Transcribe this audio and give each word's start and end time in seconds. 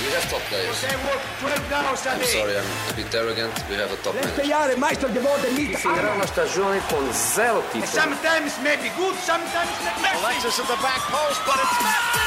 We 0.00 0.08
have 0.16 0.24
top 0.32 0.40
players. 0.48 0.72
I'm 0.88 2.24
sorry, 2.24 2.56
I'm 2.56 2.64
a 2.88 2.96
bit 2.96 3.12
arrogant. 3.14 3.52
We 3.68 3.76
have 3.76 3.92
a 3.92 4.00
top 4.00 4.16
Let's 4.16 4.32
manager. 4.80 6.56
con 6.88 7.04
zero 7.12 7.60
people. 7.70 7.86
sometimes 7.86 8.56
maybe 8.64 8.88
good, 8.96 9.12
sometimes 9.32 9.70
not 9.84 9.96
be 10.00 10.04
messy. 10.04 10.20
Alexis 10.24 10.56
at 10.62 10.68
the 10.72 10.78
back 10.80 11.02
post, 11.12 11.40
but 11.44 11.60
it's 11.64 11.76
messy! 11.84 12.24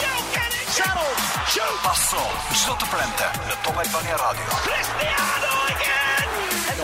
You 0.00 0.16
can 0.32 0.48
it! 0.48 0.64
Shuttle! 0.76 1.12
Shoot! 1.52 1.76
Passo, 1.84 2.22
shoot 2.62 2.78
the 2.80 2.86
prente, 2.88 3.28
the 3.52 3.56
Top 3.64 3.76
Albania 3.84 4.16
Radio. 4.24 4.48
Cristiano 4.64 5.52
again! 5.76 6.28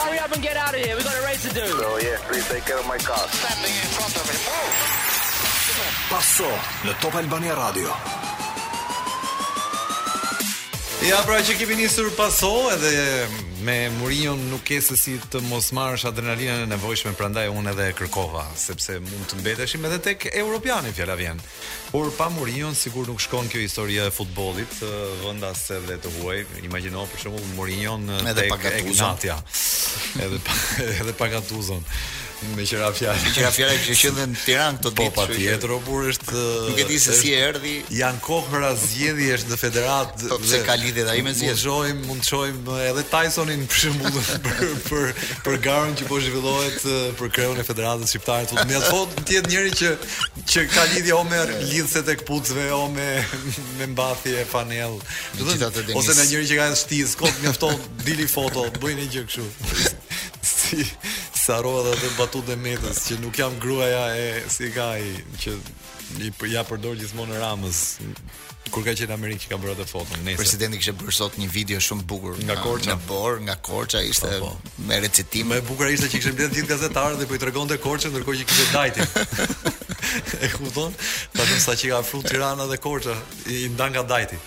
hurry 0.05 0.19
up 0.21 0.33
and 0.37 0.43
get 0.43 0.57
out 0.59 0.75
of 0.77 0.85
here, 0.85 0.97
we've 0.97 1.05
got 1.09 1.17
a 1.17 1.23
race 1.25 1.43
to 1.49 1.55
do. 1.57 1.65
So 1.65 1.95
oh, 1.97 2.01
yeah, 2.05 2.21
please 2.29 2.47
take 2.49 2.67
care 2.69 2.77
of 2.79 2.87
my 2.87 2.99
car. 2.99 3.25
Stepping 3.41 3.73
in 3.73 3.89
front 3.97 4.13
Top 4.21 4.29
Albania 6.13 6.59
Top 7.09 7.15
Albania 7.17 7.55
Radio. 7.57 8.30
Ja 11.01 11.17
pra 11.25 11.39
që 11.41 11.55
kemi 11.57 11.79
nisur 11.81 12.11
paso 12.13 12.51
edhe 12.75 12.91
me 13.65 13.75
Mourinho 13.95 14.35
nuk 14.37 14.61
ke 14.69 14.77
se 14.85 14.93
si 15.01 15.15
të 15.33 15.41
mos 15.49 15.71
marrësh 15.73 16.05
adrenalinën 16.11 16.65
e 16.65 16.67
nevojshme 16.75 17.15
prandaj 17.17 17.47
unë 17.49 17.73
edhe 17.73 17.87
e 17.89 17.95
kërkova 17.97 18.43
sepse 18.61 18.99
mund 19.07 19.25
të 19.31 19.39
mbeteshim 19.41 19.87
edhe 19.89 19.97
tek 20.05 20.27
europianin 20.35 20.93
fjala 20.93 21.17
vjen. 21.17 21.41
Por 21.89 22.13
pa 22.19 22.29
Mourinho 22.35 22.75
sigur 22.77 23.09
nuk 23.09 23.25
shkon 23.25 23.49
kjo 23.49 23.65
historia 23.65 24.05
e 24.09 24.13
futbollit 24.13 24.77
vendas 25.25 25.65
edhe 25.79 25.97
të 26.05 26.13
huaj. 26.19 26.43
Imagjino 26.69 27.09
për 27.15 27.25
shembull 27.25 27.49
Mourinho 27.57 27.97
tek 28.37 28.71
Ignatia. 28.85 29.41
Edhe 30.21 30.37
edhe 30.99 31.17
pa 31.17 31.31
gatuzon 31.41 31.81
me 32.57 32.65
qira 32.65 32.89
fjalë. 32.95 33.21
Me 33.27 33.33
qira 33.37 33.51
fjalë 33.53 33.77
që 33.85 33.95
qëndën 34.01 34.31
në 34.33 34.39
Tiranë 34.47 34.79
këto 34.81 34.91
ditë. 34.95 35.09
Po 35.13 35.25
patjetër, 35.29 35.73
por 35.85 36.07
është 36.11 36.45
Nuk 36.71 36.81
e 36.81 36.87
di 36.89 36.97
se 37.03 37.17
si 37.19 37.33
erdhi. 37.37 37.75
Jan 37.95 38.17
kohra 38.25 38.71
është 38.75 39.41
në 39.51 39.59
federat. 39.61 40.15
Po 40.31 40.39
pse 40.41 40.63
ka 40.65 40.77
lidhje 40.81 41.05
ai 41.13 41.21
me 41.27 41.35
zgjedhjen? 41.37 41.59
Shohim, 41.63 42.01
mund 42.09 42.25
të 42.25 42.31
shojmë 42.31 42.79
edhe 42.89 43.05
Tysonin 43.13 43.67
për 43.71 43.81
shembull 43.83 44.19
për 44.49 44.73
për 44.89 45.15
për 45.45 45.59
garën 45.67 45.97
që 46.01 46.09
po 46.09 46.21
zhvillohet 46.25 46.89
për 47.21 47.33
kreun 47.37 47.61
e 47.61 47.67
federatës 47.69 48.15
shqiptare 48.15 48.49
të 48.49 48.57
Lumit. 48.61 48.89
Po 48.89 49.03
tiet 49.29 49.49
njëri 49.51 49.75
që 49.83 49.95
që 50.55 50.65
ka 50.73 50.87
lidhje 50.95 51.17
o 51.19 51.23
me 51.29 51.43
lidhset 51.69 52.09
e 52.09 52.17
kputcëve 52.25 52.69
o 52.79 52.85
me 52.95 53.11
me 53.81 53.91
mbathje 53.93 54.47
fanell. 54.49 54.97
Do 55.39 55.49
ose 56.01 56.17
në 56.21 56.29
njëri 56.31 56.47
që 56.55 56.61
ka 56.63 56.71
shtiz, 56.87 57.17
kot 57.21 57.43
mjafton 57.45 57.77
dili 58.07 58.25
foto, 58.31 58.65
bëjnë 58.81 59.11
gjë 59.13 59.25
kështu. 59.29 59.51
si 60.51 60.85
harova 61.53 61.91
edhe 61.93 62.11
batutën 62.19 62.55
e 62.57 62.61
Metës 62.63 63.01
që 63.09 63.17
nuk 63.25 63.35
jam 63.41 63.57
gruaja 63.63 64.03
e 64.17 64.27
si 64.55 64.71
ka 64.75 64.93
ai 64.95 65.11
që 65.43 65.57
i 66.21 66.31
ja 66.53 66.63
përdor 66.69 66.99
gjithmonë 67.01 67.43
Ramës 67.43 67.83
kur 68.71 68.85
ka 68.87 68.93
qenë 68.97 69.13
Amerikë 69.15 69.45
që 69.45 69.51
ka 69.53 69.57
bërë 69.61 69.75
atë 69.77 69.87
foton. 69.91 70.31
presidenti 70.39 70.79
kishte 70.81 70.95
bërë 71.01 71.15
sot 71.17 71.37
një 71.41 71.49
video 71.55 71.81
shumë 71.85 72.05
bukur 72.11 72.37
nga 72.47 72.57
Korça. 72.63 72.93
Në 72.95 73.09
Bor, 73.09 73.41
nga 73.47 73.57
Korça 73.69 74.03
ishte 74.07 74.31
me 74.89 75.01
recitim. 75.03 75.49
Më 75.51 75.59
e 75.61 75.65
bukur 75.67 75.91
ishte 75.91 76.07
që 76.09 76.13
kishte 76.15 76.33
mbledhur 76.35 76.57
gjithë 76.59 76.71
gazetarët 76.71 77.19
dhe 77.21 77.29
po 77.31 77.39
i 77.39 77.43
tregonte 77.43 77.79
Korçën 77.85 78.15
ndërkohë 78.15 78.43
që 78.43 78.49
kishte 78.51 78.67
dajtin. 78.75 79.75
e 80.47 80.51
kupton? 80.55 80.97
Pastaj 81.37 81.63
sa 81.67 81.77
që 81.83 81.93
ka 81.93 81.99
afru 82.05 82.23
Tirana 82.27 82.67
dhe 82.71 82.79
Korça 82.87 83.17
i 83.51 83.67
nda 83.75 83.91
nga 83.93 84.03
dajti. 84.15 84.39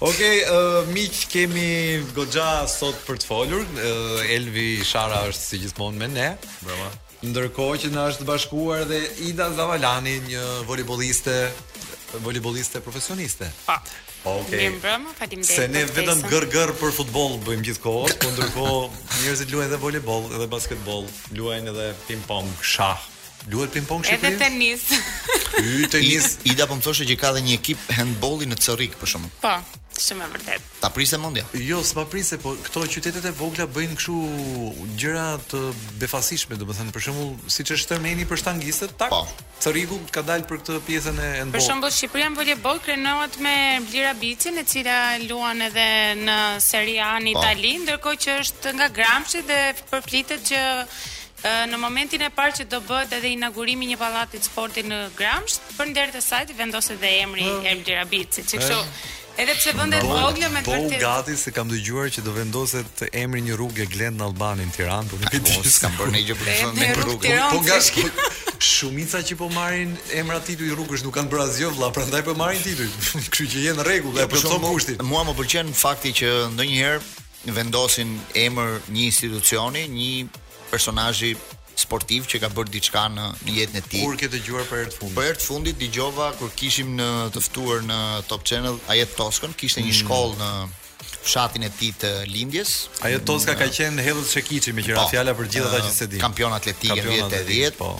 Okej, 0.00 0.02
okay, 0.06 0.42
uh, 0.46 0.90
miq 0.94 1.22
kemi 1.32 2.02
goxha 2.16 2.48
sot 2.76 2.98
për 3.06 3.20
të 3.22 3.30
folur. 3.32 3.66
Uh, 3.66 4.34
Elvi 4.36 4.70
Shara 4.86 5.24
është 5.32 5.48
si 5.50 5.62
gjithmonë 5.66 6.02
me 6.04 6.08
ne. 6.12 6.30
Brama. 6.62 6.92
Ndërkohë 7.22 7.76
që 7.84 7.88
na 7.94 8.08
është 8.10 8.24
bashkuar 8.26 8.80
edhe 8.82 8.98
Ida 9.30 9.46
Zavalani, 9.54 10.16
një 10.26 10.42
voleybolliste 10.66 11.36
voleyballiste 12.18 12.80
profesioniste. 12.80 13.48
Ah. 13.66 13.78
Okej. 14.24 14.68
Okay. 14.68 14.80
faleminderit. 14.80 15.46
Se 15.48 15.68
ne 15.72 15.84
vetëm 15.88 16.20
gërgër 16.30 16.72
për 16.80 16.92
futboll 16.96 17.38
bëjmë 17.46 17.66
gjithkohë, 17.66 18.12
po 18.22 18.30
ndërkohë 18.34 18.82
njerëzit 19.24 19.50
luajnë 19.52 19.70
edhe 19.72 19.80
voleboll, 19.82 20.28
edhe 20.36 20.48
basketboll, 20.52 21.08
luajnë 21.36 21.72
edhe 21.72 21.88
ping-pong, 22.08 22.52
shah. 22.62 23.00
Luhet 23.50 23.72
ping-pong 23.74 24.04
Shqipëri? 24.06 24.36
Edhe 24.36 24.38
tenis. 24.44 24.84
Ky 25.56 25.88
tenis, 25.90 26.36
Ida 26.46 26.68
po 26.70 26.76
më 26.78 26.84
thoshte 26.86 27.08
që 27.10 27.16
ka 27.18 27.32
edhe 27.34 27.42
një 27.48 27.56
ekip 27.58 27.88
handbolli 27.98 28.46
në 28.52 28.60
Cerrik 28.62 28.94
për 29.00 29.16
shkakun. 29.16 29.32
Po. 29.42 29.56
Shumë 30.02 30.24
e 30.24 30.30
vërtet. 30.32 30.64
Ta 30.82 30.88
prisë 30.92 31.18
mendja. 31.22 31.44
Jo, 31.62 31.78
s'ma 31.86 32.02
prisë, 32.10 32.38
po 32.42 32.54
këto 32.64 32.82
qytetet 32.94 33.26
e 33.28 33.32
vogla 33.38 33.68
bëjnë 33.70 33.98
kështu 33.98 34.96
gjëra 34.98 35.26
të 35.52 35.60
befasishme, 36.02 36.58
domethënë 36.58 36.94
për 36.96 37.04
shembull, 37.06 37.30
siç 37.54 37.74
është 37.76 37.92
Tirmeni 37.92 38.26
për 38.28 38.40
shtangistët, 38.42 38.96
tak. 39.00 39.14
Po. 39.14 39.22
Thërriku 39.62 40.00
ka 40.14 40.24
dalë 40.26 40.48
për 40.50 40.60
këtë 40.62 40.80
pjesën 40.88 41.22
e 41.22 41.28
ndonjë. 41.44 41.54
Për 41.58 41.66
shembull, 41.68 41.94
Shqipëria 42.00 42.32
në 42.32 42.40
voleybol 42.40 42.82
krenohet 42.82 43.38
me 43.46 43.54
Blira 43.88 44.12
Bicin, 44.18 44.58
e 44.58 44.66
cila 44.72 44.98
luan 45.28 45.62
edhe 45.68 45.88
në 46.24 46.36
Serie 46.66 47.00
A 47.06 47.12
në 47.22 47.36
po. 47.36 47.44
Itali, 47.46 47.74
ndërkohë 47.86 48.22
që 48.26 48.38
është 48.42 48.76
nga 48.80 48.90
Gramsci 49.00 49.46
dhe 49.48 49.62
përflitet 49.92 50.48
që 50.50 50.66
Në 51.42 51.74
momentin 51.82 52.22
e 52.22 52.28
parë 52.30 52.52
që 52.54 52.64
do 52.70 52.78
bëhet 52.86 53.16
edhe 53.16 53.32
inaugurimi 53.34 53.88
i 53.88 53.88
një 53.90 53.96
pallati 53.98 54.38
sporti 54.44 54.84
në 54.86 54.98
Gramsh, 55.18 55.56
për 55.74 55.88
nder 55.90 56.12
të 56.14 56.20
saj 56.22 56.44
vendoset 56.54 57.00
dhe 57.02 57.10
emri 57.24 57.48
po. 57.50 57.56
Ermdirabici, 57.66 58.44
që 58.46 58.60
kështu 58.60 58.78
Edhe 59.38 59.54
pse 59.54 59.72
vendet 59.76 60.02
vogla 60.04 60.48
me 60.52 60.60
vërtet. 60.62 60.92
Po 60.92 60.98
gati 61.00 61.36
se 61.40 61.50
kam 61.56 61.70
dëgjuar 61.70 62.10
që 62.12 62.24
do 62.26 62.34
vendoset 62.36 63.04
emri 63.16 63.40
një 63.46 63.56
rrugë 63.56 63.86
Glend 63.94 64.20
në 64.20 64.26
Albanin 64.26 64.72
Tiranë, 64.74 65.08
por 65.10 65.22
nuk 65.22 65.32
e 65.32 65.40
di. 65.40 65.54
Kam 65.80 65.94
bërë 65.98 66.12
një 66.16 66.22
gjë 66.28 66.36
për 66.40 66.50
shkak 66.56 66.76
të 66.76 66.90
Po, 66.98 67.46
po 67.54 67.62
gati. 67.64 68.04
Shumica 68.72 69.22
që 69.26 69.36
po 69.40 69.48
marrin 69.54 69.94
emra 70.18 70.36
tituj 70.46 70.68
rrugës 70.76 71.04
nuk 71.06 71.16
kanë 71.16 71.32
bërë 71.32 71.46
asgjë 71.46 71.64
jo, 71.64 71.70
vëlla, 71.78 71.90
prandaj 71.96 72.22
po 72.28 72.36
marrin 72.38 72.60
tituj. 72.66 72.88
Kështu 73.32 73.48
që 73.54 73.64
janë 73.70 73.88
rregull 73.88 74.18
dhe 74.20 74.26
jo, 74.26 74.30
po 74.34 74.42
thon 74.44 74.68
kushtin. 74.68 75.00
Mua 75.08 75.24
më 75.30 75.36
pëlqen 75.40 75.72
fakti 75.80 76.12
që 76.20 76.34
ndonjëherë 76.54 77.56
vendosin 77.56 78.12
emër 78.44 78.78
një 78.92 79.08
institucioni, 79.08 79.86
një 79.96 80.44
personazhi 80.70 81.32
sportiv 81.78 82.26
që 82.30 82.40
ka 82.42 82.50
bërë 82.54 82.72
diçka 82.74 83.04
në 83.12 83.26
jetën 83.54 83.78
e 83.80 83.82
tij. 83.88 84.02
Kur 84.04 84.16
ke 84.22 84.28
dëgjuar 84.32 84.66
për 84.68 84.80
herë 84.82 84.92
të 84.94 84.98
fundit? 85.00 85.16
Për 85.18 85.28
herë 85.30 85.40
të 85.42 85.48
fundit 85.50 85.80
dëgjova 85.80 86.28
kur 86.38 86.52
kishim 86.60 86.92
në 86.98 87.08
të 87.34 87.42
ftuar 87.48 87.84
në 87.88 87.98
Top 88.30 88.44
Channel 88.48 88.78
Ajet 88.92 89.14
Toskën, 89.18 89.54
kishte 89.62 89.82
një 89.86 89.92
mm. 89.92 89.98
shkollë 90.02 90.38
në 90.40 90.50
fshatin 91.22 91.66
e 91.66 91.70
tij 91.78 91.92
të 92.02 92.12
lindjes. 92.32 92.74
Ajo 93.06 93.22
Toska 93.28 93.54
ka 93.60 93.68
mm. 93.70 93.76
qenë 93.78 94.06
hedhës 94.08 94.34
Shekiçi 94.36 94.74
me 94.74 94.82
qira 94.86 95.00
po. 95.02 95.08
fjala 95.12 95.36
për 95.38 95.50
gjithë 95.54 95.70
ata 95.70 95.84
që 95.88 95.94
se 96.00 96.10
di. 96.12 96.22
Kampion 96.22 96.54
atletik 96.58 96.96
në 96.96 97.04
vitet 97.06 97.52
80, 97.78 97.78
po 97.78 97.92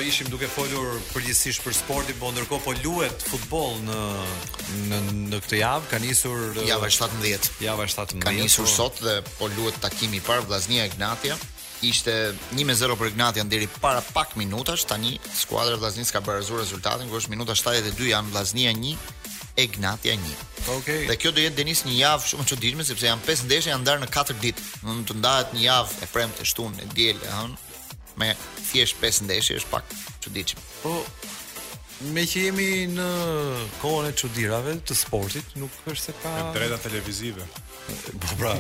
ishim 0.07 0.29
duke 0.31 0.47
folur 0.53 0.93
përgjithsisht 1.11 1.63
për 1.65 1.73
sport 1.75 1.94
sporti 1.95 2.13
po 2.19 2.27
ndërkohë 2.35 2.59
po 2.67 2.73
luhet 2.83 3.21
futboll 3.23 3.77
në 3.87 3.97
në 4.91 4.97
në 5.31 5.37
këtë 5.45 5.59
javë, 5.61 5.85
ka 5.87 5.99
nisur 6.03 6.41
java 6.67 6.89
17. 6.91 7.45
Java 7.63 7.85
17. 7.87 8.17
Ka 8.19 8.33
nisur 8.35 8.65
po... 8.67 8.71
sot 8.73 8.97
dhe 8.99 9.13
po 9.37 9.47
luhet 9.53 9.77
takimi 9.79 10.19
i 10.19 10.23
parë 10.25 10.43
Vllaznia 10.49 10.89
Ignatia 10.89 11.37
ishte 11.87 12.15
1-0 12.59 12.97
për 12.99 13.13
Ignatian 13.13 13.47
deri 13.47 13.69
para 13.79 14.01
pak 14.11 14.35
minutash, 14.35 14.83
tani 14.91 15.13
skuadra 15.39 15.77
e 15.77 15.79
Vllaznisë 15.79 16.17
ka 16.17 16.23
barazuar 16.25 16.65
rezultatin, 16.65 17.07
kur 17.07 17.21
është 17.21 17.31
minuta 17.31 17.55
72 17.55 18.09
janë 18.11 18.33
Vllaznia 18.35 18.73
1 18.73 18.91
Ignatia 19.63 20.17
1. 20.17 20.33
Okej. 20.33 20.75
Okay. 20.75 21.05
Dhe 21.07 21.15
kjo 21.23 21.31
do 21.31 21.45
jetë 21.45 21.61
Denis 21.61 21.85
një 21.87 21.95
javë 22.01 22.29
shumë 22.33 22.43
e 22.43 22.49
çuditshme 22.51 22.87
sepse 22.91 23.07
janë 23.07 23.23
5 23.31 23.45
ndeshje 23.47 23.71
janë 23.71 23.85
ndarë 23.87 24.03
në 24.03 24.11
4 24.17 24.35
ditë. 24.43 24.65
Do 24.83 24.97
të 25.13 25.19
ndahet 25.21 25.55
një 25.55 25.63
javë 25.69 26.03
e 26.03 26.11
premte, 26.11 26.49
shtunë, 26.51 26.83
e 26.83 26.91
diel, 26.91 27.23
ëh, 27.23 27.47
me 28.19 28.33
thjesht 28.67 28.99
5 28.99 29.23
ndeshje 29.31 29.61
është 29.61 29.75
pak 29.77 29.97
çuditshëm. 30.25 30.67
Po, 30.81 30.97
me 32.11 32.25
që 32.27 32.41
jemi 32.49 32.65
në 32.91 33.05
kohën 33.79 34.09
e 34.09 34.15
çuditrave 34.19 34.75
të 34.87 34.97
sportit, 34.99 35.53
nuk 35.59 35.71
është 35.85 36.03
se 36.09 36.15
ka 36.21 36.33
e 36.41 36.49
drejta 36.57 36.77
televizive. 36.83 37.45
Po 37.87 38.35
pra. 38.39 38.55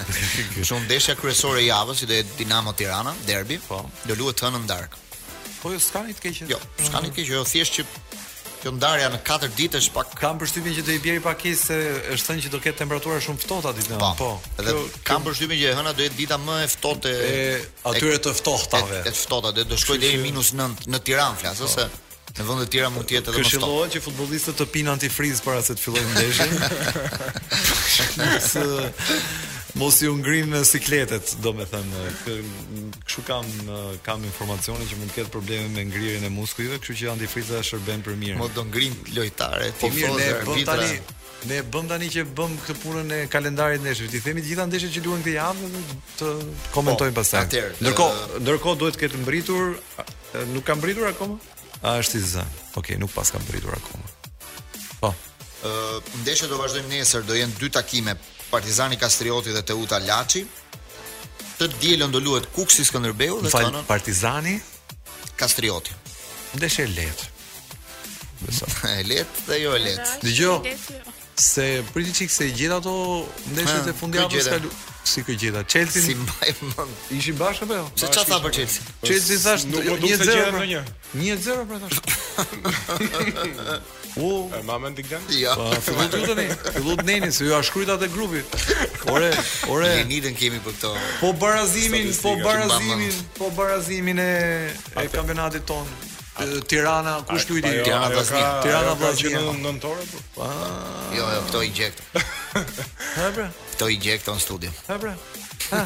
Shumë 0.60 0.88
deshja 0.90 1.16
kryesore 1.18 1.64
e 1.64 1.68
javës 1.70 2.04
që 2.04 2.08
do 2.10 2.18
jetë 2.20 2.36
Dinamo 2.42 2.74
Tirana, 2.78 3.14
derbi, 3.26 3.58
po. 3.66 3.82
Do 4.06 4.16
luhet 4.20 4.44
hënë 4.44 4.60
në 4.64 4.70
darkë. 4.72 5.02
Po 5.62 5.72
jo, 5.74 5.80
s'ka 5.82 6.04
një 6.06 6.18
të 6.20 6.26
keqë. 6.28 6.50
Jo, 6.52 6.60
s'ka 6.86 7.00
një 7.02 7.10
të 7.12 7.16
keqë, 7.18 7.34
jo, 7.34 7.42
thjesht 7.48 7.80
që 7.80 7.88
kjo 8.56 8.70
ndarja 8.72 9.10
në 9.12 9.18
4 9.26 9.48
ditë 9.56 9.80
është 9.82 9.92
pak 9.94 10.14
kam 10.20 10.38
përshtypjen 10.40 10.76
që 10.78 10.84
do 10.86 10.94
i 10.94 11.00
bjerë 11.02 11.22
pak 11.26 11.42
se 11.60 11.74
është 12.12 12.28
thënë 12.28 12.44
që 12.46 12.52
do 12.54 12.60
ketë 12.64 12.80
temperaturë 12.84 13.18
shumë 13.26 13.42
ftohta 13.42 13.74
ditën. 13.80 13.98
Po. 14.00 14.12
po. 14.20 14.30
Edhe 14.60 14.70
kjo, 14.72 14.86
kam 15.08 15.26
përshtypjen 15.26 15.60
që 15.64 15.74
hëna 15.80 15.92
do 15.98 16.06
jetë 16.06 16.18
dita 16.22 16.38
më 16.44 16.60
e 16.64 16.70
ftohtë 16.76 17.12
e, 17.26 17.44
atyre 17.92 18.16
të 18.26 18.32
ftohtave. 18.40 19.02
Të 19.08 19.14
ftohta 19.20 19.52
do 19.62 19.78
shkoj 19.82 20.00
deri 20.04 20.22
minus 20.24 20.52
9 20.56 20.88
në 20.92 21.02
Tiranë 21.08 21.42
flas, 21.42 21.60
po. 21.64 21.70
se 21.78 21.88
Në 22.34 22.44
vend 22.44 22.60
të 22.66 22.70
tjera 22.74 22.88
mund 22.92 23.06
të 23.08 23.12
jetë 23.16 23.28
edhe 23.30 23.36
më 23.36 23.36
shtop. 23.46 23.58
Këshillohet 23.60 23.90
që 23.96 24.00
futbollistët 24.04 24.56
të 24.58 24.64
pinë 24.74 24.90
antifriz 24.92 25.38
para 25.44 25.60
se 25.64 25.72
të 25.76 25.82
fillojnë 25.86 26.12
ndeshjen. 26.16 26.52
mos 29.80 29.98
ju 30.02 30.08
ungrim 30.14 30.48
me 30.50 30.60
sikletet, 30.66 31.36
do 31.44 31.50
me 31.56 31.64
thënë. 31.70 31.98
Këshu 33.06 33.22
kam, 33.28 33.46
kam 34.08 34.20
informacioni 34.26 34.84
që 34.90 34.94
mund 35.00 35.10
ketë 35.16 35.30
probleme 35.36 35.66
me 35.76 35.82
ngririn 35.88 36.24
e 36.28 36.32
muskujve, 36.36 36.74
këshu 36.82 36.94
që 37.02 37.06
antifriza 37.14 37.56
shërben 37.70 38.00
për 38.08 38.14
mirë. 38.20 38.36
Mos 38.42 38.52
do 38.58 38.62
ngrim 38.72 38.94
lojtare, 39.14 39.68
tifozër, 39.80 40.42
Po 40.44 40.50
mirë, 40.52 40.52
ne 40.52 40.52
bëm 40.52 40.58
tani, 40.68 40.92
ne 41.52 41.58
bëm 41.72 41.86
tani 41.94 42.06
që 42.16 42.22
bëm 42.36 42.52
këtë 42.68 42.80
punën 42.84 43.08
e 43.16 43.18
kalendarit 43.32 43.80
në 43.86 43.90
Ti 44.10 44.18
themi 44.26 44.40
të 44.44 44.48
gjitha 44.52 44.64
ndeshjet 44.72 44.92
që 44.98 45.02
duhen 45.08 45.22
këtë 45.24 45.34
javë 45.38 45.64
të 46.20 46.28
komentojmë 46.76 47.14
po, 47.14 47.16
pastaj. 47.20 47.40
Ndërkohë, 47.80 48.16
ndërkohë 48.44 48.78
duhet 48.82 48.94
të 48.96 49.00
ketë 49.06 49.16
mbritur, 49.24 49.66
nuk 50.56 50.64
ka 50.68 50.72
mbritur 50.80 51.06
akoma? 51.14 51.36
A 51.86 51.94
është 52.02 52.18
i 52.18 52.22
zënë. 52.34 52.52
Okej, 52.52 52.78
okay, 52.82 52.96
nuk 53.00 53.12
pas 53.14 53.30
kam 53.30 53.44
pritur 53.46 53.70
akoma. 53.76 54.08
Po. 55.02 55.12
Ë, 55.12 55.66
uh, 55.66 56.14
ndeshja 56.24 56.48
do 56.50 56.58
vazhdojmë 56.58 56.90
nesër, 56.90 57.22
do 57.28 57.36
jenë 57.38 57.58
dy 57.60 57.68
takime 57.72 58.16
Partizani 58.50 58.98
Kastrioti 58.98 59.54
dhe 59.54 59.62
Teuta 59.66 60.00
Laçi. 60.02 60.42
Të 61.56 61.68
dielën 61.82 62.10
do 62.12 62.18
luhet 62.22 62.48
Kuksi 62.56 62.84
Skënderbeu 62.86 63.38
dhe 63.46 63.52
kanon 63.54 63.86
Partizani 63.88 64.56
Kastrioti. 65.40 65.94
Ndeshja 66.58 66.88
e 66.88 66.92
lehtë. 66.96 67.32
e 68.98 68.98
lehtë 69.12 69.46
dhe 69.52 69.60
jo 69.62 69.76
e 69.78 69.84
lehtë. 69.86 70.10
Dëgjoj. 70.26 70.58
Jo. 70.66 71.14
Se 71.36 71.64
priti 71.94 72.16
çik 72.22 72.32
se 72.34 72.48
gjithë 72.50 72.80
ato 72.82 72.94
ndeshjet 73.54 73.90
e 73.92 73.96
fundjavës 74.02 74.46
kaluan 74.48 74.76
si 75.06 75.24
kjo 75.24 75.34
gjeta 75.34 75.62
Chelsea 75.64 76.02
si 76.02 76.14
mbaj 76.14 76.50
mend 76.62 76.90
ishi 77.10 77.32
bash 77.32 77.62
apo 77.62 77.74
jo 77.74 77.86
se 77.96 78.06
çfarë 78.06 78.26
tha 78.32 78.38
për 78.46 78.52
Chelsea 78.56 78.82
Chelsea 79.06 79.38
thash 79.38 79.66
1-0 79.66 80.82
1-0 81.14 81.66
pra, 81.66 81.66
pra 81.66 81.78
thash 81.82 82.00
u 84.16 84.30
e 84.58 84.62
mamën 84.64 84.94
di 84.96 85.02
gjan 85.04 85.22
ja 85.36 85.54
po 85.54 85.94
ju 86.02 86.08
të 86.12 86.34
ne 86.36 86.46
ju 86.46 86.96
do 86.96 87.02
ne 87.06 87.32
se 87.32 87.44
ju 87.44 87.54
a 87.54 87.62
shkruajta 87.62 87.98
te 87.98 88.08
grupi 88.08 88.42
ore 89.12 89.30
ore 89.70 89.92
ne 89.94 90.04
nitën 90.10 90.34
kemi 90.38 90.60
për 90.64 90.74
këto 90.80 90.94
po 91.20 91.32
barazimin 91.32 92.12
po 92.22 92.34
barazimin 92.46 93.16
po 93.38 93.50
barazimin 93.50 94.18
e 94.18 94.32
e 95.02 95.08
kampionatit 95.14 95.64
ton 95.64 95.86
Tirana 96.68 97.22
kush 97.28 97.46
luajti 97.50 97.84
Tirana 97.84 98.08
Vllaznia 98.08 98.50
Tirana 98.62 98.92
Vllaznia 98.98 99.38
Tirana 99.38 99.54
Vllaznia 99.54 99.54
Tirana 99.54 99.54
Vllaznia 99.54 99.54
Tirana 99.54 99.54
Vllaznia 101.14 101.46
Tirana 101.52 101.94
Vllaznia 101.94 101.94
Tirana 103.14 103.30
Vllaznia 103.34 103.65
këto 103.76 103.90
i 103.92 104.00
gje 104.00 104.16
këto 104.24 104.34
në 104.36 104.40
studio. 104.40 104.70
Ha 104.88 104.96
pra. 105.00 105.12
Ha. 105.70 105.82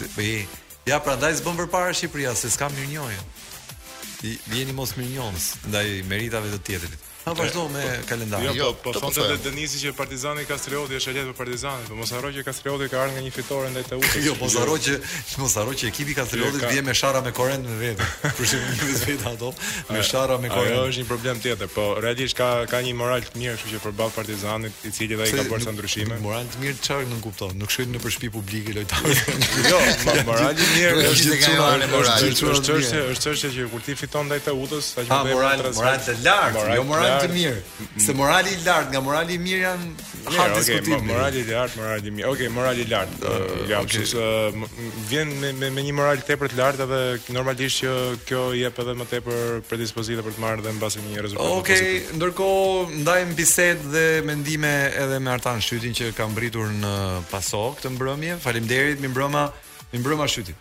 ja 0.90 0.98
pra, 1.04 1.16
ndaj 1.20 1.34
zë 1.40 1.44
bëmë 1.46 1.62
për 1.66 1.70
para 1.74 1.92
Shqipëria, 1.94 2.32
se 2.38 2.50
s'kam 2.54 2.72
mirënjohje. 2.72 3.18
njojë. 3.20 4.36
Vjeni 4.48 4.72
mos 4.78 4.96
mirënjohës 4.96 5.48
ndaj 5.68 5.84
meritave 6.08 6.54
të 6.56 6.62
tjetërit. 6.70 7.08
Ha 7.24 7.32
vazhdo 7.34 7.68
me 7.68 8.00
kalendarin. 8.08 8.50
Jo, 8.56 8.72
po, 8.74 8.90
po, 8.90 8.92
po, 8.92 9.00
po 9.00 9.06
thonë 9.06 9.14
thonte 9.36 9.42
Denisi 9.46 9.78
që 9.78 9.92
Partizani 9.94 10.42
Kastrioti 10.46 10.96
është 10.98 11.12
lehtë 11.14 11.28
për 11.30 11.36
Partizanin, 11.38 11.84
po 11.86 11.98
mos 12.00 12.10
harro 12.16 12.32
që 12.34 12.42
Kastrioti 12.48 12.88
ka 12.90 12.98
ardhur 12.98 13.14
nga 13.14 13.22
një 13.26 13.32
fitore 13.36 13.68
ndaj 13.70 13.84
Teutës. 13.92 14.16
Jo, 14.26 14.32
po 14.40 14.48
harro 14.50 14.74
që 14.86 14.96
mos 15.38 15.54
harro 15.60 15.74
që 15.78 15.90
ekipi 15.92 16.16
Kastrioti 16.18 16.58
jo, 16.58 16.62
ka... 16.64 16.70
vjen 16.74 16.88
me 16.88 16.94
sharra 16.98 17.20
me 17.22 17.30
korrent 17.36 17.68
me 17.70 17.76
vetë. 17.78 18.08
Për 18.40 18.46
shembull, 18.52 18.80
një 18.80 18.98
vit 19.04 19.26
ato 19.30 19.50
me 19.94 20.02
sharra 20.08 20.38
me 20.42 20.50
korrent. 20.50 20.74
Ajo 20.74 20.88
është 20.88 21.04
një 21.04 21.10
problem 21.12 21.42
tjetër, 21.44 21.70
po 21.76 21.84
realisht 22.02 22.36
ka 22.40 22.48
ka 22.72 22.80
një 22.88 22.96
moral 23.04 23.22
të 23.28 23.38
mirë, 23.38 23.54
kështu 23.62 23.76
që 23.76 23.84
përball 23.86 24.10
Partizanit, 24.16 24.82
i 24.82 24.92
cili 24.98 25.20
ai 25.22 25.30
ka 25.30 25.46
bërë 25.46 25.68
sa 25.68 25.76
ndryshime. 25.76 26.18
Moral 26.26 26.50
të 26.56 26.64
mirë 26.64 26.76
çfarë 26.82 27.06
nuk 27.12 27.22
kupton? 27.28 27.54
Nuk 27.54 27.70
shkojnë 27.70 28.00
nëpër 28.00 28.16
shtëpi 28.16 28.32
publike 28.34 28.74
lojtarë. 28.80 29.14
jo, 29.70 29.80
moral 30.26 30.58
i 30.58 30.68
mirë 30.74 31.06
është 31.12 31.38
gjithçka 31.38 31.70
moral. 31.94 32.12
Është 32.32 32.52
çështje, 32.66 33.06
është 33.14 33.30
çështje 33.30 33.52
që 33.60 33.70
kur 33.72 33.86
ti 33.92 33.96
fiton 34.02 34.26
ndaj 34.30 34.44
Teutës, 34.48 34.90
saqë 34.96 35.08
më 35.08 35.18
ah, 35.18 35.32
moral, 35.32 35.66
moral 35.76 36.02
të 36.08 36.16
lartë, 36.26 36.68
jo 36.80 36.84
moral 36.88 37.11
janë 37.12 37.28
të 37.28 37.36
mirë. 37.36 38.00
Se 38.04 38.14
morali 38.16 38.52
i 38.54 38.58
lartë 38.64 38.92
nga 38.94 39.00
morali 39.04 39.36
i 39.36 39.40
mirë 39.42 39.62
janë 39.62 39.86
yeah, 39.88 40.36
hard 40.36 40.54
okay, 40.56 40.78
diskutim. 40.80 41.04
morali 41.10 41.42
i 41.42 41.46
lartë, 41.48 41.78
morali 41.80 42.08
i 42.08 42.14
mirë. 42.16 42.28
Okej, 42.30 42.46
okay, 42.46 42.52
morali 42.54 42.84
i 42.84 42.88
lartë. 42.90 43.34
Ja, 43.70 43.80
ah, 43.80 43.86
uh, 43.86 43.92
që 43.92 44.04
uh, 44.20 44.78
vjen 45.10 45.34
me, 45.42 45.50
me, 45.58 45.70
me 45.78 45.84
një 45.88 45.94
moral 45.98 46.22
tepër 46.28 46.52
të 46.54 46.58
lartë 46.60 46.86
edhe 46.86 47.00
normalisht 47.36 47.82
që 47.82 47.94
kjo 48.28 48.42
jep 48.58 48.80
edhe 48.84 48.96
më 49.02 49.08
tepër 49.12 49.62
predispozitë 49.70 50.26
për 50.26 50.38
të 50.38 50.44
marrë 50.46 50.66
dhe 50.66 50.74
mbasi 50.78 51.04
një 51.06 51.26
rezultat. 51.28 51.54
Okej, 51.60 51.86
okay, 51.92 52.18
ndërkohë 52.18 52.98
ndajmë 53.02 53.38
bisedë 53.42 53.92
dhe 53.96 54.06
mendime 54.30 54.74
edhe 55.04 55.20
me 55.22 55.34
Artan 55.36 55.62
Shytin 55.64 55.96
që 55.98 56.12
ka 56.18 56.28
mbritur 56.32 56.72
në 56.82 56.94
paso 57.32 57.66
këtë 57.78 57.94
mbrëmje. 57.96 58.38
Faleminderit, 58.46 59.02
mi 59.04 59.12
mbroma, 59.12 59.48
mi 59.92 60.02
mbroma 60.02 60.28
Shytin. 60.32 60.58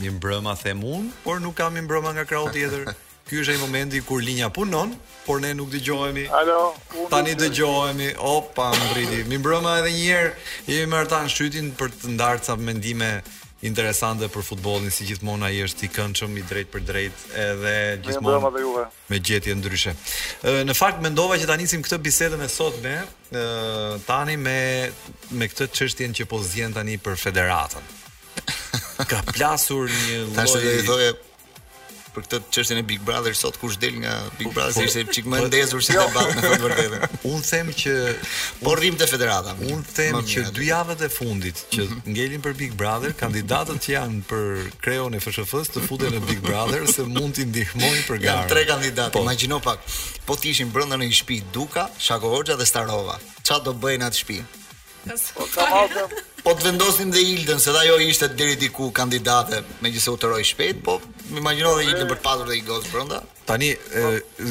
Mi 0.00 0.08
mbrëma 0.10 0.54
them 0.58 0.80
unë, 0.88 1.10
por 1.22 1.36
nuk 1.44 1.54
kam 1.58 1.74
mi 1.76 1.82
mbroma 1.84 2.14
nga 2.16 2.24
krau 2.26 2.48
tjetër. 2.50 2.88
Ky 3.28 3.38
është 3.42 3.52
ai 3.54 3.58
momenti 3.62 4.00
kur 4.04 4.22
linja 4.22 4.48
punon, 4.52 4.90
por 5.26 5.38
ne 5.40 5.52
nuk 5.54 5.70
dëgjohemi. 5.72 6.24
Alo. 6.42 6.72
Tani 7.10 7.36
dëgjohemi. 7.38 8.12
Opa, 8.18 8.70
mbriti. 8.74 9.22
Mi 9.30 9.38
mbroma 9.38 9.76
edhe 9.82 9.92
një 9.94 10.02
herë. 10.08 10.32
Jemi 10.70 10.90
marrë 10.90 11.10
tan 11.12 11.30
shytin 11.30 11.68
për 11.78 11.94
të 12.00 12.10
ndarë 12.16 12.42
ca 12.48 12.56
mendime 12.58 13.12
interesante 13.62 14.26
për 14.26 14.42
futbollin, 14.42 14.90
si 14.90 15.06
gjithmonë 15.06 15.46
ai 15.46 15.60
është 15.68 15.86
i 15.86 15.90
këndshëm 15.94 16.32
i 16.34 16.42
drejt 16.50 16.72
për 16.72 16.82
drejt 16.88 17.20
edhe 17.38 17.74
gjithmonë 18.02 18.50
me 19.12 19.20
gjetje 19.22 19.54
ndryshe. 19.60 19.92
Në 20.66 20.74
fakt 20.74 20.98
mendova 21.04 21.38
që 21.38 21.46
ta 21.46 21.54
nisim 21.60 21.84
këtë 21.86 22.00
bisedën 22.02 22.42
e 22.42 22.50
sotme 22.50 22.96
tani 24.08 24.34
me 24.42 24.58
me 25.38 25.46
këtë 25.46 25.70
çështjen 25.78 26.18
që 26.18 26.26
po 26.26 26.42
zgjen 26.42 26.74
tani 26.74 26.98
për 26.98 27.14
federatën. 27.28 27.84
Ka 29.12 29.22
plasur 29.30 29.86
një 29.92 30.18
lloj 30.24 30.34
Tash 30.34 30.58
do 30.58 30.70
i 30.80 30.86
thoje 30.88 31.10
për 32.12 32.24
këtë 32.26 32.40
çështjen 32.52 32.80
e 32.80 32.84
Big 32.88 33.02
Brother 33.06 33.34
sot 33.36 33.56
kush 33.60 33.78
del 33.82 33.96
nga 34.02 34.12
Big 34.38 34.48
po, 34.48 34.52
Brother 34.56 34.74
po, 34.76 34.84
ishte 34.84 35.02
çik 35.16 35.28
më 35.32 35.40
po, 35.42 35.46
ndezur 35.50 35.82
se 35.84 35.96
debat 35.96 36.20
jo. 36.20 36.34
në 36.36 36.44
fund 36.44 36.64
vërtetë. 36.66 37.10
Un 37.32 37.44
them 37.48 37.72
që 37.82 37.94
po 38.62 38.74
rrim 38.78 38.98
te 39.00 39.08
federata. 39.10 39.54
Un 39.72 39.82
them 39.96 40.20
që 40.32 40.44
dy 40.58 40.68
javët 40.68 41.04
e 41.06 41.10
fundit 41.14 41.62
që 41.72 41.82
mhm. 41.86 42.16
ngelin 42.16 42.44
për 42.46 42.56
Big 42.60 42.76
Brother, 42.82 43.14
kandidatët 43.22 43.82
që 43.86 43.94
janë 43.96 44.22
për 44.30 44.48
kreon 44.84 45.16
e 45.18 45.22
FSHF-s 45.24 45.72
të 45.78 45.84
futen 45.88 46.16
në 46.18 46.22
Big 46.28 46.42
Brother 46.44 46.84
se 46.92 47.06
mund 47.08 47.38
t'i 47.38 47.48
ndihmojnë 47.52 48.06
për 48.08 48.18
garë. 48.18 48.30
Janë 48.32 48.52
tre 48.52 48.64
kandidatë. 48.70 49.24
Imagjino 49.24 49.62
pak, 49.66 49.84
po 50.28 50.36
të 50.38 50.52
ishin 50.52 50.72
brenda 50.74 51.00
në 51.00 51.08
një 51.10 51.20
shtëpi 51.20 51.40
Duka, 51.54 51.88
Shako 52.00 52.36
Hoxha 52.36 52.58
dhe 52.60 52.68
Starova. 52.68 53.18
Çfarë 53.42 53.68
do 53.70 53.78
bëjnë 53.82 54.10
atë 54.10 54.22
shtëpi? 54.22 54.40
Po, 55.02 55.16
po 55.34 55.48
të 55.56 55.64
hapë. 55.70 56.02
Po 56.42 56.52
të 56.58 56.66
vendosin 56.66 57.10
dhe 57.14 57.22
Ildën, 57.32 57.60
se 57.64 57.74
ajo 57.80 57.96
ishte 58.04 58.28
deri 58.38 58.56
diku 58.60 58.90
kandidate, 58.94 59.62
megjithëse 59.82 60.14
u 60.14 60.18
troi 60.26 60.42
shpejt, 60.46 60.82
po 60.86 60.98
më 61.30 61.42
imagjinoj 61.42 61.76
dhe 61.80 61.88
Ildën 61.90 62.10
për 62.12 62.20
të 62.22 62.26
pasur 62.28 62.50
dhe 62.52 62.58
i 62.60 62.64
gol 62.68 62.86
brenda. 62.92 63.20
Tani 63.42 63.72
e, 63.74 64.02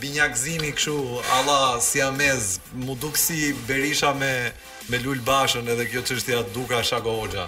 binjakzimi 0.03 0.69
kështu 0.77 0.97
alla 1.41 1.59
siamez 1.89 2.57
mu 2.85 2.93
duksi 2.93 3.21
si 3.23 3.51
Berisha 3.67 4.13
me 4.19 4.33
me 4.91 4.99
Lul 4.99 5.21
Bashën 5.27 5.65
edhe 5.71 5.85
kjo 5.89 6.01
çështja 6.09 6.43
Duka 6.53 6.83
Shagoxha 6.85 7.47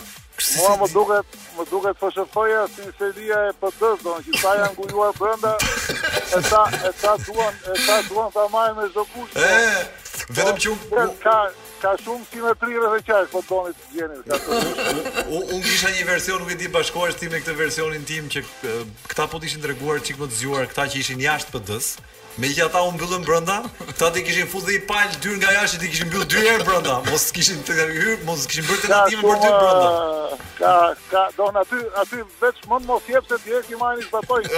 Mua 0.60 0.74
më 0.82 0.88
duket, 0.92 1.36
më 1.56 1.64
duket 1.70 1.98
po 2.00 2.10
shofoja 2.12 2.66
si 2.74 2.84
seria 3.00 3.38
e 3.50 3.52
PD-s, 3.62 4.04
domon 4.04 4.24
që 4.26 4.42
sa 4.42 4.54
janë 4.60 4.76
gujuar 4.80 5.14
brenda. 5.20 5.54
E 6.40 6.42
sa 6.50 6.66
e 6.90 6.92
sa 7.00 7.14
duan, 7.24 7.60
e 7.72 7.78
sa 7.86 8.02
duan 8.10 8.34
ta 8.36 8.48
marrin 8.54 8.76
me 8.82 8.90
çdo 8.92 9.06
E 9.36 10.34
vetëm 10.38 10.60
që 10.66 11.06
ka 11.24 11.38
ka 11.84 11.94
shumë 12.04 12.26
simetri 12.34 12.80
rreth 12.84 13.08
qark, 13.08 13.32
po 13.32 13.42
doni 13.50 13.74
të 13.76 13.88
gjeni 13.94 14.22
ka 14.28 14.42
shumë. 14.44 15.30
unë 15.40 15.62
kisha 15.68 15.94
një 15.96 16.06
version, 16.12 16.40
nuk 16.44 16.52
e 16.56 16.60
di 16.64 16.68
bashkohesh 16.76 17.18
ti 17.20 17.32
me 17.32 17.40
këtë 17.40 17.56
versionin 17.64 18.04
tim 18.08 18.28
që 18.32 18.44
këta 19.12 19.28
po 19.32 19.40
të 19.40 19.50
ishin 19.52 19.64
treguar 19.64 20.04
çik 20.04 20.20
më 20.20 20.28
të 20.30 20.40
zgjuar, 20.42 20.68
këta 20.72 20.88
që 20.92 21.00
ishin 21.04 21.24
jashtë 21.28 21.52
PD-s. 21.56 21.90
Me 22.38 22.50
që 22.52 22.66
ata 22.68 22.82
u 22.84 22.92
mbyllën 22.92 23.24
brenda, 23.24 23.62
ata 23.90 24.10
ti 24.12 24.20
kishin 24.28 24.44
futur 24.52 24.68
dhe 24.68 24.76
i 24.76 24.82
pal 24.90 25.08
dyr 25.24 25.38
nga 25.40 25.52
jashtë 25.56 25.78
ti 25.84 25.88
kishin 25.94 26.08
mbyllur 26.10 26.28
dy 26.28 26.36
herë 26.44 26.64
brenda. 26.68 26.94
Mos 27.08 27.24
kishin 27.32 27.60
të 27.64 27.74
hyr, 27.80 28.20
mos 28.28 28.44
kishin 28.52 28.68
bërë 28.68 28.82
tentativë 28.84 29.22
për 29.24 29.38
dy 29.44 29.50
brenda. 29.54 29.90
Ka 30.58 30.96
ka 31.14 31.22
don 31.38 31.56
aty 31.62 31.80
aty 32.02 32.18
vetëm 32.42 32.68
mund 32.74 32.84
mos 32.90 33.04
jep 33.14 33.26
se 33.32 33.38
direkt 33.46 33.70
i 33.72 33.74
marrin 33.84 34.04
zbatoj. 34.10 34.42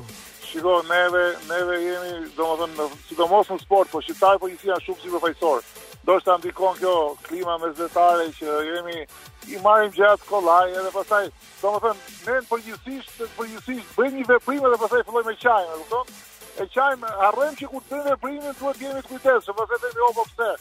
Shiko, 0.49 0.79
neve, 0.89 1.23
neve 1.45 1.75
jemi, 1.77 2.15
do 2.33 2.45
më 2.57 2.65
thënë, 2.73 2.85
sidomos 3.07 3.51
në 3.53 3.59
sport, 3.61 3.91
po 3.91 3.99
shqiptarë 4.01 4.39
po 4.41 4.47
i 4.49 4.55
shumë 4.57 4.97
si 5.03 5.11
përfajsorë 5.13 5.78
do 6.05 6.19
shta 6.19 6.37
ndikon 6.37 6.77
kjo 6.77 6.93
klima 7.27 7.57
me 7.59 7.71
zetare 7.75 8.27
që 8.39 8.47
jemi 8.69 8.95
i 9.55 9.59
marim 9.63 9.91
gjatë 9.95 10.25
kolaj 10.29 10.71
edhe 10.71 10.91
pasaj, 10.95 11.27
do 11.61 11.73
më 11.75 11.81
thënë, 11.85 12.03
ne 12.27 12.33
në 12.39 12.47
përgjësisht, 12.51 13.19
përgjësisht, 13.37 13.93
bëjmë 13.97 14.17
një 14.21 14.27
veprim 14.33 14.63
dhe 14.71 14.81
pasaj 14.83 15.03
filloj 15.07 15.23
me 15.27 15.37
qajmë, 15.43 15.75
e 15.75 15.79
kuton? 15.83 16.17
E 16.63 16.67
qajmë, 16.75 17.13
arrem 17.29 17.55
që 17.59 17.71
kur 17.71 17.85
të 17.89 18.03
bëjmë 18.03 18.11
veprime, 18.11 18.51
të 18.51 18.75
të 18.75 18.85
jemi 18.85 19.03
të 19.05 19.09
kujtesë, 19.13 19.45
që 19.47 19.57
pasaj 19.61 19.79
të 19.83 19.91
jemi 19.91 20.05
opo 20.11 20.25
pëse. 20.29 20.51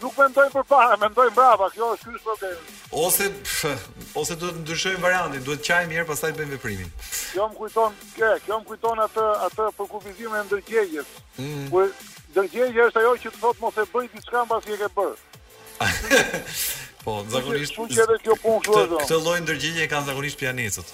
Nuk 0.00 0.14
mendojmë 0.16 0.54
për 0.56 0.62
para, 0.70 0.96
mendojmë 0.96 1.34
brava, 1.36 1.66
kjo 1.74 1.90
është 1.94 2.06
kjo 2.06 2.14
është 2.16 2.26
problemi. 2.26 2.76
Ose, 3.04 3.26
ose 4.22 4.36
duhet 4.40 4.54
të 4.56 4.62
ndryshojmë 4.64 5.02
variantin, 5.04 5.44
duhet 5.44 5.66
qajmë 5.68 5.92
njerë, 5.92 6.06
pasaj 6.08 6.32
bëjmë 6.38 6.54
veprimin. 6.56 6.92
Kjo 7.34 7.50
më 7.52 7.58
kujton, 7.60 7.98
ke, 8.16 8.30
kjo 8.46 8.58
më 8.62 8.68
kujton 8.72 9.04
atë, 9.06 9.26
atë 9.50 9.68
për 9.76 9.90
kubizime 9.92 10.40
e 10.40 10.46
ndërgjegjes, 10.48 11.12
mm. 11.36 11.68
Ndërgjegja 12.30 12.84
është 12.90 13.00
ajo 13.00 13.14
që 13.24 13.30
të 13.34 13.40
thotë 13.42 13.60
mos 13.64 13.78
e 13.78 13.84
bëj 13.90 14.04
diçka 14.14 14.42
mbasi 14.46 14.74
e 14.74 14.76
ke 14.80 14.88
bërë. 14.96 15.22
po, 17.04 17.14
zakonisht. 17.32 17.76
Ku 17.78 17.86
që 17.90 18.06
kjo 18.22 18.36
punë 18.44 18.60
këtu 18.66 18.98
Këtë 19.00 19.18
lloj 19.24 19.38
ndërgjegje 19.46 19.88
kanë 19.90 20.08
zakonisht 20.10 20.38
pianistët. 20.42 20.90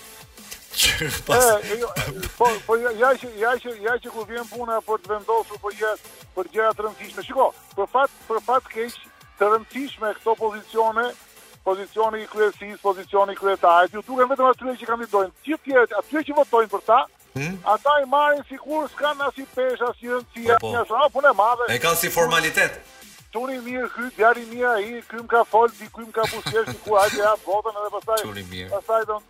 Pas... 1.29 1.51
Jo, 1.81 1.91
po, 2.39 2.49
po 2.67 2.77
ja 2.81 3.13
që 3.21 3.29
ja 3.41 3.53
që 3.61 3.75
ja 3.85 3.95
që 4.01 4.13
ku 4.15 4.25
vjen 4.31 4.49
puna 4.49 4.79
për 4.89 5.03
të 5.05 5.13
vendosur 5.17 5.61
po 5.61 5.73
ja 5.77 5.93
për 6.37 6.51
gjëra 6.55 6.73
të 6.77 6.87
rëndësishme. 6.87 7.25
Shiko, 7.29 7.51
për 7.77 7.91
fat 7.93 8.17
për 8.31 8.43
fat 8.49 8.71
keq 8.73 8.99
të 9.39 9.51
rëndësishme 9.53 10.15
këto 10.21 10.37
pozicione 10.41 11.09
pozicioni 11.67 12.21
i 12.23 12.27
kryesis, 12.31 12.77
pozicioni 12.79 13.35
i 13.35 13.39
kryetarit, 13.41 13.91
ju 13.97 14.03
duken 14.07 14.29
vetëm 14.31 14.53
atyre 14.53 14.77
që 14.79 14.87
kandidojnë. 14.87 15.33
Ti 15.43 15.57
ti 15.65 15.73
atyre 15.81 16.21
që 16.29 16.37
votojnë 16.37 16.71
për 16.71 16.85
ta, 16.87 17.01
Hmm? 17.37 17.55
Ata 17.69 17.93
i 18.01 18.07
marrin 18.09 18.41
sikur 18.49 18.87
s'kan 18.89 19.19
as 19.21 19.37
i 19.39 19.45
pesh 19.55 19.83
as 19.85 19.99
i 20.01 20.09
rëndsi 20.13 20.45
po, 20.47 20.61
po. 20.61 20.69
as 20.81 20.89
po. 20.89 21.03
punë 21.19 21.33
madhe. 21.41 21.67
E 21.75 21.79
kanë 21.85 21.99
si 22.03 22.09
formalitet. 22.15 22.79
Turi 23.35 23.59
mirë 23.67 23.91
hy, 23.93 24.07
djali 24.17 24.45
mirë 24.53 24.71
ai, 24.71 25.03
ky 25.11 25.21
më 25.21 25.27
ka 25.35 25.43
fol, 25.51 25.69
diku 25.81 26.07
më 26.07 26.15
ka 26.17 26.25
pushesh 26.33 26.71
ku 26.87 26.97
ha 26.97 27.03
ja 27.17 27.35
botën 27.45 27.77
edhe 27.83 27.91
pastaj. 27.99 28.23
Turi 28.25 28.47
mirë. 28.55 28.71
Pastaj 28.79 29.05
don 29.11 29.27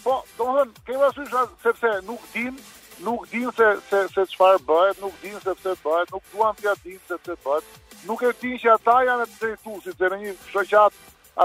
Po, 0.00 0.14
do 0.38 0.46
të 0.48 0.52
thonë, 0.54 0.82
kemi 0.86 1.26
sepse 1.66 1.88
nuk 2.08 2.22
dim, 2.32 2.56
nuk 3.04 3.26
dim 3.34 3.50
se 3.58 3.66
se 3.90 3.98
se 4.14 4.24
çfarë 4.32 4.62
bëhet, 4.70 5.02
nuk 5.04 5.18
dim 5.26 5.36
se 5.44 5.52
pse 5.60 5.74
bëhet, 5.84 6.14
nuk 6.16 6.30
duam 6.32 6.56
të 6.62 6.72
dim 6.86 6.96
se 7.10 7.18
pse 7.26 7.36
bëhet. 7.44 7.76
Nuk 8.08 8.22
e 8.24 8.30
din 8.40 8.56
që 8.62 8.70
ata 8.78 8.94
janë 9.10 9.26
të 9.28 9.36
drejtuesit 9.42 10.00
në 10.08 10.20
një 10.24 10.32
shoqat 10.54 10.96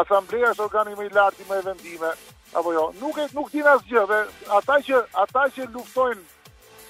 asambleja 0.04 0.54
është 0.56 0.68
organi 0.70 0.96
më 0.96 1.10
i 1.10 1.14
lartë 1.20 1.44
i 1.44 1.50
më 1.52 1.60
vendime 1.68 2.14
apo 2.56 2.74
jo. 2.74 2.84
Nuk 3.02 3.18
nuk 3.36 3.50
din 3.54 3.68
asgjë 3.70 4.04
dhe 4.12 4.20
ata 4.60 4.80
që 4.88 5.02
ata 5.24 5.44
që 5.56 5.68
luftojnë 5.76 6.22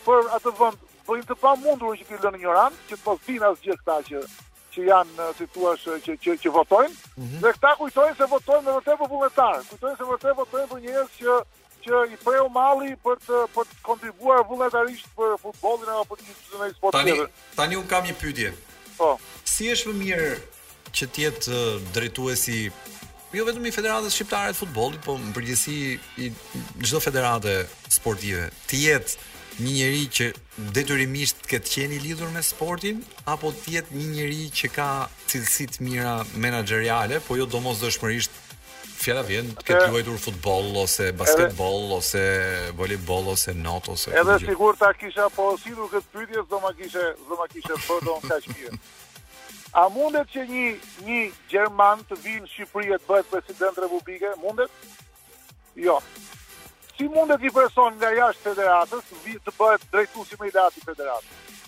për 0.05 0.29
atë 0.37 0.53
vend 0.59 0.81
bëjnë 1.07 1.27
të 1.31 1.37
pamundur 1.41 1.97
që 1.99 2.05
ti 2.09 2.17
lënë 2.23 2.39
ignorant, 2.39 2.77
që 2.89 2.97
po 3.03 3.15
din 3.25 3.45
asgjë 3.49 3.77
këta 3.81 3.97
që 4.09 4.23
që 4.75 4.85
janë 4.89 5.25
si 5.37 5.45
thua 5.55 5.73
që 5.81 5.97
që 6.05 6.35
që 6.45 6.53
votojnë. 6.55 6.95
Mm 7.17 7.27
-hmm. 7.27 7.43
Dhe 7.43 7.53
këta 7.57 7.71
kujtojnë 7.81 8.17
se 8.19 8.29
votojnë 8.33 8.73
edhe 8.75 8.95
për 9.01 9.11
vullnetar. 9.13 9.61
Kujtojnë 9.71 9.97
se 10.01 10.09
vërtet 10.11 10.37
votojnë 10.41 10.69
për 10.71 10.81
njerëz 10.85 11.11
që 11.21 11.35
që 11.85 12.01
i 12.13 12.15
preu 12.25 12.45
mali 12.59 12.89
për 13.05 13.17
të 13.27 13.37
për 13.55 13.65
të 13.69 13.75
kontribuar 13.89 14.39
vullnetarisht 14.49 15.07
për 15.17 15.29
futbollin 15.43 15.89
apo 15.99 16.13
për 16.15 16.23
e 16.23 16.33
lloj 16.51 16.69
sporti. 16.77 16.97
Tani 16.99 17.13
tani 17.59 17.75
un 17.81 17.87
kam 17.91 18.03
një 18.07 18.15
pyetje. 18.21 18.49
Po. 18.97 19.09
Si 19.53 19.65
është 19.73 19.87
më 19.91 19.95
mirë 20.05 20.31
që 20.95 21.03
të 21.13 21.19
jetë 21.25 21.51
eh, 21.57 21.75
drejtuesi 21.95 22.59
jo 23.35 23.45
vetëm 23.49 23.65
i 23.67 23.71
federatës 23.75 24.15
shqiptare 24.15 24.53
të 24.53 24.59
futbollit, 24.61 25.01
po 25.03 25.15
në 25.19 25.33
përgjithësi 25.35 25.77
i 26.23 26.29
çdo 26.87 27.01
federate 27.03 27.55
sportive 27.91 28.45
të 28.69 28.79
jetë 28.85 29.65
një 29.65 29.71
njeri 29.79 30.05
që 30.17 30.27
detyrimisht 30.75 31.41
të 31.43 31.51
ketë 31.55 31.73
qenë 31.73 31.97
i 31.97 31.99
lidhur 32.05 32.31
me 32.35 32.41
sportin 32.43 33.01
apo 33.33 33.51
të 33.55 33.73
jetë 33.77 33.99
një 33.99 34.07
njeri 34.15 34.45
që 34.59 34.71
ka 34.77 34.87
cilësi 35.31 35.67
të 35.75 35.85
mira 35.87 36.15
menaxheriale, 36.45 37.19
po 37.27 37.37
jo 37.39 37.47
domosdoshmërisht 37.55 38.41
fjala 39.05 39.23
vjen 39.27 39.51
të 39.59 39.67
ketë 39.67 39.87
luajtur 39.91 40.19
futboll 40.27 40.69
ose 40.83 41.09
basketboll 41.19 41.91
ose 41.97 42.21
voleybol 42.79 43.27
ose 43.35 43.53
not 43.59 43.87
ose 43.91 44.15
edhe 44.21 44.37
sigurt 44.45 44.79
ta 44.81 44.93
kisha 45.01 45.27
po 45.35 45.51
sidur 45.65 45.91
këtë 45.91 46.11
pyetje 46.15 46.45
do 46.53 46.59
ma 46.63 46.71
kishe 46.79 47.05
do 47.27 47.39
ma 47.41 47.47
kishe 47.53 47.71
bërë 47.75 47.87
po 47.91 47.99
don 48.07 48.25
kaq 48.31 48.47
mirë 48.55 48.79
A 49.75 49.89
mundet 49.91 50.29
që 50.31 50.43
një 50.47 50.67
një 51.05 51.17
gjerman 51.51 52.03
të 52.07 52.15
vinë 52.23 52.45
në 52.45 52.51
Shqipëri 52.51 52.93
e 52.95 52.99
të 52.99 53.09
bëhet 53.09 53.31
president 53.31 53.79
Republike? 53.83 54.29
Mundet? 54.39 54.71
Jo. 55.83 55.97
Si 56.95 57.09
mundet 57.11 57.43
një 57.43 57.51
person 57.57 57.97
nga 57.99 58.11
jashtë 58.15 58.43
federatës 58.53 59.09
të 59.43 59.51
bëhet 59.57 59.83
drejtuesi 59.91 60.39
më 60.39 60.47
i 60.47 60.53
lartë 60.55 60.79
i 60.79 60.85
federatës? 60.93 61.59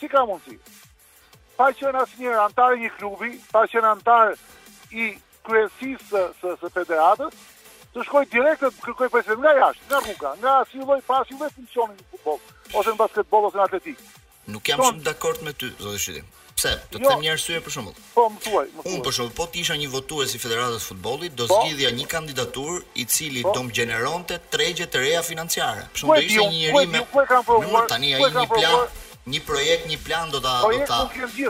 Si 0.00 0.08
ka 0.08 0.22
mundësi? 0.30 0.56
Pa 1.58 1.68
që 1.76 1.92
në 1.92 2.02
asë 2.06 2.22
njërë 2.22 2.40
antarë 2.46 2.80
një 2.86 2.90
klubi, 2.96 3.32
pa 3.52 3.66
që 3.68 3.84
në 3.84 3.90
antarë 3.98 4.38
i 5.04 5.10
kërësisë 5.50 6.24
së, 6.40 6.56
së, 6.64 6.72
federatës, 6.78 7.44
të 7.92 8.06
shkoj 8.08 8.24
direkt 8.38 8.64
të 8.64 8.72
kërkoj 8.88 9.10
president 9.18 9.44
nga 9.44 9.54
jashtë, 9.60 9.84
nga 9.90 10.00
rruga, 10.06 10.32
nga 10.46 10.56
si 10.72 10.80
loj 10.88 11.02
pasi 11.12 11.36
me 11.42 11.52
funksionin 11.58 11.96
në 12.00 12.08
futbol, 12.14 12.40
ose 12.72 12.88
në 12.94 13.02
basketbol, 13.04 13.50
ose 13.50 13.60
në 13.60 13.66
atletik. 13.68 14.00
Nuk 14.50 14.68
jam 14.72 14.80
shumë 14.80 15.04
dakord 15.12 15.44
me 15.44 15.52
ty, 15.52 15.68
zotë 15.84 16.06
Pse? 16.60 16.72
Do 16.92 16.98
të 16.98 17.02
kemi 17.06 17.14
jo. 17.14 17.20
një 17.24 17.30
arsye 17.32 17.60
për 17.64 17.72
shembull. 17.74 17.96
Po, 18.14 18.26
më 18.32 18.42
thuaj, 18.46 18.66
më 18.74 18.84
thuaj. 18.84 18.92
Unë 18.92 19.04
për 19.06 19.14
shembull, 19.18 19.34
po 19.40 19.46
ti 19.54 19.62
isha 19.64 19.76
një 19.80 19.88
votues 19.94 20.34
i 20.36 20.40
Federatës 20.42 20.82
së 20.84 20.90
Futbollit, 20.90 21.36
do 21.40 21.46
po. 21.50 21.60
zgjidhja 21.62 21.92
një 21.98 22.06
kandidatur 22.14 22.80
i 23.02 23.06
cili 23.14 23.44
po. 23.46 23.54
do 23.56 23.64
të 23.68 23.74
gjeneronte 23.78 24.40
tregje 24.54 24.88
të 24.92 25.02
reja 25.06 25.22
financiare. 25.30 25.86
Për 25.94 26.02
shembull, 26.02 26.26
ishte 26.26 26.48
një 26.50 26.58
njerëz 26.64 26.90
me 26.92 27.04
Po, 27.14 27.22
po, 27.46 27.84
tani 27.94 28.12
ai 28.16 28.34
një 28.42 28.50
plan 28.56 28.98
Një 29.30 29.40
projekt, 29.46 29.82
një 29.88 29.96
plan 30.04 30.30
do 30.32 30.38
ta 30.44 30.52
do 30.64 30.84
ta 30.88 31.00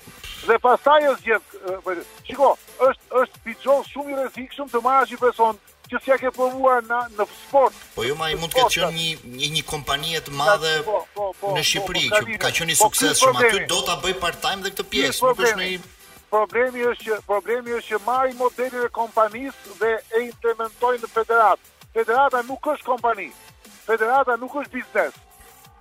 dhe 0.48 0.56
pastaj 0.64 1.06
është 1.12 1.28
gjet 1.28 1.84
po, 1.84 1.94
shiko 2.26 2.48
është 2.88 3.20
është 3.20 3.42
pixhon 3.46 3.84
shumë 3.92 4.14
i 4.14 4.18
rrezikshëm 4.20 4.70
të 4.72 4.80
marrësh 4.86 5.12
një 5.14 5.20
person 5.24 5.60
që 5.92 6.00
s'ia 6.04 6.16
ke 6.22 6.32
provuar 6.36 6.84
në 6.88 7.00
në 7.18 7.26
sport 7.32 7.82
po 7.96 8.06
ju 8.06 8.12
jo, 8.12 8.16
më 8.22 8.28
i 8.32 8.36
mund 8.40 8.52
të 8.56 8.60
ketë 8.60 8.74
qenë 8.76 9.00
një 9.00 9.38
një 9.38 9.50
një 9.58 9.64
kompani 9.72 10.16
e 10.18 10.22
të 10.28 10.34
madhe 10.40 10.72
po, 10.88 11.00
po, 11.16 11.52
në 11.56 11.64
Shqipëri 11.70 12.04
që 12.16 12.38
ka 12.46 12.52
qenë 12.58 12.74
i 12.74 12.78
suksesshëm 12.82 13.40
aty 13.44 13.62
do 13.74 13.82
ta 13.90 13.98
bëj 14.04 14.16
part 14.24 14.40
time 14.46 14.64
dhe 14.66 14.72
këtë 14.74 14.88
pjesë 14.94 15.20
nuk 15.30 15.46
është 15.48 15.64
në 15.64 15.72
Problemi 16.32 16.80
është 16.88 17.04
që 17.10 17.16
problemi 17.28 17.74
është 17.76 17.92
që 17.92 17.98
marr 18.06 18.30
i 18.30 18.36
modelin 18.38 18.86
e 18.86 18.86
kompanisë 18.96 19.74
dhe 19.82 19.90
e 20.16 20.20
implementojnë 20.30 21.02
në 21.02 21.10
federat. 21.12 21.60
Federata 21.92 22.40
nuk 22.48 22.68
është 22.72 22.86
kompani. 22.88 23.26
Federata 23.84 24.38
nuk 24.40 24.54
është 24.62 24.78
biznes. 24.78 25.18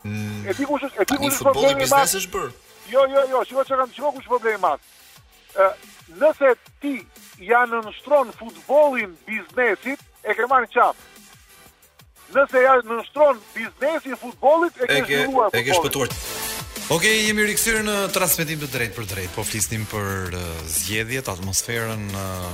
Mm. 0.03 0.41
E 0.51 0.57
di 0.59 0.67
kush 0.73 0.83
është, 0.89 0.99
e 1.05 1.07
di 1.07 1.19
kush 1.21 1.37
është 1.37 1.45
problemi. 1.47 1.85
Biznesi 1.85 2.19
është 2.19 2.33
bër. 2.35 2.51
Jo, 2.91 3.05
jo, 3.09 3.23
jo, 3.31 3.41
shiko 3.47 3.63
që 3.63 3.77
kam 3.79 3.91
shiko 3.95 4.09
kush 4.17 4.27
problemi 4.27 4.59
mas. 4.59 4.81
Nëse 6.19 6.51
ti 6.83 6.95
janë 7.45 7.79
nështron 7.87 8.33
futbolin 8.35 9.13
biznesit, 9.27 10.03
e 10.27 10.35
ke 10.35 10.47
marrë 10.51 10.67
qapë. 10.75 11.07
Nëse 12.35 12.65
janë 12.65 12.83
nështron 12.97 13.39
biznesin 13.55 14.17
futbolit, 14.21 14.75
e, 14.83 14.89
ke 14.91 14.99
shiruar 15.07 15.49
futbolin. 15.53 15.55
E 15.55 15.63
ke 15.69 15.77
shpëtuar. 15.79 16.13
Ok, 16.91 17.05
jemi 17.29 17.45
rikësirë 17.47 17.85
në 17.87 17.95
transmitim 18.11 18.59
të 18.59 18.67
drejt 18.73 18.95
për 18.99 19.07
drejt, 19.07 19.31
po 19.37 19.45
flisnim 19.47 19.85
për 19.87 20.35
uh, 20.35 20.45
zjedhjet, 20.67 21.29
atmosferën, 21.31 22.01
uh, 22.11 22.47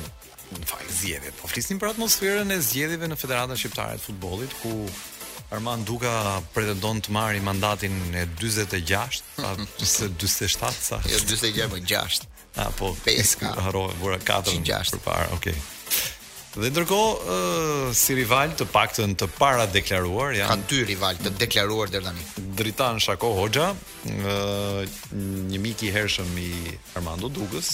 në 0.53 0.67
fakt 0.69 0.91
zgjedhje. 0.99 1.31
Po 1.41 1.49
flisnim 1.49 1.81
për 1.81 1.95
atmosferën 1.95 2.53
e 2.53 2.59
zgjedhjeve 2.67 3.09
në 3.09 3.17
Federatën 3.17 3.57
Shqiptare 3.57 3.97
të 3.97 4.05
Futbollit 4.05 4.53
ku 4.61 4.75
Armand 5.51 5.85
Duka 5.87 6.41
pretendon 6.51 6.99
të 6.99 7.13
marrë 7.15 7.39
mandatin 7.45 7.93
e 8.19 8.25
46, 8.35 9.21
pa 9.37 9.53
47 9.79 10.71
sa. 10.87 10.99
Jo 11.07 11.19
46 11.23 11.69
po 11.71 11.79
6. 11.79 12.27
Ah 12.57 12.71
po, 12.75 12.89
5 13.05 13.35
ka. 13.43 13.51
Haro 13.69 13.85
vura 14.01 14.17
4 14.19 14.57
më 14.65 14.99
parë. 15.05 15.27
Okay. 15.39 15.55
Dhe 16.57 16.71
ndërkohë, 16.73 17.17
uh, 17.29 17.95
si 17.95 18.15
rival 18.17 18.55
të 18.57 18.65
paktën 18.73 19.11
të 19.19 19.27
para 19.37 19.67
deklaruar 19.69 20.33
janë 20.33 20.49
kanë 20.49 20.63
dy 20.71 20.79
rival 20.89 21.19
të 21.21 21.31
deklaruar 21.43 21.91
deri 21.93 22.07
tani. 22.07 22.25
Dritan 22.57 22.99
Shako 22.99 23.29
Hoxha, 23.37 23.67
uh, 23.75 24.95
një 25.53 25.61
mik 25.61 25.85
i 25.85 25.93
hershëm 25.93 26.33
i 26.47 26.51
Armando 26.97 27.29
Dukës, 27.29 27.69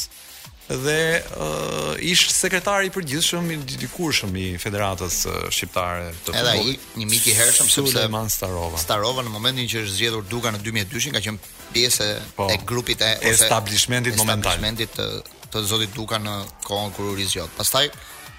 dhe 0.68 1.22
uh, 1.36 1.98
ish 2.00 2.30
sekretari 2.32 2.88
i 2.88 2.92
përgjithshëm 2.96 3.50
i 3.52 3.58
dikurshëm 3.84 4.36
i 4.40 4.46
Federatës 4.62 5.18
uh, 5.28 5.38
Shqiptare 5.52 6.14
të 6.24 6.32
Futbollit. 6.32 6.40
Edhe 6.40 6.70
ai 6.72 7.02
një 7.02 7.08
mik 7.12 7.28
i 7.28 7.36
hershëm 7.36 7.70
sepse 7.70 8.06
Starova. 8.36 8.80
Starova 8.80 9.26
në 9.28 9.34
momentin 9.34 9.68
që 9.68 9.84
është 9.84 9.96
zgjedhur 9.98 10.26
Duka 10.32 10.54
në 10.56 10.62
2002-shin 10.64 11.16
ka 11.18 11.22
qenë 11.26 11.52
pjesë 11.76 12.10
po, 12.38 12.48
e 12.48 12.56
grupit 12.70 13.04
e 13.04 13.12
ose 13.20 13.34
establishmentit 13.44 14.16
momental. 14.16 14.54
Establishmentit 14.54 14.96
të, 14.96 15.50
të 15.52 15.66
zotit 15.68 15.94
Duka 15.98 16.22
në 16.24 16.40
kohën 16.70 16.96
kur 16.96 17.12
u 17.12 17.16
rizgjod. 17.20 17.52
Pastaj 17.60 17.90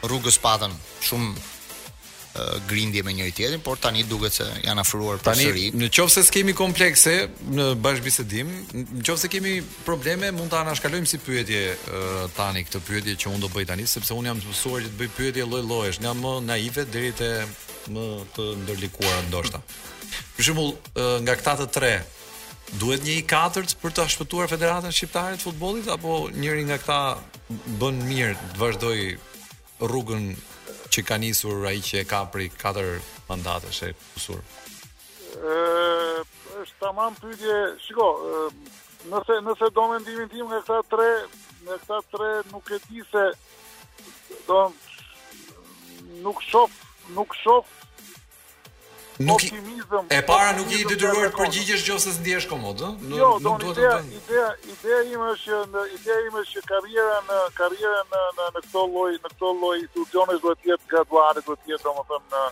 rrugës 0.09 0.41
patën 0.45 0.73
shumë 1.05 1.53
grindje 2.69 3.03
me 3.03 3.13
njëri 3.13 3.33
tjetrin, 3.33 3.61
por 3.61 3.77
tani 3.79 4.03
duket 4.03 4.35
se 4.35 4.47
janë 4.67 4.83
afruar 4.83 5.21
për 5.23 5.37
sëri. 5.39 5.65
Tani, 5.71 5.87
nëse 5.87 6.25
kemi 6.35 6.55
komplekse 6.59 7.13
në 7.55 7.67
bashkëbisedim, 7.83 8.49
nëse 8.99 9.31
kemi 9.31 9.61
probleme, 9.87 10.33
mund 10.35 10.51
ta 10.51 10.65
anashkalojmë 10.65 11.07
si 11.07 11.21
pyetje 11.23 11.61
tani 12.37 12.65
këtë 12.67 12.81
pyetje 12.89 13.17
që 13.23 13.33
unë 13.35 13.45
do 13.47 13.51
bëj 13.55 13.69
tani, 13.71 13.87
sepse 13.87 14.15
unë 14.19 14.33
jam 14.33 14.41
mësuar 14.43 14.83
që 14.83 14.91
të 14.91 14.99
bëj 15.03 15.13
pyetje 15.19 15.47
lloj-llojesh, 15.51 16.01
nga 16.03 16.15
më 16.19 16.33
naive 16.49 16.87
deri 16.91 17.13
te 17.19 17.31
më 17.95 18.05
të 18.35 18.47
ndërlikuara 18.65 19.23
ndoshta. 19.31 19.61
Për 20.35 20.49
shembull, 20.49 20.75
nga 21.23 21.37
këta 21.39 21.55
të 21.63 21.69
tre, 21.77 21.93
duhet 22.83 23.05
një 23.07 23.17
i 23.21 23.25
katërt 23.31 23.77
për 23.83 23.95
të 23.95 24.09
shpëtuar 24.17 24.51
Federatën 24.51 24.95
Shqiptare 24.95 25.39
të 25.39 25.47
Futbollit 25.47 25.87
apo 25.95 26.19
njëri 26.35 26.67
nga 26.67 26.81
këta 26.83 27.01
bën 27.83 28.03
mirë 28.09 28.35
të 28.55 28.61
vazhdoi 28.63 29.13
rrugën 29.85 30.27
që 30.95 31.03
ka 31.09 31.17
nisur 31.19 31.67
ai 31.67 31.81
që 31.83 32.05
ka 32.07 32.21
pri 32.31 32.47
katër 32.55 32.91
mandate 33.27 33.71
e 33.87 33.91
kusur. 34.15 34.43
Ë, 35.35 35.57
është 36.63 36.79
tamam 36.83 37.17
pyetje. 37.19 37.57
Shiko, 37.83 38.07
nëse 39.11 39.41
nëse 39.47 39.71
do 39.75 39.85
mendimin 39.91 40.31
tim 40.33 40.47
nga 40.47 40.61
këta 40.69 40.83
3, 40.95 41.09
nga 41.67 41.79
këta 41.83 41.99
3 42.15 42.29
nuk 42.53 42.71
e 42.77 42.79
di 42.87 43.03
se 43.11 43.25
do 44.47 44.61
nuk 46.23 46.39
shoh, 46.51 46.71
nuk 47.19 47.35
shoh 47.43 47.67
nuk 49.19 49.43
i, 49.45 49.47
optimizëm. 49.51 50.05
E 50.11 50.21
para 50.27 50.53
nuk 50.57 50.71
i 50.75 50.83
detyruar 50.89 51.31
të 51.33 51.39
përgjigjesh 51.39 51.87
nëse 51.91 52.13
ndihesh 52.19 52.49
komod, 52.51 52.83
ë? 52.89 52.91
Jo, 53.15 53.29
nuk, 53.39 53.41
don, 53.43 53.63
nuk 53.63 53.77
ideja, 53.77 53.99
ideja, 54.03 54.49
ideja, 54.65 54.75
ideja 54.75 55.01
ime 55.13 55.29
është 55.35 55.45
që 55.45 55.85
ideja 55.99 56.21
ime 56.31 56.43
është 56.43 56.57
që 56.61 56.65
karriera 56.73 57.19
në 57.31 57.39
karriera 57.61 58.03
në 58.11 58.23
në 58.39 58.47
në 58.49 58.55
këtë 58.67 58.85
lloj, 58.95 59.11
në 59.17 59.23
këtë 59.33 59.53
lloj 59.63 59.75
institucionesh 59.83 60.43
duhet 60.47 60.63
të 60.65 60.73
jetë 60.73 60.93
graduale, 60.95 61.45
duhet 61.47 61.63
të 61.67 61.75
jetë 61.75 61.91
domethënë 61.91 62.31
në 62.35 62.47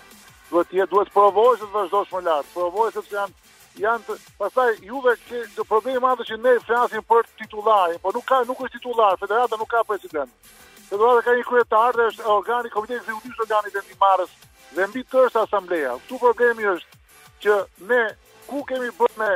duhet 0.52 0.68
të 0.72 0.80
jetë 0.80 0.90
duhet 0.94 1.08
të 1.10 1.16
provosh 1.16 1.62
të 1.64 1.70
vazhdosh 1.76 2.12
më 2.16 2.24
lart. 2.28 2.52
Provoj 2.56 2.90
sepse 2.94 3.18
janë 3.18 3.40
janë 3.82 4.06
të, 4.06 4.14
pastaj 4.36 4.68
juve 4.84 5.12
që 5.28 5.42
do 5.56 5.64
problemi 5.64 5.96
i 5.98 6.02
madh 6.04 6.26
që 6.28 6.36
ne 6.44 6.58
flasim 6.66 7.04
për 7.08 7.28
titullarin, 7.40 8.00
po 8.04 8.10
nuk 8.14 8.26
ka 8.28 8.42
nuk 8.46 8.58
është 8.66 8.76
titullar, 8.78 9.16
federata 9.22 9.56
nuk 9.58 9.70
ka 9.72 9.80
president. 9.88 10.50
Federata 10.92 11.22
ka 11.24 11.36
një 11.38 11.46
kryetar 11.48 11.96
është 12.10 12.26
organi 12.34 12.70
komiteti 12.74 12.98
i 13.00 13.00
ekzekutiv 13.00 13.38
të 13.38 13.42
organit 13.48 13.74
të 13.78 13.84
ndihmës 13.86 14.34
dhe 14.76 14.86
mbi 14.90 15.02
të 15.10 15.24
është 15.28 15.42
asambleja. 15.46 15.96
Këtu 16.04 16.20
problemi 16.22 16.66
është 16.74 17.00
që 17.44 17.58
ne 17.90 18.02
ku 18.46 18.62
kemi 18.68 18.90
bërë 18.98 19.18
me 19.20 19.30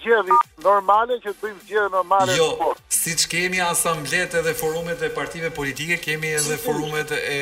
zgjedi 0.00 0.36
normale 0.64 1.18
që 1.22 1.32
të 1.34 1.42
bëjmë 1.42 1.64
zgjedhje 1.66 1.90
normale 1.96 2.36
jo, 2.38 2.46
Si 3.00 3.14
që 3.16 3.28
kemi 3.32 3.60
asamblet 3.64 4.34
edhe 4.40 4.52
forumet 4.56 5.02
e 5.02 5.08
partive 5.16 5.48
politike, 5.56 5.96
kemi 6.04 6.32
edhe 6.36 6.56
forumet 6.60 7.12
e, 7.16 7.38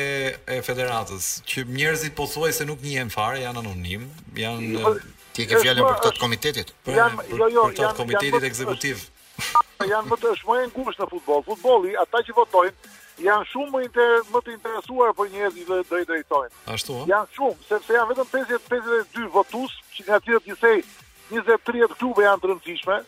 e 0.55 0.59
federatës, 0.63 1.27
që 1.49 1.65
njerëzit 1.67 2.15
po 2.15 2.27
thuaj 2.31 2.53
se 2.61 2.67
nuk 2.69 2.79
njën 2.83 3.11
fare, 3.11 3.41
janë 3.43 3.59
anonim, 3.59 4.05
janë... 4.39 4.69
Jo, 4.77 4.93
ti 5.35 5.47
ke 5.49 5.59
fjallin 5.59 5.83
për 5.83 5.97
këtët 5.99 6.21
komitetit? 6.23 6.71
Për, 6.87 6.97
janë, 7.01 7.25
jo, 7.27 7.35
jo, 7.35 7.41
për, 7.41 7.51
jo, 7.57 7.65
këtët 7.73 7.99
komitetit 7.99 8.39
janë, 8.39 8.53
ekzekutiv. 8.53 9.03
Janë 9.89 10.09
më 10.11 10.15
të 10.19 10.31
shmojnë 10.41 10.71
kusht 10.75 10.99
në 10.99 11.05
futbol. 11.07 11.37
Futboli, 11.47 11.93
ata 12.01 12.19
që 12.27 12.33
votojnë, 12.35 12.89
janë 13.23 13.47
shumë 13.51 13.71
më, 13.73 13.79
inter, 13.87 14.15
më 14.33 14.41
të 14.45 14.53
interesuar 14.55 15.13
për 15.17 15.29
njerëzit 15.33 15.67
që 15.69 15.79
do 15.89 15.99
i 16.01 16.05
drejtojnë. 16.09 16.51
Ashtu 16.73 16.97
ëh. 17.01 17.07
Janë 17.11 17.31
shumë, 17.37 17.63
sepse 17.69 17.95
janë 17.95 18.11
vetëm 18.13 18.29
50 18.33 18.67
52 18.67 19.31
votues 19.35 19.75
që 19.95 20.05
nga 20.07 20.19
tjetër 20.23 20.45
gjithsej 20.47 20.83
20-30 21.33 21.97
klube 21.99 22.25
janë 22.25 22.43
të 22.43 22.51
rëndësishme. 22.53 22.99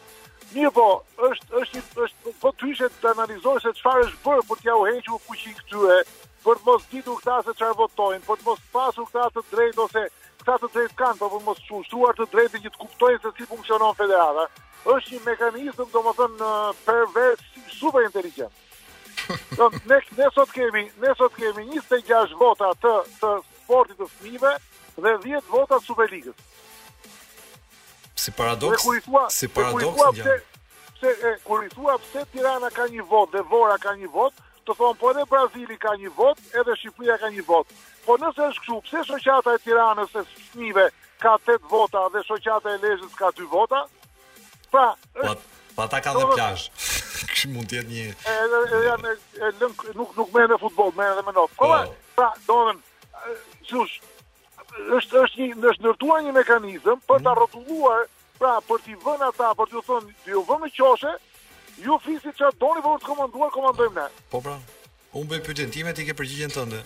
Mirë 0.55 0.71
po, 0.75 0.87
është 1.29 1.61
është 1.61 1.83
është 2.05 2.33
po 2.41 2.51
tyshe 2.61 2.89
të 3.01 3.11
analizoj 3.13 3.59
se 3.63 3.73
çfarë 3.79 4.05
është 4.05 4.21
bërë 4.25 4.47
për 4.51 4.61
t'ja 4.65 4.75
u 4.81 4.85
hequr 4.89 5.21
fuqinë 5.27 5.59
këtyre, 5.61 5.99
për 6.43 6.57
të 6.59 6.67
mos 6.67 6.87
ditur 6.91 7.21
këta 7.21 7.37
se 7.47 7.53
çfarë 7.59 7.77
votojnë, 7.79 8.25
për 8.27 8.41
të 8.41 8.49
mos 8.49 8.65
pasur 8.75 9.07
këta 9.07 9.29
të 9.29 9.45
drejtë 9.53 9.85
ose 9.85 10.03
këta 10.41 10.57
të 10.63 10.71
drejtë 10.75 10.95
kanë, 10.99 11.19
por 11.21 11.31
për 11.35 11.41
mos 11.45 11.61
çushtuar 11.67 12.17
të 12.17 12.25
drejtë 12.33 12.61
që 12.65 12.71
të 12.75 12.79
kuptojnë 12.81 13.19
se 13.27 13.31
si 13.39 13.45
funksionon 13.53 13.93
federata. 14.01 14.47
Është 14.89 15.13
një 15.13 15.21
mekanizëm 15.29 15.91
domethënë 15.93 16.51
pervers, 16.87 17.43
super 17.77 18.07
inteligjent. 18.07 18.57
Do 19.57 19.71
ne 19.85 19.99
ne 20.17 20.29
sot 20.35 20.51
kemi, 20.51 20.83
ne 21.01 21.13
sot 21.17 21.33
kemi 21.37 21.65
26 21.71 22.35
vota 22.39 22.71
të 22.81 22.93
të 23.19 23.31
sportit 23.63 23.99
të 24.01 24.07
fëmijëve 24.13 24.53
dhe 25.05 25.13
10 25.25 25.51
vota 25.53 25.77
të 25.79 25.85
Superligës. 25.89 26.47
Si 28.21 28.33
paradoks, 28.39 28.85
si 29.37 29.49
paradoks. 29.49 30.23
Se 31.01 31.09
e 31.09 31.31
kur 31.47 31.63
i 31.65 31.69
thua 31.73 31.95
pse 31.97 32.23
Tirana 32.31 32.67
ka 32.73 32.83
një 32.93 33.01
vot, 33.11 33.31
Devora 33.33 33.77
ka 33.81 33.95
një 34.01 34.09
vot, 34.17 34.35
të 34.67 34.75
thon 34.77 34.99
po 35.01 35.09
edhe 35.13 35.23
Brazili 35.31 35.77
ka 35.85 35.95
një 36.01 36.11
vot, 36.17 36.37
edhe 36.61 36.75
Shqipëria 36.77 37.15
ka 37.23 37.31
një 37.37 37.45
vot. 37.47 37.71
Po 38.05 38.19
nëse 38.21 38.43
është 38.51 38.67
kështu, 38.67 38.77
pse 38.87 39.01
shoqata 39.09 39.55
e 39.57 39.63
Tiranës 39.65 40.13
së 40.17 40.21
fëmijëve 40.51 40.83
ka 41.23 41.33
8 41.39 41.65
vota 41.73 42.05
dhe 42.17 42.21
shoqata 42.29 42.75
e 42.75 42.81
Lezhës 42.85 43.17
ka 43.21 43.31
2 43.39 43.49
vota? 43.55 43.81
Pa, 44.71 44.85
po, 45.17 45.33
Pa 45.75 45.87
ta 45.87 46.01
ka 46.01 46.13
dhe 46.13 46.25
plazh. 46.35 46.65
Kish 47.31 47.47
mund 47.53 47.69
të 47.71 47.79
jetë 47.79 47.91
një 47.91 48.05
Edhe 48.35 48.81
ja 48.85 48.95
me 49.03 49.13
lëng 49.59 49.91
nuk 49.99 50.13
nuk 50.19 50.31
merr 50.35 50.51
me 50.51 50.57
futboll, 50.61 50.93
merr 50.99 51.15
edhe 51.15 51.23
me 51.27 51.33
nof. 51.37 51.53
Po, 51.59 51.71
pra, 52.17 52.31
domun 52.49 52.81
sush 53.69 53.97
është 54.99 55.21
është 55.23 55.41
një 55.41 55.67
është 55.73 55.83
ndërtuar 55.85 56.23
një 56.27 56.33
mekanizëm 56.39 57.01
për 57.07 57.23
ta 57.23 57.33
mhm. 57.33 57.37
rrotulluar, 57.39 58.05
pra 58.39 58.57
për 58.67 58.83
t'i 58.85 58.97
vënë 59.05 59.29
ata, 59.31 59.51
për 59.59 59.71
t'u 59.71 59.83
thonë, 59.89 60.15
"Ju 60.31 60.43
vëmë 60.49 60.71
qoshe, 60.77 61.11
ju 61.85 61.99
fisni 62.05 62.33
çfarë 62.37 62.59
doni 62.63 62.83
për 62.87 63.03
të 63.03 63.09
komanduar, 63.11 63.51
komandojmë 63.57 63.99
ne." 64.03 64.07
Po 64.35 64.41
pra, 64.45 64.57
unë 65.17 65.29
bëj 65.33 65.45
pyetjen 65.47 65.73
time 65.75 65.93
ti 65.97 66.07
ke 66.07 66.17
përgjigjen 66.21 66.55
tënde. 66.57 66.81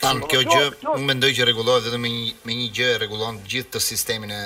Tan 0.00 0.22
kjo 0.24 0.38
gjë, 0.48 0.62
unë 0.94 1.08
mendoj 1.10 1.28
që 1.36 1.44
rregullohet 1.48 1.84
vetëm 1.90 2.04
me 2.06 2.12
një 2.14 2.32
me 2.48 2.54
një 2.62 2.70
gjë 2.78 2.88
e 2.94 2.98
rregullon 3.02 3.42
gjithë 3.52 3.74
të 3.76 3.82
sistemin 3.90 4.32
e 4.32 4.44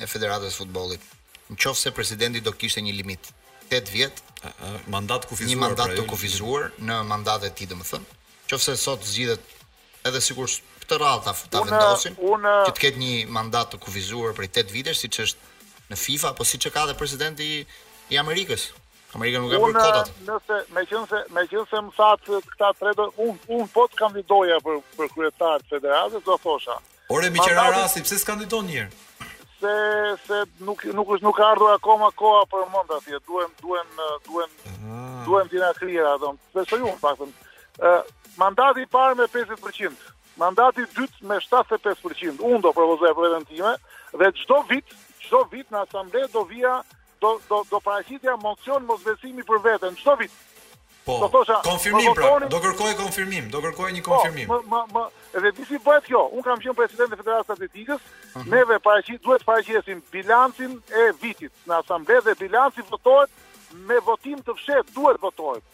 e 0.00 0.08
federatës 0.08 0.54
së 0.56 0.64
futbollit 0.64 1.04
në 1.50 1.58
qofë 1.64 1.82
se 1.82 1.92
presidenti 1.96 2.40
do 2.46 2.52
kishte 2.54 2.82
një 2.86 2.94
limit 2.94 3.30
8 3.74 3.92
vjet, 3.94 4.22
mandat 4.90 5.26
kufizuar, 5.30 5.52
një 5.52 5.60
mandat 5.62 5.90
pra 5.92 5.98
të 5.98 6.06
kufizuar 6.10 6.70
në 6.88 6.98
mandat 7.06 7.44
e 7.48 7.52
ti 7.58 7.66
dhe 7.70 7.76
më 7.78 7.86
thënë, 7.90 8.16
qofë 8.50 8.64
se 8.66 8.74
sot 8.82 9.06
zgjidhet 9.06 9.54
edhe 10.08 10.22
sikur 10.24 10.50
këtë 10.84 10.98
radhë 11.02 11.34
ta, 11.52 11.62
vendosin, 11.66 12.16
unë, 12.32 12.54
që 12.68 12.74
të 12.74 12.84
ketë 12.86 13.02
një 13.04 13.14
mandat 13.36 13.72
të 13.74 13.80
kufizuar 13.84 14.34
për 14.38 14.48
8 14.50 14.74
vjetës, 14.74 15.02
si 15.04 15.10
që 15.16 15.26
është 15.28 15.78
në 15.92 15.98
FIFA, 16.04 16.32
apo 16.34 16.46
si 16.46 16.60
që 16.62 16.72
ka 16.74 16.84
dhe 16.90 16.96
presidenti 16.98 17.48
i 18.10 18.20
Amerikës. 18.20 18.68
Amerika 19.18 19.40
nuk 19.42 19.50
ka 19.50 19.58
bërë 19.58 19.72
kodat. 19.82 20.10
Nëse, 20.30 20.56
me 20.76 20.82
qënë 20.86 21.08
se, 21.10 21.20
me 21.34 21.80
më 21.86 21.94
satë 21.96 22.38
këta 22.46 22.68
tredo, 22.78 23.08
unë 23.18 23.56
un, 23.56 23.66
po 23.74 23.88
të 23.90 23.98
kandidoja 23.98 24.60
për, 24.62 24.76
për 24.98 25.08
kryetarë 25.16 25.66
federatës, 25.72 26.22
do 26.28 26.36
thosha. 26.44 26.76
Ore, 27.10 27.30
mi 27.34 27.42
qëra 27.42 27.68
pëse 27.90 28.20
s'kandidon 28.22 28.70
njërë? 28.70 29.00
se 29.60 30.16
se 30.26 30.38
nuk 30.66 30.80
nuk 30.96 31.10
është 31.16 31.26
nuk 31.26 31.36
ka 31.36 31.50
ardhur 31.52 31.74
akoma 31.76 32.08
koha 32.20 32.42
për 32.52 32.64
mend 32.74 32.94
atje. 32.96 33.20
Duhem 33.28 33.52
duhem 33.60 33.90
duhem 34.28 34.54
duhem 35.26 35.50
të 35.52 35.60
na 35.62 35.72
krijera, 35.76 36.14
atë. 36.16 36.32
Besoj 36.56 36.80
unë 36.86 36.96
faktën. 37.02 37.34
Ë 37.84 37.92
mandati 38.40 38.84
i 38.86 38.90
parë 38.94 39.18
me 39.20 39.26
50%, 39.28 40.10
mandati 40.40 40.86
i 40.86 40.92
dytë 40.96 41.28
me 41.28 41.38
75%. 41.44 42.40
Unë 42.50 42.62
do 42.66 42.72
propozoj 42.76 43.12
për 43.18 43.26
vetën 43.28 43.48
time 43.52 43.74
dhe 44.20 44.30
çdo 44.42 44.62
vit, 44.72 44.96
çdo 45.26 45.44
vit 45.52 45.68
në 45.70 45.84
asamble 45.86 46.24
do 46.34 46.46
vija 46.50 46.78
do 47.20 47.36
do 47.48 47.62
do 47.70 47.78
paraqitja 47.84 48.38
mocion 48.46 48.86
mosbesimi 48.88 49.44
për 49.52 49.64
veten 49.68 49.98
çdo 50.00 50.16
vit. 50.24 50.32
Po. 51.18 51.18
Do 51.18 51.28
po, 51.28 51.44
konfirmim 51.62 52.06
po, 52.06 52.14
pra, 52.14 52.28
po, 52.28 52.40
do 52.52 52.60
kërkoj 52.62 52.92
konfirmim, 53.00 53.48
do 53.50 53.60
kërkoj 53.64 53.90
një 53.96 54.02
konfirmim. 54.06 54.50
Po, 54.50 54.60
më 54.70 54.82
më 54.94 55.04
edhe 55.40 55.50
disi 55.56 55.80
bëhet 55.82 56.06
kjo. 56.06 56.20
Un 56.38 56.44
kam 56.46 56.60
qenë 56.62 56.76
president 56.78 57.14
e 57.14 57.18
Federatës 57.18 57.54
Atletikës, 57.56 58.04
uh 58.04 58.38
mhm. 58.44 58.50
neve 58.54 58.78
paraqit 58.84 59.18
duhet 59.24 59.42
paraqesim 59.48 60.04
bilancin 60.14 60.76
e 61.02 61.08
vitit 61.22 61.50
në 61.66 61.80
asamble 61.80 62.20
dhe 62.28 62.36
bilanci 62.44 62.84
votohet 62.92 63.74
me 63.90 63.98
votim 64.10 64.38
të 64.46 64.54
fshet, 64.60 64.94
duhet 64.94 65.18
votohet. 65.24 65.64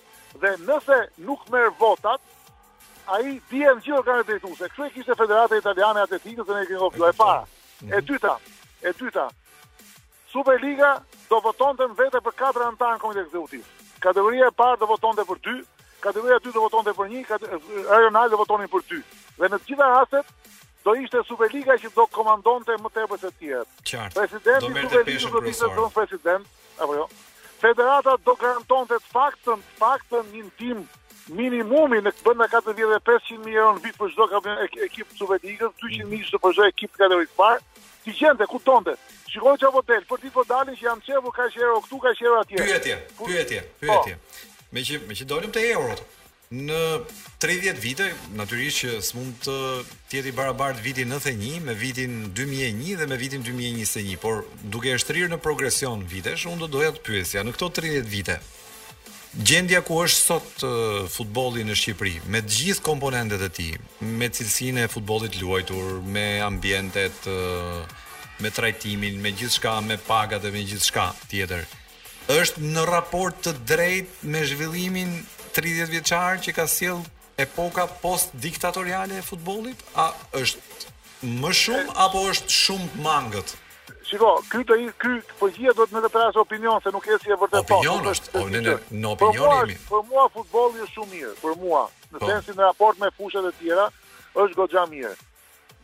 Dhe 0.41 0.55
nëse 0.65 1.01
nuk 1.27 1.45
merr 1.53 1.73
votat, 1.81 2.21
ai 3.17 3.37
bie 3.51 3.69
në 3.75 3.83
gjithë 3.85 3.99
organet 4.01 4.31
drejtuese. 4.31 4.71
Kjo 4.73 4.89
e 4.89 4.93
kishte 4.97 5.17
Federata 5.21 5.57
Italiane 5.61 6.01
e 6.03 6.09
Atletikës 6.09 6.49
në 6.49 6.63
ekipin 6.65 6.81
e 6.81 6.81
Kosovës. 6.81 7.09
E 7.13 7.19
para. 7.21 7.47
Mhm. 7.83 7.97
E 7.99 8.05
dyta, 8.09 8.39
e 8.89 8.93
dyta. 9.03 9.29
Superliga 10.33 10.95
do 11.31 11.41
votonte 11.45 11.85
vetë 12.01 12.25
për 12.25 12.39
katër 12.41 12.71
anëtar 12.71 12.97
në 12.97 13.03
komitet 13.05 13.27
ekzekutiv 13.29 13.65
kategoria 14.07 14.47
e 14.51 14.55
parë 14.55 14.79
do 14.81 14.87
votonte 14.91 15.25
për 15.27 15.41
ty, 15.45 15.55
kategoria 16.05 16.39
e 16.39 16.43
dytë 16.45 16.55
do 16.57 16.65
votonte 16.67 16.95
për 16.95 17.11
një, 17.13 17.61
Ronaldo 17.91 18.35
do 18.37 18.41
votonin 18.45 18.71
për 18.73 18.85
ty. 18.91 18.99
Dhe 19.41 19.51
në 19.51 19.59
të 19.63 19.71
gjitha 19.73 19.89
rastet 19.91 20.51
do 20.87 20.95
ishte 21.03 21.23
Superliga 21.27 21.75
që 21.83 21.91
do 21.97 22.07
komandonte 22.15 22.77
më 22.83 22.93
tepër 22.99 23.23
se 23.25 23.33
të 23.35 23.41
tjerët. 23.41 24.19
Presidenti 24.19 24.67
do 24.69 24.73
merrte 24.77 25.03
pjesën 25.09 25.33
për 25.35 25.49
të 25.49 25.89
president, 25.97 26.47
apo 26.79 27.01
jo. 27.01 27.09
Federata 27.57 28.15
do 28.27 28.37
garantonte 28.39 29.01
të 29.03 29.11
faktën, 29.17 29.65
të 29.67 29.81
faktën, 29.81 30.31
një 30.37 30.49
tim 30.61 30.85
minimumi 31.35 31.99
në 32.07 32.13
bën 32.23 32.39
na 32.39 32.47
45000 32.53 33.51
euro 33.59 33.73
në 33.81 33.85
vit 33.89 33.97
për 33.99 34.13
çdo 34.13 34.29
ekip 34.87 35.09
të 35.11 35.19
Superligës, 35.23 35.73
200000 35.83 36.43
për 36.45 36.55
çdo 36.57 36.67
ekip 36.71 36.95
kategorisë 37.01 37.39
parë. 37.41 37.65
Ti 38.07 38.13
gjente 38.21 38.47
ku 38.47 38.61
tonte? 38.63 38.95
Shikoj 39.31 39.57
çfarë 39.61 39.75
hotel, 39.77 40.05
për 40.11 40.21
ditë 40.25 40.35
po 40.37 40.45
dalin 40.51 40.77
që 40.79 40.85
jam 40.87 41.01
çevu 41.07 41.31
ka 41.35 41.47
shëro 41.55 41.81
këtu 41.85 41.99
ka 42.05 42.13
shëro 42.19 42.41
atje. 42.45 42.61
Pyetje, 42.63 42.97
pyetje, 43.19 43.63
pyetje. 43.81 44.15
Po. 44.23 44.67
Me 44.75 44.85
që 44.87 45.01
me 45.09 45.17
që 45.19 45.27
dolëm 45.33 45.55
te 45.57 45.65
eurot. 45.73 46.03
Në 46.55 46.81
30 47.43 47.81
vite, 47.83 48.05
natyrisht 48.39 48.85
që 48.85 49.01
s'mund 49.03 49.41
të 49.43 49.57
tjeti 50.13 50.33
barabart 50.35 50.79
vitin 50.85 51.11
91 51.17 51.65
me 51.67 51.75
vitin 51.81 52.13
2001 52.39 53.01
dhe 53.01 53.09
me 53.13 53.19
vitin 53.23 53.43
2021, 53.49 54.15
por 54.25 54.45
duke 54.75 54.93
e 54.95 55.01
shtrirë 55.03 55.33
në 55.33 55.41
progresion 55.43 56.07
vitesh, 56.13 56.47
unë 56.53 56.61
do 56.63 56.69
doja 56.77 56.93
të 56.95 57.03
pyesja, 57.09 57.43
në 57.49 57.57
këto 57.59 57.71
30 57.83 58.13
vite, 58.15 58.39
Gjendja 59.37 59.83
ku 59.85 59.99
është 60.01 60.17
sot 60.25 60.53
futbolin 60.63 61.09
futbolli 61.13 61.65
në 61.69 61.75
Shqipëri, 61.77 62.13
me 62.33 62.41
të 62.41 62.55
gjithë 62.57 62.85
komponentet 62.87 63.43
e 63.45 63.51
tij, 63.53 63.75
me 64.17 64.31
cilësinë 64.33 64.87
e 64.87 64.93
futbollit 64.95 65.37
luajtur, 65.43 65.99
me 66.15 66.23
ambientet, 66.47 67.27
me 68.43 68.51
trajtimin, 68.51 69.21
me 69.23 69.33
gjithë 69.35 69.57
shka, 69.59 69.75
me 69.87 69.97
pagat 70.07 70.43
dhe 70.45 70.51
me 70.57 70.65
gjithë 70.69 70.91
shka 70.91 71.09
tjetër. 71.33 71.67
është 72.29 72.65
në 72.75 72.83
raport 72.89 73.37
të 73.45 73.53
drejt 73.71 74.23
me 74.35 74.41
zhvillimin 74.51 75.13
30 75.55 75.93
vjeqarë 75.93 76.41
që 76.45 76.55
ka 76.57 76.65
sjell 76.67 77.05
epoka 77.39 77.85
post-diktatoriale 78.03 79.19
e 79.21 79.23
futbolit? 79.23 79.79
A 79.95 80.07
është 80.35 81.31
më 81.43 81.53
shumë 81.61 81.95
apo 81.95 82.25
është 82.33 82.57
shumë 82.57 82.99
mangët? 83.07 83.55
Shiko, 84.11 84.33
ky 84.51 84.63
i 84.83 84.91
këto 84.99 85.37
po 85.39 85.49
gjithë 85.55 85.75
do 85.79 85.87
të 85.87 86.03
më 86.03 86.41
opinion 86.43 86.83
se 86.83 86.91
nuk 86.95 87.07
e 87.07 87.15
si 87.23 87.31
e 87.31 87.37
vërtet 87.39 87.63
po. 87.69 87.79
Opinion 87.79 88.11
është, 88.11 88.33
po 88.35 88.43
në 88.51 88.61
në 88.91 89.13
opinionin 89.15 89.71
tim. 89.77 89.87
Për 89.95 90.03
mua 90.11 90.27
futbolli 90.35 90.83
është 90.83 90.95
shumë 90.99 91.13
mirë, 91.15 91.33
për 91.45 91.55
mua, 91.63 91.85
në 92.13 92.19
po. 92.19 92.27
sensin 92.27 92.59
e 92.59 92.65
raport 92.73 92.99
me 92.99 93.11
fushat 93.19 93.45
e 93.53 93.57
tjera, 93.61 93.87
është 94.35 94.59
goxha 94.61 94.85
mirë 94.91 95.15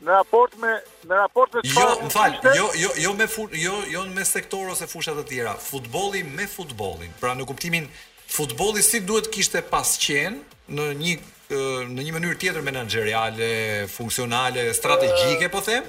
në 0.03 0.19
raport 0.19 0.55
me 0.59 0.73
në 1.09 1.19
raport 1.19 1.55
me 1.55 1.63
jo, 1.65 1.73
çfarë? 1.73 1.91
Jo, 1.91 2.07
më 2.07 2.15
fal, 2.19 2.33
jo 2.57 2.71
jo 2.83 2.91
jo 3.05 3.13
me 3.19 3.27
fu, 3.31 3.47
jo 3.65 3.75
jo 3.93 4.05
me 4.17 4.25
sektor 4.29 4.71
ose 4.75 4.89
fusha 4.91 5.15
të 5.19 5.25
tjera. 5.31 5.53
Futbolli 5.71 6.25
me 6.37 6.47
futbollin. 6.57 7.13
Pra 7.21 7.35
në 7.39 7.47
kuptimin 7.51 7.89
futbolli 8.37 8.83
si 8.83 9.01
duhet 9.07 9.31
kishte 9.35 9.63
pas 9.71 9.95
qenë 10.05 10.75
në 10.79 10.89
një 11.03 11.15
në 11.53 12.01
një 12.07 12.13
mënyrë 12.17 12.39
tjetër 12.41 12.63
menaxheriale, 12.65 13.47
funksionale, 13.93 14.63
strategjike, 14.73 15.51
po 15.53 15.61
them, 15.67 15.85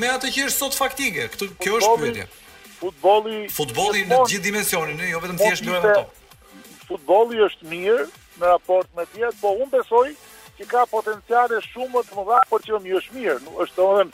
me 0.00 0.10
atë 0.12 0.28
që 0.34 0.42
është 0.50 0.58
sot 0.60 0.76
faktike. 0.76 1.28
Kjo 1.36 1.48
kjo 1.62 1.78
është 1.80 1.94
pyetja. 2.04 2.26
Futbolli 2.82 3.38
Futbolli 3.52 4.02
në 4.10 4.18
të 4.26 4.32
gjithë 4.34 4.44
dimensionin, 4.50 5.00
jo 5.08 5.22
vetëm 5.24 5.40
thjesht 5.40 5.64
lojën 5.70 5.86
e 5.86 5.94
top. 6.02 6.36
Futbolli 6.90 7.40
është 7.48 7.72
mirë 7.72 8.04
në 8.42 8.52
raport 8.52 8.92
me 8.96 9.06
diet, 9.14 9.38
po 9.40 9.54
unë 9.56 9.70
besoj 9.72 10.10
që 10.60 10.66
ka 10.76 10.82
potenciale 10.92 11.60
shumë 11.70 12.02
të 12.10 12.24
dha, 12.28 12.40
por 12.50 12.60
që 12.64 12.80
një 12.84 12.90
jo 12.92 12.98
është 13.00 13.16
mirë. 13.16 13.36
Nuk 13.46 13.60
është 13.64 13.76
thonë, 13.78 14.04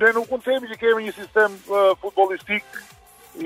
ne 0.00 0.10
nuk 0.18 0.30
mund 0.34 0.44
të 0.44 0.50
themi 0.52 0.70
që 0.72 0.78
kemi 0.82 1.06
një 1.06 1.14
sistem 1.16 1.56
uh, 1.70 1.94
futbollistik 2.02 2.78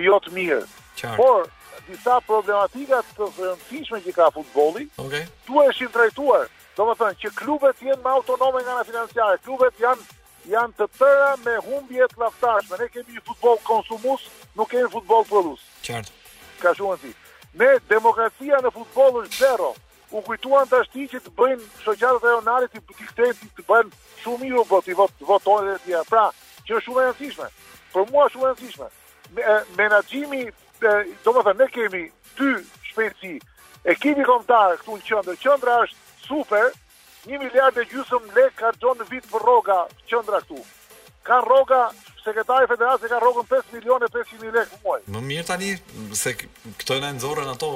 jo 0.08 0.18
të 0.24 0.32
mirë. 0.34 0.60
Qar. 0.98 1.14
Por 1.20 1.46
disa 1.88 2.16
problematikat 2.26 3.12
të 3.16 3.28
rëndësishme 3.38 4.00
që 4.08 4.14
ka 4.16 4.30
futbolli, 4.34 4.88
okay. 5.00 5.24
duheshin 5.46 5.92
trajtuar. 5.94 6.48
Do 6.76 6.86
më 6.88 6.96
thënë 7.00 7.20
që 7.22 7.32
klubet 7.38 7.80
janë 7.86 8.02
më 8.04 8.14
autonome 8.18 8.62
nga 8.66 8.74
ana 8.74 8.86
financiare, 8.90 9.38
klubet 9.46 9.78
janë 9.82 10.16
janë 10.48 10.78
të 10.78 10.86
tëra 10.98 11.30
me 11.44 11.54
humbje 11.66 12.06
të 12.10 12.22
laftashme. 12.24 12.78
Ne 12.80 12.90
kemi 12.94 13.16
një 13.18 13.22
futboll 13.28 13.58
konsumues, 13.66 14.26
nuk 14.58 14.70
kemi 14.74 14.90
futboll 14.96 15.26
prodhues. 15.30 15.62
Qartë. 15.86 16.14
Ka 16.62 16.74
shumë 16.78 16.98
ti. 17.04 17.14
Ne 17.58 17.70
demokracia 17.90 18.58
në 18.64 18.74
futboll 18.74 19.22
është 19.26 19.44
zero 19.44 19.76
u 20.10 20.22
kujtuan 20.24 20.68
të 20.70 20.78
ashti 20.84 21.06
që 21.12 21.18
të 21.22 21.32
bëjnë 21.36 21.66
shëgjarët 21.82 22.24
e 22.24 22.32
onarit 22.38 22.76
i 22.76 22.80
diktet 22.88 23.40
të 23.58 23.64
bëjnë 23.68 23.98
shumë 24.22 24.46
i 24.48 24.52
robot 24.56 24.88
i 24.88 24.96
dhe 24.96 25.76
tja. 25.84 26.02
Pra, 26.08 26.24
që 26.66 26.76
është 26.76 26.86
shumë 26.86 27.02
e 27.02 27.10
nësishme. 27.10 27.48
Për 27.92 28.06
mua 28.12 28.28
shumë 28.32 28.50
e 28.50 28.54
nësishme. 28.56 28.88
Menagjimi, 29.76 30.42
do 31.24 31.34
më 31.36 31.44
thënë, 31.44 31.58
ne 31.60 31.68
kemi 31.76 32.02
ty 32.38 32.52
shpeci, 32.90 33.34
e 33.84 33.94
kemi 34.00 34.24
komtarë 34.28 34.80
këtu 34.80 34.96
në 34.96 35.06
qëndër. 35.10 35.40
Qëndra 35.44 35.76
është 35.84 36.26
super, 36.28 36.70
1 37.28 37.44
miliard 37.44 37.76
e 37.82 37.86
gjusëm 37.92 38.32
lek 38.36 38.56
ka 38.62 38.72
në 38.80 39.08
vit 39.12 39.28
për 39.32 39.48
roga 39.50 39.82
qëndra 40.08 40.44
këtu 40.46 40.64
ka 41.28 41.40
rroga 41.44 41.80
sekretari 42.24 42.64
i 42.64 42.70
federatës 42.72 43.12
ka 43.12 43.18
rrogën 43.20 43.46
5 43.52 43.72
milionë 43.76 44.08
500 44.14 44.42
mijë 44.44 44.54
lekë 44.56 44.78
muaj. 44.84 44.98
Më 45.12 45.20
mirë 45.30 45.46
tani 45.50 45.68
se 46.20 46.32
këto 46.80 46.96
janë 46.98 47.10
nxorrën 47.18 47.50
ato 47.54 47.70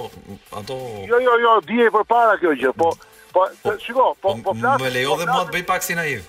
ato 0.61 0.79
Jo 1.11 1.21
jo 1.27 1.35
jo, 1.45 1.53
për 1.67 1.93
përpara 1.99 2.39
kjo 2.41 2.55
gjë, 2.63 2.73
po 2.83 2.89
po, 3.35 3.45
po 3.65 3.75
shiko, 3.85 4.07
po 4.25 4.35
po 4.45 4.55
flas. 4.61 4.81
Më 4.83 4.95
lejo 4.97 5.19
dhe 5.21 5.29
më 5.29 5.37
të 5.43 5.57
bëj 5.57 5.67
pak 5.73 5.85
si 5.87 5.97
naiv. 5.99 6.25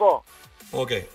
Po. 0.00 0.10
Okej. 0.82 1.06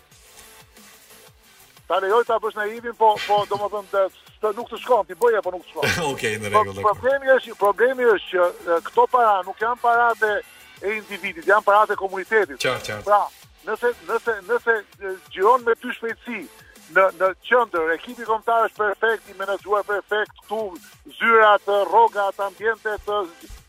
Ta 1.87 1.99
lejoj 2.03 2.23
ta 2.27 2.39
bësh 2.43 2.57
naivin, 2.61 2.95
po 2.99 3.11
po 3.27 3.43
domethënë 3.51 3.91
të 3.95 4.05
të 4.41 4.49
nuk 4.57 4.71
të 4.71 4.79
shkon, 4.81 5.03
ti 5.05 5.15
bëje 5.21 5.43
po 5.45 5.51
nuk 5.53 5.67
të 5.67 5.71
shkon. 5.71 5.91
Okej, 6.13 6.31
në 6.45 6.49
rregull. 6.55 6.79
Po, 6.79 6.95
problemi 6.95 7.29
është, 7.35 7.59
problemi 7.63 8.07
është 8.15 8.31
që 8.55 8.79
këto 8.87 9.05
para 9.15 9.35
nuk 9.49 9.59
janë 9.61 9.83
para 9.83 10.09
të 10.21 10.31
e 10.81 10.95
individit, 10.99 11.45
janë 11.51 11.63
para 11.67 11.83
të 11.91 11.99
komunitetit. 11.99 12.57
Qartë, 12.63 13.01
Pra, 13.05 13.23
nëse 13.67 13.91
nëse 14.07 14.35
nëse 14.49 14.75
gjiron 15.33 15.63
me 15.65 15.73
ty 15.77 15.93
shpejtësi 15.93 16.45
në 16.95 17.05
në 17.19 17.27
qendër, 17.47 17.91
ekipi 17.95 18.25
kombëtar 18.27 18.65
është 18.69 18.79
perfekt, 18.85 19.27
i 19.31 19.35
menaxhuar 19.39 19.83
perfekt 19.87 20.41
këtu, 20.41 20.57
zyrat, 21.19 21.67
rrogat, 21.87 22.39
ambientet 22.47 23.11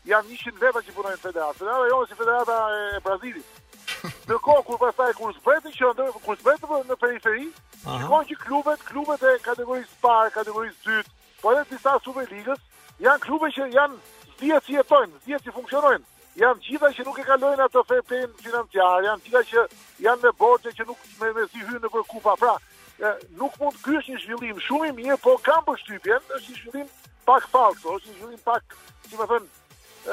janë 0.09 0.29
nishin 0.33 0.55
vepa 0.59 0.81
që 0.83 0.95
punojnë 0.97 1.21
federata. 1.21 1.59
Federata 1.59 1.91
jonë 1.93 2.09
si 2.09 2.17
federata 2.23 2.57
e, 2.75 2.81
Brazilit. 3.05 3.59
Në 4.27 4.35
kohë 4.43 4.63
kur 4.67 4.79
pastaj 4.81 5.13
kur 5.15 5.31
zbret 5.37 5.63
në 5.63 5.71
qendër, 5.77 6.11
kur 6.25 6.39
zbret 6.41 6.63
në 6.89 6.95
periferi, 6.99 7.45
shikon 7.83 8.25
që 8.27 8.35
klubet, 8.43 8.83
klubet 8.89 9.23
e 9.27 9.31
kategorisë 9.43 10.01
parë, 10.03 10.31
kategorisë 10.35 10.81
dytë, 10.87 11.13
po 11.43 11.51
edhe 11.53 11.63
disa 11.71 11.93
superligës, 12.03 12.59
janë 13.05 13.23
klube 13.23 13.51
që 13.55 13.69
janë 13.75 14.01
zdihet 14.35 14.67
si 14.67 14.75
jetojnë, 14.75 15.21
zdihet 15.23 15.47
funksionojnë 15.55 16.03
janë 16.39 16.63
gjitha 16.65 16.89
që 16.97 17.03
nuk 17.05 17.19
e 17.19 17.23
kalojnë 17.27 17.65
ato 17.67 17.83
fepin 17.87 18.31
financiar, 18.41 19.03
janë 19.07 19.25
gjitha 19.27 19.41
që 19.51 19.65
janë 20.07 20.23
me 20.23 20.31
borxhe 20.39 20.73
që 20.75 20.85
nuk 20.89 21.01
me, 21.21 21.29
me 21.37 21.45
si 21.51 21.61
hyn 21.61 21.81
në 21.83 21.91
për 21.93 22.05
kupa. 22.09 22.33
Pra, 22.41 22.55
e, 22.99 23.11
nuk 23.39 23.57
mund 23.61 23.77
kryesh 23.85 24.09
një 24.09 24.21
zhvillim 24.23 24.61
shumë 24.67 24.89
i 24.89 24.95
mirë, 25.01 25.19
po 25.23 25.35
kam 25.45 25.65
përshtypjen 25.67 26.25
është 26.39 26.47
një 26.49 26.57
zhvillim 26.61 26.87
pak 27.27 27.45
falso, 27.53 27.97
është 27.99 28.09
një 28.13 28.17
zhvillim 28.21 28.43
pak, 28.47 28.77
si 29.09 29.19
më 29.19 29.29
thënë, 29.33 29.61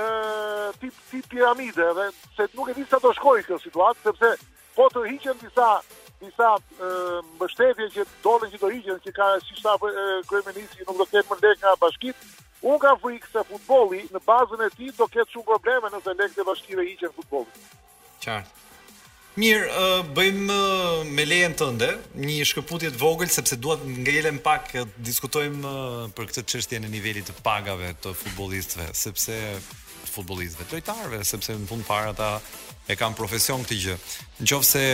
ë 0.01 0.67
tip 0.83 1.01
tip 1.11 1.25
piramide 1.33 1.87
dhe 1.99 2.05
se 2.37 2.45
nuk 2.55 2.69
e 2.71 2.77
di 2.77 2.85
sa 2.91 3.01
do 3.03 3.11
shkojë 3.17 3.43
kjo 3.49 3.57
situatë 3.65 4.05
sepse 4.05 4.29
po 4.77 4.85
të 4.93 5.01
hiqen 5.09 5.41
disa 5.41 5.71
disa 6.21 6.53
mbështetje 7.33 7.89
që 7.97 8.05
dolën 8.27 8.53
që 8.53 8.61
do 8.63 8.71
hiqen 8.71 9.01
që 9.07 9.15
ka 9.17 9.33
si 9.43 9.57
sa 9.59 9.73
kryeministri 9.81 10.87
nuk 10.87 11.01
do 11.01 11.09
të 11.11 11.17
ketë 11.25 11.41
më 11.49 11.57
nga 11.65 11.73
bashkitë 11.83 12.29
Unë 12.69 12.81
ka 12.83 12.91
frikë 13.01 13.31
se 13.33 13.43
futboli 13.49 14.03
në 14.13 14.21
bazën 14.27 14.65
e 14.67 14.73
ti 14.75 14.91
do 14.97 15.07
ketë 15.09 15.33
shumë 15.33 15.47
probleme 15.49 15.91
nëse 15.95 16.13
lekët 16.19 16.41
e 16.43 16.49
bashkive 16.51 16.85
i 16.91 16.97
qenë 17.01 17.15
futboli. 17.17 17.69
Qartë. 18.25 18.57
Mirë, 19.41 19.83
bëjmë 20.17 20.55
me 21.15 21.25
lejen 21.25 21.55
tënde 21.57 21.87
një 22.19 22.43
shkëputje 22.51 22.91
të 22.93 22.99
vogël 23.01 23.31
sepse 23.33 23.57
duhet 23.63 23.85
ngjelen 23.87 24.41
pak 24.45 24.73
të 24.75 24.83
diskutojmë 25.07 25.75
për 26.19 26.29
këtë 26.33 26.45
çështje 26.53 26.81
në 26.83 26.91
nivelin 26.97 27.25
të 27.29 27.37
pagave 27.47 27.93
të 28.05 28.13
futbollistëve, 28.25 28.89
sepse 28.99 29.39
futbollistëve, 30.11 30.67
të 30.67 30.75
lojtarëve, 30.81 31.23
sepse 31.31 31.57
në 31.61 31.71
fund 31.71 31.87
para 31.89 32.11
ata 32.11 32.33
e 32.91 32.99
kanë 32.99 33.17
profesion 33.21 33.63
këtë 33.65 33.79
gjë. 33.87 33.97
Në 34.43 34.51
qofë 34.51 34.69
se 34.73 34.85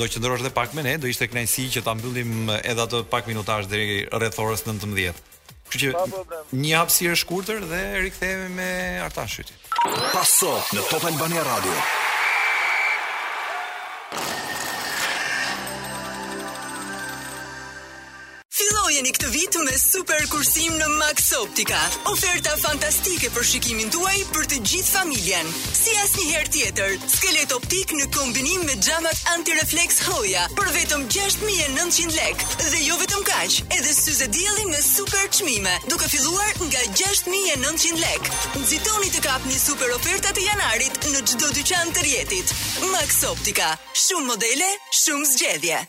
do 0.00 0.08
qëndërosh 0.10 0.46
dhe 0.48 0.54
pak 0.56 0.74
me 0.74 0.82
ne, 0.88 0.96
do 1.04 1.12
ishte 1.12 1.28
kënaqësi 1.30 1.68
që 1.76 1.84
ta 1.86 1.94
mbyllim 2.00 2.50
edhe 2.62 2.88
atë 2.88 3.04
pak 3.12 3.30
minutash 3.30 3.68
dhe 3.70 3.84
orës 4.16 4.64
19. 4.66 5.35
Kështu 5.72 5.90
që 5.90 6.40
një 6.58 6.74
hapësirë 6.78 7.14
e 7.16 7.20
shkurtër 7.22 7.64
dhe 7.70 7.80
rikthehemi 8.04 8.52
me 8.58 8.68
Artashit. 9.06 9.50
Pasoft 10.12 10.76
në 10.78 10.84
Top 10.92 11.08
Albania 11.10 11.42
Radio. 11.50 11.78
jeni 18.96 19.10
këtë 19.12 19.28
vit 19.28 19.56
me 19.60 19.72
super 19.76 20.22
kursim 20.32 20.76
në 20.78 20.86
Max 20.96 21.26
Optica. 21.36 21.78
Oferta 22.08 22.54
fantastike 22.60 23.28
për 23.34 23.44
shikimin 23.50 23.90
tuaj 23.92 24.20
për 24.32 24.46
të 24.52 24.58
gjithë 24.70 24.92
familjen. 24.92 25.48
Si 25.76 25.92
asnjëherë 26.04 26.52
tjetër, 26.54 26.94
skelet 27.12 27.52
optik 27.56 27.92
në 27.98 28.06
kombinim 28.14 28.62
me 28.68 28.76
xhamat 28.86 29.20
antireflex 29.34 30.00
Hoya 30.08 30.46
për 30.58 30.70
vetëm 30.76 31.04
6900 31.12 32.14
lekë. 32.16 32.48
Dhe 32.72 32.80
jo 32.86 32.96
vetëm 33.02 33.26
kaq, 33.30 33.58
edhe 33.78 33.92
syze 33.98 34.28
dielli 34.36 34.66
me 34.70 34.80
super 34.86 35.26
çmime, 35.38 35.74
duke 35.90 36.08
filluar 36.14 36.54
nga 36.68 36.82
6900 37.04 38.00
lekë. 38.06 38.32
Nxitoni 38.62 39.12
të 39.16 39.24
kapni 39.28 39.60
super 39.60 39.92
ofertat 39.98 40.36
të 40.38 40.46
janarit 40.48 41.02
në 41.12 41.24
çdo 41.32 41.52
dyqan 41.60 41.92
të 41.96 42.06
rjetit. 42.08 42.56
Max 42.94 43.22
Optica, 43.28 43.74
shumë 44.06 44.30
modele, 44.34 44.72
shumë 45.02 45.34
zgjedhje. 45.34 45.82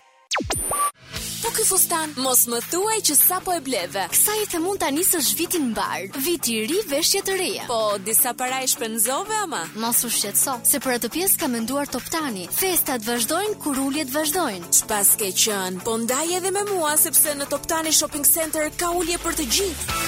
Po 1.48 1.54
ky 1.56 1.64
fustan, 1.64 2.10
mos 2.26 2.42
më 2.52 2.58
thuaj 2.74 2.98
që 3.08 3.16
sapo 3.16 3.54
e 3.56 3.62
bleve. 3.64 4.02
Sa 4.12 4.34
i 4.36 4.48
the 4.52 4.60
mund 4.60 4.82
ta 4.84 4.90
nisësh 4.92 5.30
vitin 5.40 5.70
mbar? 5.70 6.10
Vit 6.26 6.50
i 6.52 6.58
ri, 6.68 6.82
veshje 6.92 7.22
të 7.24 7.36
reja. 7.40 7.68
Po 7.72 7.78
disa 8.04 8.34
para 8.36 8.58
i 8.66 8.68
shpenzove 8.68 9.38
ama. 9.46 9.62
Mos 9.80 10.02
u 10.04 10.10
shqetëso, 10.12 10.58
se 10.68 10.82
për 10.84 10.98
atë 10.98 11.12
pjesë 11.16 11.40
kam 11.40 11.56
menduar 11.56 11.88
Top 11.88 12.04
Tani. 12.12 12.50
Festat 12.52 13.08
vazhdojnë 13.08 13.56
kur 13.64 13.80
uljet 13.86 14.12
vazhdojnë. 14.12 14.74
Çfarë 14.82 15.16
ke 15.24 15.32
qen? 15.46 15.80
Po 15.88 15.96
ndaj 16.04 16.36
edhe 16.42 16.52
me 16.58 16.66
mua 16.74 16.98
sepse 17.00 17.38
në 17.40 17.48
Top 17.54 17.64
Tani 17.72 17.96
Shopping 17.96 18.28
Center 18.32 18.68
ka 18.82 18.92
ulje 19.00 19.16
për 19.24 19.40
të 19.40 19.48
gjithë. 19.56 20.00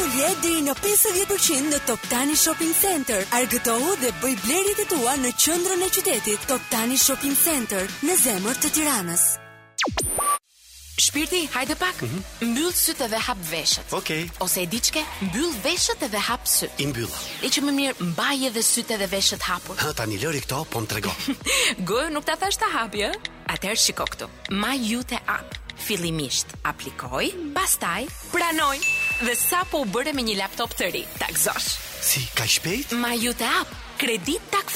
Ulje 0.00 0.32
deri 0.42 0.66
në 0.66 0.74
50% 0.82 1.70
në 1.76 1.82
Top 1.92 2.10
Tani 2.10 2.34
Shopping 2.34 2.74
Center. 2.82 3.22
Argëtohu 3.38 3.94
dhe 4.02 4.10
bëj 4.24 4.34
blerjet 4.48 4.82
e 4.82 4.90
tua 4.96 5.14
në 5.22 5.30
qendrën 5.46 5.86
e 5.86 5.92
qytetit. 5.94 6.50
Top 6.50 6.66
Tani 6.74 6.98
Shopping 6.98 7.38
Center 7.46 7.86
në 8.02 8.18
zemër 8.26 8.58
të 8.66 8.74
Tiranës. 8.80 9.28
Shpirti, 10.98 11.46
hajde 11.54 11.74
pak. 11.78 12.02
Mm 12.02 12.08
-hmm. 12.10 12.44
Mbyll 12.44 12.72
sytë 12.74 13.06
dhe 13.12 13.18
hap 13.22 13.36
veshët. 13.50 13.92
Okej. 13.94 14.24
Ose 14.42 14.62
e 14.62 14.66
diqke, 14.72 15.02
mbyll 15.28 15.52
veshët 15.64 16.00
dhe 16.14 16.18
hap 16.26 16.44
sytë. 16.50 16.70
I 16.82 16.86
mbyll. 16.90 17.12
E 17.42 17.48
që 17.54 17.60
më 17.66 17.72
mirë 17.78 17.94
mbaje 18.10 18.50
dhe 18.56 18.62
sytë 18.66 18.94
dhe 18.98 19.08
veshët 19.14 19.42
hapur. 19.46 19.76
Ha, 19.78 19.92
tani 19.94 20.18
lëri 20.18 20.42
këto, 20.42 20.64
po 20.72 20.80
më 20.82 20.86
trego. 20.90 21.12
Gojë 21.88 22.10
nuk 22.16 22.24
ta 22.26 22.34
thash 22.42 22.58
ta 22.58 22.68
hapje. 22.76 23.10
Atëherë 23.54 23.80
shiko 23.84 24.04
këtu. 24.10 24.26
My 24.50 24.74
Youth 24.90 25.14
Fillimisht 25.88 26.46
aplikoj, 26.66 27.28
pastaj 27.54 28.02
pranoj 28.32 28.74
dhe 29.26 29.34
sapo 29.48 29.78
u 29.82 29.84
bëre 29.86 30.10
me 30.12 30.22
një 30.26 30.36
laptop 30.40 30.74
të 30.74 30.86
ri. 30.96 31.04
Takzosh. 31.22 31.68
Si, 32.08 32.20
ka 32.34 32.46
shpejt? 32.46 32.90
My 33.02 33.14
Youth 33.24 33.42
App. 33.46 33.70
Kredit 33.98 34.42
tak 34.50 34.66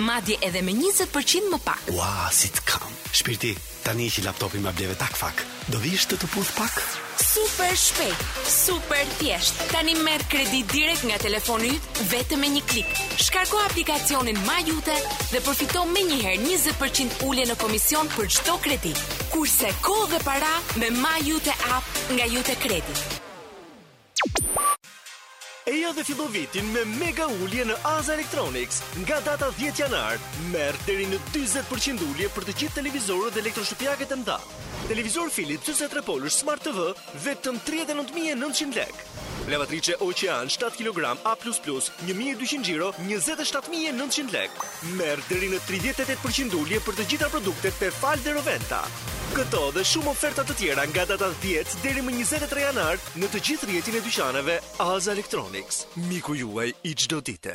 madje 0.00 0.36
edhe 0.40 0.62
me 0.62 0.72
20% 0.72 1.50
më 1.52 1.58
pak. 1.64 1.84
Ua, 1.96 2.04
wow, 2.04 2.28
si 2.32 2.48
të 2.50 2.64
kam. 2.66 2.94
Shpirti, 3.14 3.52
tani 3.84 4.08
që 4.12 4.24
laptopin 4.24 4.62
më 4.64 4.72
bleve 4.78 4.96
tak 4.98 5.14
fak. 5.18 5.42
Do 5.70 5.78
vish 5.82 6.06
të 6.10 6.18
të 6.20 6.28
puth 6.32 6.50
pak? 6.56 6.80
Super 7.20 7.74
shpejt, 7.76 8.24
super 8.48 9.02
thjesht. 9.18 9.60
Tani 9.70 9.94
merr 10.04 10.24
kredi 10.32 10.62
direkt 10.72 11.04
nga 11.06 11.18
telefoni 11.20 11.70
yt 11.76 12.00
vetëm 12.10 12.40
me 12.42 12.48
një 12.56 12.64
klik. 12.72 12.90
Shkarko 13.20 13.60
aplikacionin 13.66 14.40
Majute 14.48 14.96
dhe 15.30 15.44
përfito 15.44 15.84
menjëherë 15.94 16.40
20% 16.48 17.20
ulje 17.28 17.46
në 17.50 17.56
komision 17.60 18.10
për 18.16 18.30
çdo 18.38 18.56
kredi. 18.64 18.94
Kurse 19.34 19.74
kohë 19.84 20.12
dhe 20.14 20.22
para 20.26 20.54
me 20.82 20.90
Majute 21.00 21.54
app 21.70 22.06
nga 22.16 22.26
Jute 22.30 22.56
kredi. 22.62 23.19
Eja 25.70 25.86
jo 25.86 25.90
dhe 25.94 26.02
fillovitin 26.06 26.66
me 26.74 26.80
mega 27.00 27.26
ullje 27.44 27.62
në 27.68 27.74
AZA 27.86 28.16
Electronics 28.16 28.80
nga 29.04 29.20
data 29.22 29.50
10 29.58 29.78
janar 29.84 30.16
merë 30.50 30.80
deri 30.86 31.04
në 31.12 31.20
20% 31.36 32.02
ullje 32.08 32.26
për 32.34 32.46
të 32.48 32.54
qitë 32.58 32.78
televizorët 32.80 33.36
dhe 33.36 33.42
elektroshupiaket 33.44 34.14
e 34.16 34.18
mda. 34.22 34.34
Televizor 34.88 35.30
Philips 35.30 35.70
Sysetre 35.70 36.02
Polish 36.08 36.40
Smart 36.42 36.66
TV 36.66 36.88
Vetëm 37.26 37.60
39.900 37.70 38.80
lek. 38.80 39.04
Levatrice 39.52 39.94
Ocean 40.08 40.50
7 40.56 40.74
kg 40.80 41.14
A++ 41.20 41.36
1200 41.46 42.66
Giro 42.66 42.90
27.900 43.06 44.34
lek. 44.34 44.58
Merë 44.98 45.28
deri 45.30 45.54
në 45.54 45.62
38% 45.70 46.58
ullje 46.64 46.82
për 46.90 46.98
të 46.98 47.08
gjitha 47.14 47.30
produktet 47.36 47.78
për 47.78 47.94
falë 48.02 48.26
dhe 48.26 48.38
roventa. 48.40 48.82
Këto 49.30 49.68
dhe 49.70 49.84
shumë 49.86 50.08
oferta 50.10 50.42
të 50.42 50.54
tjera 50.58 50.82
nga 50.90 51.04
data 51.06 51.28
10 51.38 51.62
deri 51.84 52.00
më 52.02 52.12
23 52.24 52.62
janar 52.64 52.98
në 53.14 53.26
të 53.30 53.38
gjithë 53.46 53.66
rjetin 53.68 53.94
e 53.94 54.00
dyqaneve 54.02 54.56
Alza 54.82 55.12
Electronics. 55.14 55.84
Miku 56.08 56.34
juaj 56.34 56.72
i 56.82 56.94
çdo 56.98 57.20
dite. 57.22 57.54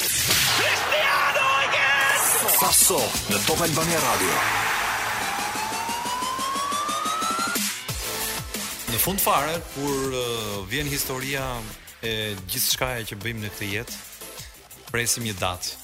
Cristiano 0.00 3.00
në 3.36 3.42
Top 3.44 3.60
Albania 3.68 4.00
Radio. 4.06 4.34
Në 8.94 8.98
fund 9.04 9.20
fare 9.20 9.60
kur 9.76 9.96
uh, 10.08 10.64
vjen 10.72 10.88
historia 10.88 11.50
e 12.00 12.16
gjithçka 12.48 12.94
që 13.12 13.14
bëjmë 13.26 13.40
në 13.44 13.48
këtë 13.52 13.64
jetë, 13.76 13.94
presim 14.88 15.20
një 15.28 15.36
datë 15.42 15.81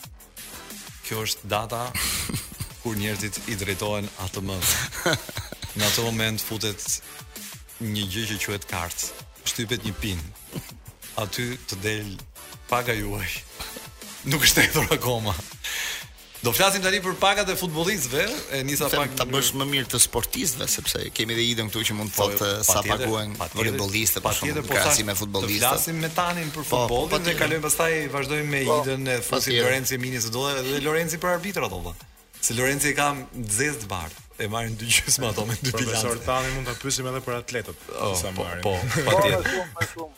kjo 1.08 1.22
është 1.24 1.48
data 1.48 1.86
kur 2.82 2.96
njerëzit 3.00 3.40
i 3.48 3.56
drejtohen 3.56 4.08
ATM-s. 4.26 4.88
Në 5.78 5.86
atë 5.88 6.04
moment 6.04 6.42
futet 6.44 6.84
një 7.80 8.04
gjë 8.12 8.26
që 8.34 8.38
quhet 8.44 8.66
kartë, 8.68 9.08
shtypet 9.48 9.86
një 9.88 9.94
PIN. 10.02 10.20
Aty 11.22 11.48
të 11.70 11.78
del 11.84 12.12
paga 12.68 12.94
juaj. 12.98 13.28
Nuk 14.28 14.44
është 14.44 14.66
e 14.66 14.72
dhur 14.74 14.92
akoma. 14.98 15.32
Do 16.38 16.52
flasim 16.54 16.80
tani 16.84 17.00
për 17.02 17.16
pagat 17.18 17.48
e 17.50 17.54
futbollistëve, 17.58 18.24
e 18.54 18.60
nisa 18.62 18.86
pak 18.92 19.16
ta 19.18 19.24
bësh 19.26 19.56
më 19.58 19.64
mirë 19.72 19.88
të 19.90 19.98
sportistëve 20.04 20.68
sepse 20.70 21.00
kemi 21.16 21.34
edhe 21.34 21.46
idën 21.54 21.70
këtu 21.72 21.80
që 21.88 21.96
mund 21.98 22.12
të 22.14 22.14
po, 22.14 22.28
thotë 22.30 22.50
sa 22.68 22.82
paguajnë 22.86 23.34
po 23.40 23.48
futbollistët 23.64 24.22
për 24.22 24.36
shkak 24.36 24.68
të 25.00 25.06
me 25.08 25.16
futbollistët. 25.18 25.66
Do 25.66 25.72
flasim 25.74 25.98
me 26.04 26.12
tani 26.14 26.44
për 26.54 26.62
po, 26.68 26.84
po 26.84 26.84
futbollin 26.84 27.14
po, 27.16 27.20
dhe 27.26 27.34
kalojmë 27.40 27.64
pastaj 27.66 27.90
vazhdojmë 28.14 28.46
me 28.52 28.62
po, 28.70 28.76
idën 28.86 29.10
e 29.16 29.18
fusi 29.26 29.58
Lorenzi 29.58 29.98
Mini 29.98 30.22
se 30.22 30.30
dolla 30.36 30.62
dhe 30.62 30.78
Lorenzi 30.86 31.18
për 31.26 31.32
arbitrat 31.40 31.74
ato. 31.74 31.96
Se 32.38 32.54
Lorenzi 32.54 32.94
ka 32.94 33.08
nxjesë 33.18 33.82
të 33.82 33.90
bardh 33.90 34.38
e 34.38 34.50
marrin 34.54 34.78
dy 34.78 34.92
gjysmë 34.94 35.32
ato 35.32 35.42
me 35.48 35.58
dy 35.58 35.74
bilancë. 35.74 35.90
Profesor 35.90 36.22
Tani 36.22 36.54
mund 36.54 36.70
ta 36.70 36.78
pyesim 36.78 37.10
edhe 37.10 37.24
për 37.26 37.38
atletët 37.40 37.86
oh, 37.98 38.14
sa 38.20 38.30
marrin. 38.38 38.62
Po, 38.62 38.76
patjetër. 39.10 40.08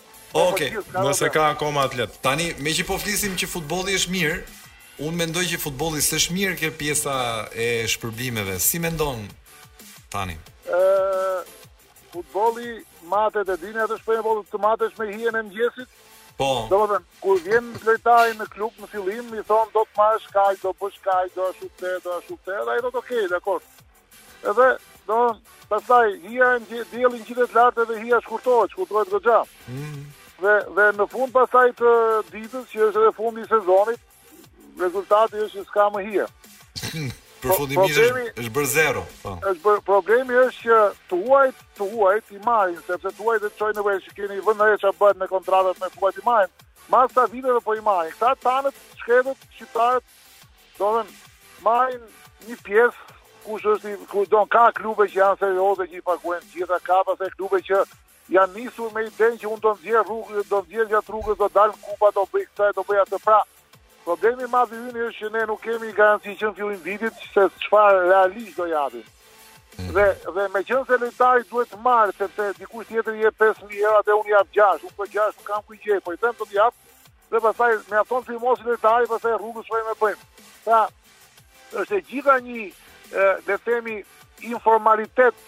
Okej, 0.41 0.75
nëse 0.95 1.27
ka 1.35 1.49
akoma 1.57 1.89
atlet. 1.89 2.13
Tani 2.23 2.51
meçi 2.63 2.85
po 2.87 3.01
flisim 3.03 3.33
që 3.41 3.49
futbolli 3.51 3.97
është 3.99 4.13
mirë, 4.15 4.37
Unë 5.01 5.17
mendoj 5.17 5.43
që 5.55 5.59
futbolli 5.63 6.03
s'është 6.05 6.35
mirë 6.37 6.57
kjo 6.61 6.69
pjesa 6.77 7.13
e 7.57 7.69
shpërblimeve. 7.89 8.59
Si 8.61 8.77
mendon 8.83 9.23
tani? 10.13 10.35
Ë 10.69 11.41
futbolli 12.13 12.75
matet 13.09 13.49
e 13.49 13.57
dinë 13.63 13.87
atë 13.87 13.97
shpojnë 14.03 14.25
bollë 14.27 14.45
të 14.51 14.61
matesh 14.61 14.99
me 15.01 15.07
hijen 15.15 15.39
e 15.41 15.43
mëngjesit. 15.47 15.95
Po. 16.37 16.51
Domethënë 16.73 17.21
kur 17.23 17.41
vjen 17.47 17.71
lojtari 17.87 18.37
në 18.37 18.49
klub 18.53 18.77
në 18.83 18.91
fillim 18.93 19.33
i 19.41 19.47
thon 19.49 19.73
do 19.73 19.87
të 19.89 19.97
marrësh 20.03 20.29
kaj, 20.37 20.53
do 20.67 20.75
bësh 20.85 21.01
kaj, 21.09 21.25
do 21.39 21.49
ashtu 21.49 21.71
të, 21.81 21.95
do 22.05 22.13
ashtu 22.19 22.37
të, 22.45 22.61
ai 22.75 22.79
do 22.85 22.93
të 22.93 23.01
okay, 23.03 23.25
dakor. 23.33 23.65
Edhe 24.53 24.69
do 25.09 25.23
pastaj 25.73 26.11
hija 26.27 26.53
e 26.59 26.83
dielli 26.93 27.23
ngjitet 27.23 27.57
lart 27.57 27.81
edhe 27.87 27.97
hija 28.05 28.21
shkurtohet, 28.29 28.77
shkurtohet 28.77 29.17
goxha. 29.17 29.43
Mhm. 29.73 29.85
Mm 29.89 30.07
dhe 30.41 30.53
dhe 30.73 30.85
në 30.97 31.05
fund 31.13 31.35
pastaj 31.35 31.67
të 31.77 31.91
ditës 32.33 32.71
që 32.71 32.79
është 32.87 33.01
edhe 33.03 33.11
fundi 33.19 33.43
i 33.45 33.49
sezonit, 33.51 33.99
rezultati 34.79 35.41
është 35.43 35.59
që 35.59 35.65
s'ka 35.67 35.87
më 35.95 36.05
hije. 36.07 36.27
Përfundimisht 37.41 37.97
është 37.97 38.51
bërë 38.57 38.69
zero, 38.71 39.03
po. 39.23 39.31
Është 39.49 39.63
bërë 39.65 39.83
problemi 39.87 40.35
është 40.37 40.59
që 40.67 40.81
të 41.11 41.19
huaj, 41.23 42.19
i 42.37 42.41
marrin, 42.45 42.77
sepse 42.87 43.13
tuaj 43.17 43.39
të 43.41 43.49
çojë 43.59 43.77
në 43.79 43.85
vesh 43.87 44.09
që 44.11 44.17
keni 44.19 44.37
vënë 44.47 44.67
ajo 44.67 44.81
çfarë 44.83 45.01
bën 45.01 45.23
me 45.23 45.29
kontratat 45.31 45.81
me 45.81 45.89
fuqit 45.95 46.21
i 46.21 46.27
marrin. 46.27 46.53
Masa 46.93 47.25
vite 47.33 47.49
do 47.49 47.61
po 47.65 47.75
i 47.75 47.81
marrin. 47.87 48.13
Sa 48.21 48.35
tanë 48.45 48.73
shkëdhet 49.01 49.49
shqiptarët 49.55 50.77
dorën 50.79 51.09
marrin 51.65 52.03
një 52.49 52.61
pjesë 52.67 53.17
kush 53.47 53.65
është 53.73 53.95
i 53.95 54.05
kush 54.13 54.29
don 54.29 54.45
ka 54.53 54.69
klube 54.77 55.09
që 55.09 55.21
janë 55.23 55.41
serioze 55.47 55.89
që 55.89 55.97
i 55.97 56.05
paguajnë 56.11 56.53
gjitha 56.59 56.81
ka 56.91 57.01
pasë 57.09 57.31
klube 57.39 57.63
që 57.71 57.81
janë 58.37 58.59
nisur 58.61 58.93
me 58.93 59.07
idenë 59.09 59.41
që 59.41 59.49
unë 59.49 59.65
do 59.65 59.73
të 59.79 59.89
vjerë 59.89 60.05
rrugën 60.11 60.45
do 60.53 60.61
të 60.61 60.75
vjerë 60.75 60.93
gjatë 60.93 61.15
rrugës, 61.15 61.41
do 61.41 61.49
të 61.49 61.57
dalë 61.57 61.81
kupa, 61.89 62.11
do 62.15 62.27
të 62.27 62.31
bëjë 62.37 62.47
kësaj, 62.53 62.75
do 62.77 62.83
të 62.85 62.91
bëjë 62.93 63.07
atë 63.09 63.19
pra. 63.25 63.41
Problemi 64.11 64.43
ma 64.51 64.65
i 64.67 65.03
është 65.07 65.23
që 65.23 65.29
ne 65.31 65.41
nuk 65.47 65.61
kemi 65.63 65.93
garanci 65.95 66.33
që 66.35 66.49
në 66.51 66.55
fillim 66.59 66.79
vitit 66.83 67.17
se 67.31 67.45
çfarë 67.63 68.01
realisht 68.11 68.57
do 68.59 68.65
japim. 68.67 69.05
Mm. 69.77 69.93
Dhe 69.95 70.07
dhe 70.35 70.79
se 70.91 70.97
lojtari 71.05 71.47
duhet 71.51 71.71
të 71.71 71.79
marrë 71.85 72.17
sepse 72.19 72.47
dikush 72.59 72.89
tjetër 72.91 73.15
i 73.15 73.23
jep 73.23 73.37
5000 73.45 73.79
euro 73.87 74.01
dhe 74.09 74.17
unë 74.23 74.33
jap 74.35 74.51
6, 74.59 74.83
unë 74.89 74.97
po 74.99 75.07
6 75.13 75.39
nuk 75.39 75.47
kam 75.53 75.63
ku 75.69 75.79
gjej, 75.85 76.01
po 76.03 76.15
i 76.15 76.19
them 76.25 76.35
të 76.41 76.49
jap. 76.59 76.75
Dhe 77.31 77.39
pastaj 77.45 77.71
mjafton 77.93 78.27
filmosi 78.33 78.67
lojtari, 78.67 79.07
pastaj 79.13 79.37
rrugës 79.39 79.69
shojmë 79.71 79.89
me 79.91 79.95
përmë. 80.03 80.27
Pra, 80.65 80.81
është 81.85 82.01
e 82.01 82.05
gjitha 82.11 82.39
një, 82.49 82.67
le 83.47 83.61
themi, 83.69 83.99
informalitet, 84.51 85.39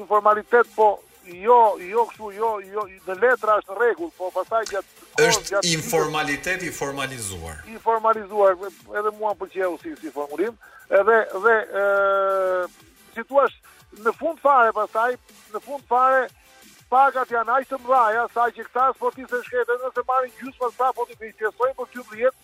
informalitet 0.00 0.74
po 0.74 0.90
jo, 1.38 1.76
jo 1.80 2.04
kështu, 2.10 2.30
jo, 2.34 2.48
jo, 2.66 2.82
dhe 3.06 3.14
letra 3.20 3.56
është 3.60 3.76
rregull, 3.78 4.10
po 4.18 4.30
pastaj 4.34 4.62
gjatë 4.70 5.26
është 5.26 5.60
informalitet 5.74 6.62
i 6.66 6.70
formalizuar. 6.72 7.60
I 7.70 7.76
formalizuar, 7.84 8.56
edhe 9.00 9.12
mua 9.18 9.34
pëlqeu 9.38 9.72
si 9.82 9.94
si 10.00 10.12
formulim, 10.14 10.56
edhe 10.90 11.18
dhe 11.46 11.56
ë 11.80 12.68
si 13.14 13.24
thua 13.28 13.46
në 14.04 14.14
fund 14.18 14.40
fare 14.42 14.72
pastaj 14.76 15.10
në 15.54 15.62
fund 15.66 15.84
fare 15.90 16.26
pagat 16.90 17.30
janë 17.36 17.56
aq 17.60 17.68
të 17.70 17.80
mëdha 17.84 18.26
sa 18.34 18.48
që 18.54 18.64
këta 18.68 18.88
sportistë 18.96 19.42
shkëtë, 19.46 19.78
nëse 19.84 20.06
marrin 20.08 20.34
gjysmë 20.40 20.72
sa 20.78 20.90
po 20.96 21.06
ti 21.10 21.18
interesoj 21.20 21.72
për 21.80 21.92
10 21.98 22.42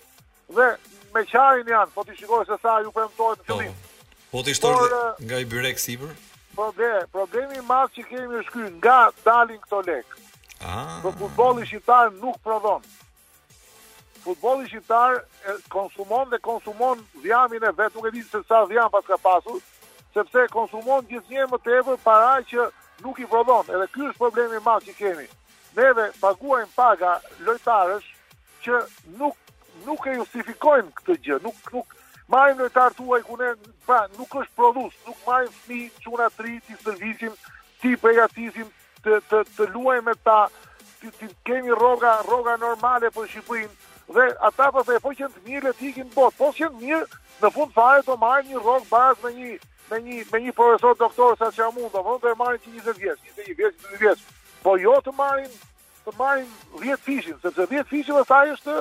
dhe 0.59 0.69
me 1.15 1.25
qarin 1.33 1.71
janë, 1.75 1.93
po 1.95 2.05
ti 2.07 2.17
shikoj 2.21 2.45
se 2.51 2.61
sa 2.63 2.79
ju 2.85 2.93
premtohet 2.95 3.43
në 3.43 3.47
po, 3.51 3.57
fillim. 3.57 3.85
Po 4.31 4.43
ti 4.47 4.55
shtor 4.55 4.99
nga 5.25 5.41
i 5.43 5.47
byrek 5.49 5.81
sipër? 5.81 6.15
problem, 6.57 7.05
problemi 7.15 7.59
madh 7.71 7.93
që 7.99 8.07
kemi 8.11 8.41
është 8.41 8.55
ky, 8.55 8.65
nga 8.81 8.99
dalin 9.27 9.61
këto 9.67 9.83
lek. 9.87 10.17
Ah. 10.65 10.97
Po 11.05 11.13
futbolli 11.21 11.67
shqiptar 11.69 12.11
nuk 12.23 12.41
prodhon. 12.47 12.85
Futbolli 14.25 14.67
shqiptar 14.71 15.21
konsumon 15.71 16.31
dhe 16.33 16.41
konsumon 16.49 17.05
dhjamin 17.23 17.69
e 17.69 17.73
vet, 17.79 17.95
nuk 17.97 18.09
e 18.11 18.15
di 18.17 18.25
se 18.31 18.41
sa 18.49 18.65
dhjam 18.71 18.91
pas 18.95 19.05
ka 19.11 19.19
pasur, 19.29 19.61
sepse 20.17 20.47
konsumon 20.57 21.07
gjithnjë 21.11 21.47
më 21.53 21.61
tepër 21.69 22.01
para 22.09 22.33
që 22.53 22.69
nuk 23.05 23.21
i 23.21 23.29
prodhon. 23.35 23.69
Edhe 23.77 23.91
ky 23.95 24.07
është 24.09 24.23
problemi 24.25 24.63
madh 24.67 24.89
që 24.89 24.97
kemi. 25.03 25.29
Neve 25.77 26.09
paguajmë 26.25 26.73
paga 26.75 27.19
lojtarësh 27.45 28.09
që 28.65 28.81
nuk 29.21 29.37
nuk 29.87 30.07
e 30.09 30.15
justifikojnë 30.17 30.89
këtë 30.99 31.17
gjë, 31.27 31.37
nuk 31.45 31.69
nuk 31.75 31.93
Majmë 32.33 32.65
në 32.65 32.69
tartu 32.75 33.13
e 33.15 33.21
kune, 33.23 33.53
pra, 33.87 34.01
nuk 34.19 34.33
është 34.41 34.57
prodhus, 34.59 34.95
nuk 35.07 35.19
majmë 35.29 35.53
fmi 35.61 35.83
quna 36.07 36.27
tri, 36.35 36.57
ti 36.67 36.75
servisim, 36.83 37.37
ti 37.83 37.93
pregatisim, 38.03 38.71
të, 39.05 39.21
të, 39.31 39.43
të 39.57 39.69
luaj 39.77 40.01
me 40.09 40.17
ta, 40.27 40.41
ti, 41.03 41.13
kemi 41.47 41.77
roga, 41.79 42.17
roga 42.31 42.57
normale 42.65 43.13
për 43.19 43.31
Shqipërin, 43.35 43.71
dhe 44.17 44.27
ata 44.49 44.73
përse 44.75 44.97
e 44.99 45.03
po, 45.05 45.11
po 45.11 45.15
qënë 45.21 45.33
të 45.37 45.45
mirë, 45.47 45.63
le 45.69 45.77
ti 45.83 45.93
ikim 45.93 46.11
bot, 46.19 46.35
po 46.41 46.51
qënë 46.59 46.83
mirë, 46.83 47.07
në 47.45 47.53
fund 47.55 47.75
fare 47.79 48.03
të 48.09 48.19
majmë 48.25 48.51
një 48.57 48.65
rogë 48.67 48.91
bazë 48.91 49.23
me 49.27 49.33
një, 49.39 49.55
me 49.93 50.03
një, 50.09 50.19
me 50.33 50.43
një 50.49 50.57
profesor 50.59 50.99
doktor 51.05 51.39
sa 51.45 51.53
që 51.55 51.69
amund, 51.69 51.93
dhe 51.95 52.03
mund 52.09 52.25
të 52.25 52.33
e 52.35 52.41
marim 52.43 52.63
që 52.67 52.75
20 52.91 53.03
vjesë, 53.05 53.27
20 53.39 53.61
vjesë, 53.61 53.81
22 53.87 54.03
vjesë, 54.03 54.39
po 54.67 54.75
jo 54.83 54.99
të 55.07 55.15
marim, 55.23 55.61
të 56.09 56.17
marim 56.19 56.53
10 56.83 57.05
fishin, 57.07 57.39
sepse 57.47 57.71
10 57.71 57.87
fishin 57.95 58.19
dhe 58.19 58.27
sa 58.33 58.43
është, 58.57 58.81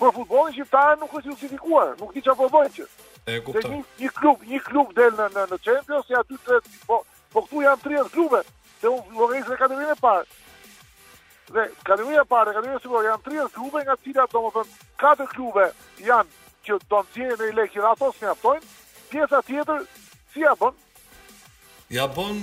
Për 0.00 0.12
futbolin 0.16 0.54
shqiptar 0.56 0.94
nuk 1.00 1.12
është 1.18 1.28
justifikuar, 1.28 1.90
nuk 2.00 2.14
di 2.16 2.22
çfarë 2.24 2.38
po 2.40 2.46
bëjnë 2.54 2.72
që. 2.76 2.84
E 3.28 3.40
kuptoj. 3.44 3.72
Një, 3.74 3.80
një 4.00 4.10
klub, 4.20 4.44
një 4.48 4.60
klub 4.64 4.94
del 4.96 5.10
në 5.18 5.26
në, 5.34 5.42
në 5.50 5.58
Champions, 5.66 6.06
ja 6.08 6.22
aty 6.24 6.38
tre 6.46 6.60
po 6.88 7.02
po 7.34 7.42
këtu 7.44 7.60
janë 7.66 7.82
30 7.84 8.14
klube. 8.14 8.40
Se 8.80 8.88
u 8.88 9.00
vëre 9.20 9.58
kategorinë 9.60 9.92
e 9.92 9.98
parë. 10.00 10.38
Dhe 11.50 11.66
kategoria 11.86 12.24
e 12.24 12.28
parë, 12.32 12.54
kategoria 12.56 12.78
e 12.78 12.82
dytë 12.86 13.06
janë 13.10 13.22
30 13.28 13.52
klube 13.58 13.82
nga 13.84 13.98
cilat 14.06 14.34
domethën 14.38 14.72
katër 15.04 15.30
klube 15.36 15.66
janë 16.06 16.38
që 16.64 16.80
do 16.86 17.02
të 17.02 17.02
nxjerrin 17.08 17.54
lekë 17.60 17.82
dhe 17.84 17.92
ato 17.92 18.10
s'mjaftojnë. 18.16 18.72
Pjesa 19.12 19.44
tjetër 19.50 19.84
si 20.32 20.46
ja 20.46 20.56
bën? 20.62 20.80
Ja 21.90 22.08
bën 22.16 22.40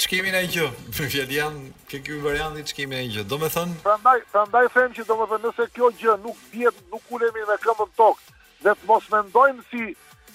çkimi 0.00 0.30
në 0.32 0.40
IQ. 0.46 0.68
Fjali 1.10 1.36
jam 1.36 1.56
ke 1.90 1.98
ky 2.06 2.16
variant 2.24 2.56
i 2.58 2.62
çkimi 2.70 2.96
në 2.96 3.02
IQ. 3.08 3.24
Do 3.28 3.38
të 3.42 3.50
thënë 3.56 3.80
prandaj 3.84 4.14
prandaj 4.32 4.64
them 4.74 4.94
që 4.96 5.04
domethënë 5.10 5.44
nëse 5.50 5.66
kjo 5.76 5.90
gjë 6.00 6.14
nuk 6.24 6.38
bie 6.54 6.72
nuk 6.94 7.12
ulemi 7.12 7.44
me 7.50 7.56
këmbën 7.64 7.92
tokë 7.98 8.38
dhe 8.64 8.74
të 8.80 8.88
mos 8.92 9.10
mendojmë 9.12 9.66
si 9.68 9.82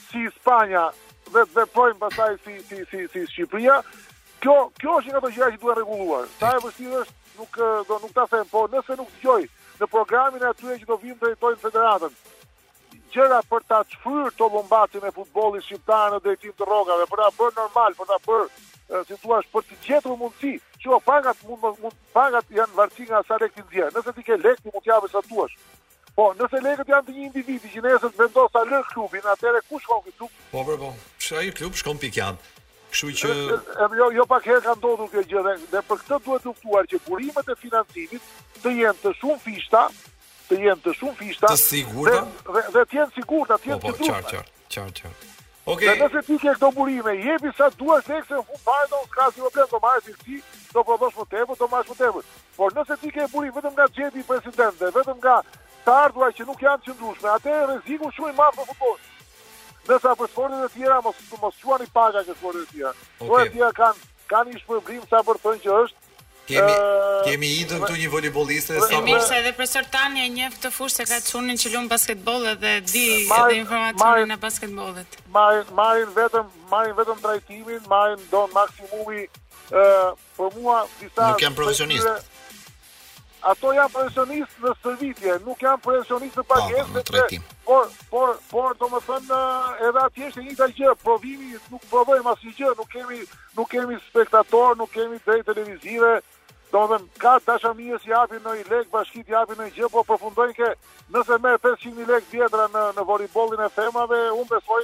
si 0.04 0.26
Spanja 0.38 0.86
dhe 1.34 1.42
të 1.42 1.60
veprojmë 1.60 1.98
pastaj 2.06 2.38
si 2.46 2.60
si 2.70 2.84
si 2.92 3.02
si 3.16 3.26
Shqipëria, 3.32 3.80
kjo 4.46 4.56
kjo 4.82 5.00
është 5.00 5.12
një 5.12 5.20
ato 5.22 5.34
gjëra 5.36 5.52
që 5.56 5.62
duhet 5.64 5.82
rregulluar. 5.82 6.30
Sa 6.40 6.54
e 6.54 6.62
vështirë 6.66 7.02
është 7.02 7.20
nuk 7.40 7.60
do 7.90 8.00
nuk 8.04 8.14
ta 8.20 8.28
them, 8.34 8.46
po 8.54 8.68
nëse 8.76 9.00
nuk 9.02 9.16
dëgjoj 9.18 9.42
në 9.82 9.90
programin 9.92 10.46
e 10.46 10.50
atyre 10.52 10.78
që 10.82 10.90
do 10.92 11.00
vim 11.02 11.10
vinë 11.12 11.24
drejtojnë 11.26 11.62
federatën, 11.66 12.14
gjëra 13.16 13.42
për 13.50 13.66
ta 13.72 13.82
çfryr 13.96 14.30
to 14.40 14.50
bombatin 14.54 15.04
me 15.04 15.12
futbollin 15.18 15.66
shqiptar 15.66 16.14
në 16.16 16.22
drejtim 16.24 16.54
të 16.56 16.70
rrogave, 16.70 17.10
për 17.12 17.24
ta 17.26 17.32
bërë 17.40 17.58
normal, 17.64 17.98
për 18.00 18.14
ta 18.14 18.20
bërë 18.30 18.54
Eh, 18.90 19.02
si 19.08 19.18
thua, 19.22 19.40
për 19.50 19.64
të 19.66 19.76
gjetur 19.82 20.18
mundësi, 20.20 20.60
që 20.84 20.92
o 20.94 20.98
pagat 21.02 21.40
mund 21.50 21.64
mund 21.82 21.96
pagat 22.14 22.52
janë 22.54 22.76
varësi 22.78 23.08
nga 23.10 23.22
sa 23.26 23.40
lekë 23.42 23.64
ndje. 23.66 23.88
Nëse 23.96 24.14
ti 24.14 24.26
ke 24.28 24.38
lekë, 24.38 24.62
ti 24.62 24.74
mund 24.74 24.86
të 24.86 24.92
japësh 24.92 25.16
atë 25.18 25.30
thua. 25.32 25.46
Po, 26.16 26.28
nëse 26.38 26.62
lekët 26.62 26.92
janë 26.94 27.08
të 27.08 27.16
një 27.16 27.24
individi 27.32 27.72
që 27.74 27.82
nëse 27.86 28.12
të 28.14 28.22
vendos 28.22 28.54
sa 28.54 28.62
lë 28.70 28.84
klubin, 28.92 29.26
atëherë 29.34 29.64
ku 29.72 29.82
shkon 29.82 30.04
ky 30.06 30.14
klub? 30.20 30.36
Po, 30.52 30.62
po, 30.70 30.78
po. 30.84 30.92
Pse 31.18 31.40
ai 31.42 31.50
klub 31.58 31.74
shkon 31.82 31.98
pikant? 32.04 32.54
Kështu 32.94 33.12
që 33.26 33.30
e, 33.34 33.60
e, 33.74 33.88
jo 33.98 34.08
jo 34.20 34.24
pak 34.30 34.46
herë 34.54 34.62
ka 34.70 34.76
ndodhur 34.78 35.10
kjo 35.12 35.24
gjë 35.34 35.42
dhe, 35.66 35.82
për 35.90 36.04
këtë 36.06 36.22
duhet 36.28 36.46
të 36.46 36.54
kuptuar 36.54 36.88
që 36.94 37.02
burimet 37.10 37.50
e 37.52 37.58
financimit 37.66 38.30
të 38.62 38.76
jenë 38.84 39.00
të 39.02 39.16
shumë 39.24 39.42
fishta, 39.50 39.82
të 40.52 40.62
jenë 40.64 40.80
të 40.86 40.94
shumë 41.02 41.20
fishta, 41.24 41.52
të 41.52 41.60
sigurta 41.66 42.22
dhe, 42.22 42.52
dhe, 42.56 42.64
dhe 42.78 42.86
të 42.94 43.02
jenë 43.02 43.16
sigurta, 43.18 43.58
të 43.58 43.64
po, 43.64 43.72
jenë 43.72 43.82
të 43.82 43.88
po, 43.88 43.96
po, 44.00 44.14
qartë, 44.14 44.38
qartë, 44.38 44.60
qartë. 45.04 45.10
Qar, 45.10 45.34
Okay. 45.68 45.90
Dhe 45.90 45.96
nëse 45.98 46.22
ti 46.28 46.36
ke 46.38 46.52
këto 46.54 46.68
burime, 46.78 47.16
jepi 47.26 47.50
sa 47.58 47.72
duash 47.74 48.06
se 48.06 48.18
në 48.22 48.42
fund 48.46 48.62
fare 48.62 48.86
do 48.90 49.00
të 49.08 49.30
problem, 49.42 49.70
do 49.72 49.80
marrësh 49.82 50.20
ti, 50.22 50.38
do 50.76 50.84
prodhosh 50.86 51.16
më 51.18 51.26
tepër, 51.32 51.58
do 51.62 51.68
marrësh 51.72 51.90
më 51.90 51.96
tepër. 52.02 52.26
Por 52.58 52.74
nëse 52.78 52.98
ti 53.02 53.10
ke 53.16 53.26
burim 53.34 53.54
vetëm 53.56 53.74
nga 53.80 53.88
xhepi 53.96 54.20
i 54.22 54.28
presidentit, 54.30 54.94
vetëm 55.00 55.18
nga 55.24 55.40
të 55.88 55.96
ardhurat 56.04 56.38
që 56.38 56.46
nuk 56.52 56.62
janë 56.62 56.84
qëndrueshme, 56.86 57.32
atë 57.34 57.56
rreziku 57.66 58.12
shumë 58.14 58.30
i 58.30 58.38
madh 58.44 58.60
për 58.60 58.70
futboll. 58.70 59.00
Nëse 59.90 60.14
për 60.22 60.32
sportet 60.36 60.62
e 60.62 60.70
tjera 60.76 61.00
mos 61.02 61.26
mos 61.42 61.60
quani 61.66 61.90
paga 61.98 62.22
që 62.30 62.38
sportet 62.38 62.68
e 62.68 62.72
tjera. 62.76 62.94
Okay. 62.94 63.26
Sportet 63.26 63.50
e 63.50 63.54
tjera 63.58 63.72
kanë 63.82 64.08
kanë 64.36 64.54
një 64.54 64.62
shpërblim 64.62 65.10
sa 65.10 65.26
për 65.32 65.42
thonë 65.46 65.64
që 65.66 65.80
është 65.82 66.05
Kemi 66.46 66.74
kemi 67.26 67.48
idën 67.66 67.80
këtu 67.82 67.96
një 67.98 68.10
voleybolliste 68.14 68.76
po, 68.78 68.86
sa 68.86 68.94
më 69.00 69.00
po- 69.02 69.06
mirë 69.08 69.22
se 69.28 69.38
edhe 69.42 69.52
për 69.58 69.68
Sertani 69.72 70.22
e 70.22 70.28
njeh 70.36 70.52
këtë 70.56 70.70
fushë 70.76 70.96
se 71.02 71.06
ka 71.10 71.18
çunin 71.26 71.58
që 71.58 71.72
luan 71.74 71.88
basketboll 71.90 72.46
edhe 72.52 72.74
di 72.92 73.06
edhe 73.16 73.56
informacionin 73.64 74.36
e 74.36 74.38
basketbollit. 74.44 75.18
Marrin 75.38 75.72
marrin 75.80 76.14
vetëm 76.20 76.52
marrin 76.74 76.94
vetëm 77.00 77.24
trajtimin, 77.26 77.82
marrin 77.90 78.22
don 78.34 78.54
maksimumi 78.54 79.26
ë 79.74 79.86
për 80.38 80.60
mua 80.62 80.84
disa 81.00 81.32
Nuk 81.32 81.42
janë 81.48 81.58
profesionistë. 81.62 82.14
Ato 83.46 83.72
janë 83.78 83.92
profesionistë 83.96 84.62
në 84.66 84.76
shërbime, 84.84 85.34
nuk 85.48 85.60
janë 85.66 85.82
profesionistë 85.86 86.46
pa 86.50 86.56
po, 86.56 86.70
gjestë. 86.70 87.42
Por 87.66 87.66
por 87.66 87.90
por, 88.14 88.32
por 88.54 88.78
domethënë 88.84 89.42
edhe 89.90 90.06
aty 90.08 90.30
është 90.30 90.46
një 90.46 90.56
dalë 90.62 90.78
gjë, 90.78 90.94
provimi 91.04 91.58
nuk 91.74 91.90
provojmë 91.90 92.32
asgjë, 92.36 92.72
nuk 92.78 92.90
kemi 92.94 93.20
nuk 93.58 93.70
kemi 93.74 93.98
spektator, 94.08 94.74
nuk 94.82 94.90
kemi 94.94 95.18
drejtë 95.26 95.46
televizive, 95.54 96.16
do 96.76 96.86
të 96.92 96.98
ka 97.24 97.32
dashamirës 97.48 98.04
i 98.06 98.12
japin 98.12 98.42
në 98.44 98.54
i 98.60 98.66
lek, 98.68 98.88
bashkit 98.92 99.30
i 99.32 99.36
hapin 99.38 99.58
në 99.62 99.70
i 99.70 99.74
gjë, 99.78 99.90
po 99.94 100.02
përfundojnë 100.10 100.56
ke 100.58 100.72
nëse 101.14 101.38
merr 101.44 101.62
500.000 101.64 102.08
lek 102.10 102.28
vjetra 102.34 102.68
në, 102.74 102.84
në 102.98 103.06
voribollin 103.10 103.64
e 103.64 103.70
femrave, 103.78 104.20
unë 104.42 104.50
besoj 104.52 104.82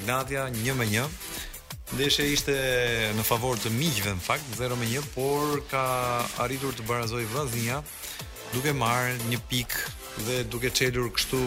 Gnatja 0.05 0.45
një 0.55 0.75
1-1. 0.77 1.17
ndeshe 1.93 2.23
ishte 2.33 2.53
në 3.15 3.23
favor 3.27 3.59
të 3.61 3.69
miqve 3.75 4.13
në 4.15 4.23
fakt 4.25 4.55
0-1, 4.57 5.09
por 5.13 5.59
ka 5.69 5.83
arritur 6.41 6.73
të 6.73 6.87
barazojë 6.89 7.27
Vladnia 7.33 7.81
duke 8.53 8.73
marrë 8.77 9.15
një 9.31 9.39
pikë 9.49 9.93
dhe 10.27 10.37
duke 10.53 10.69
çelur 10.77 11.09
kështu 11.15 11.39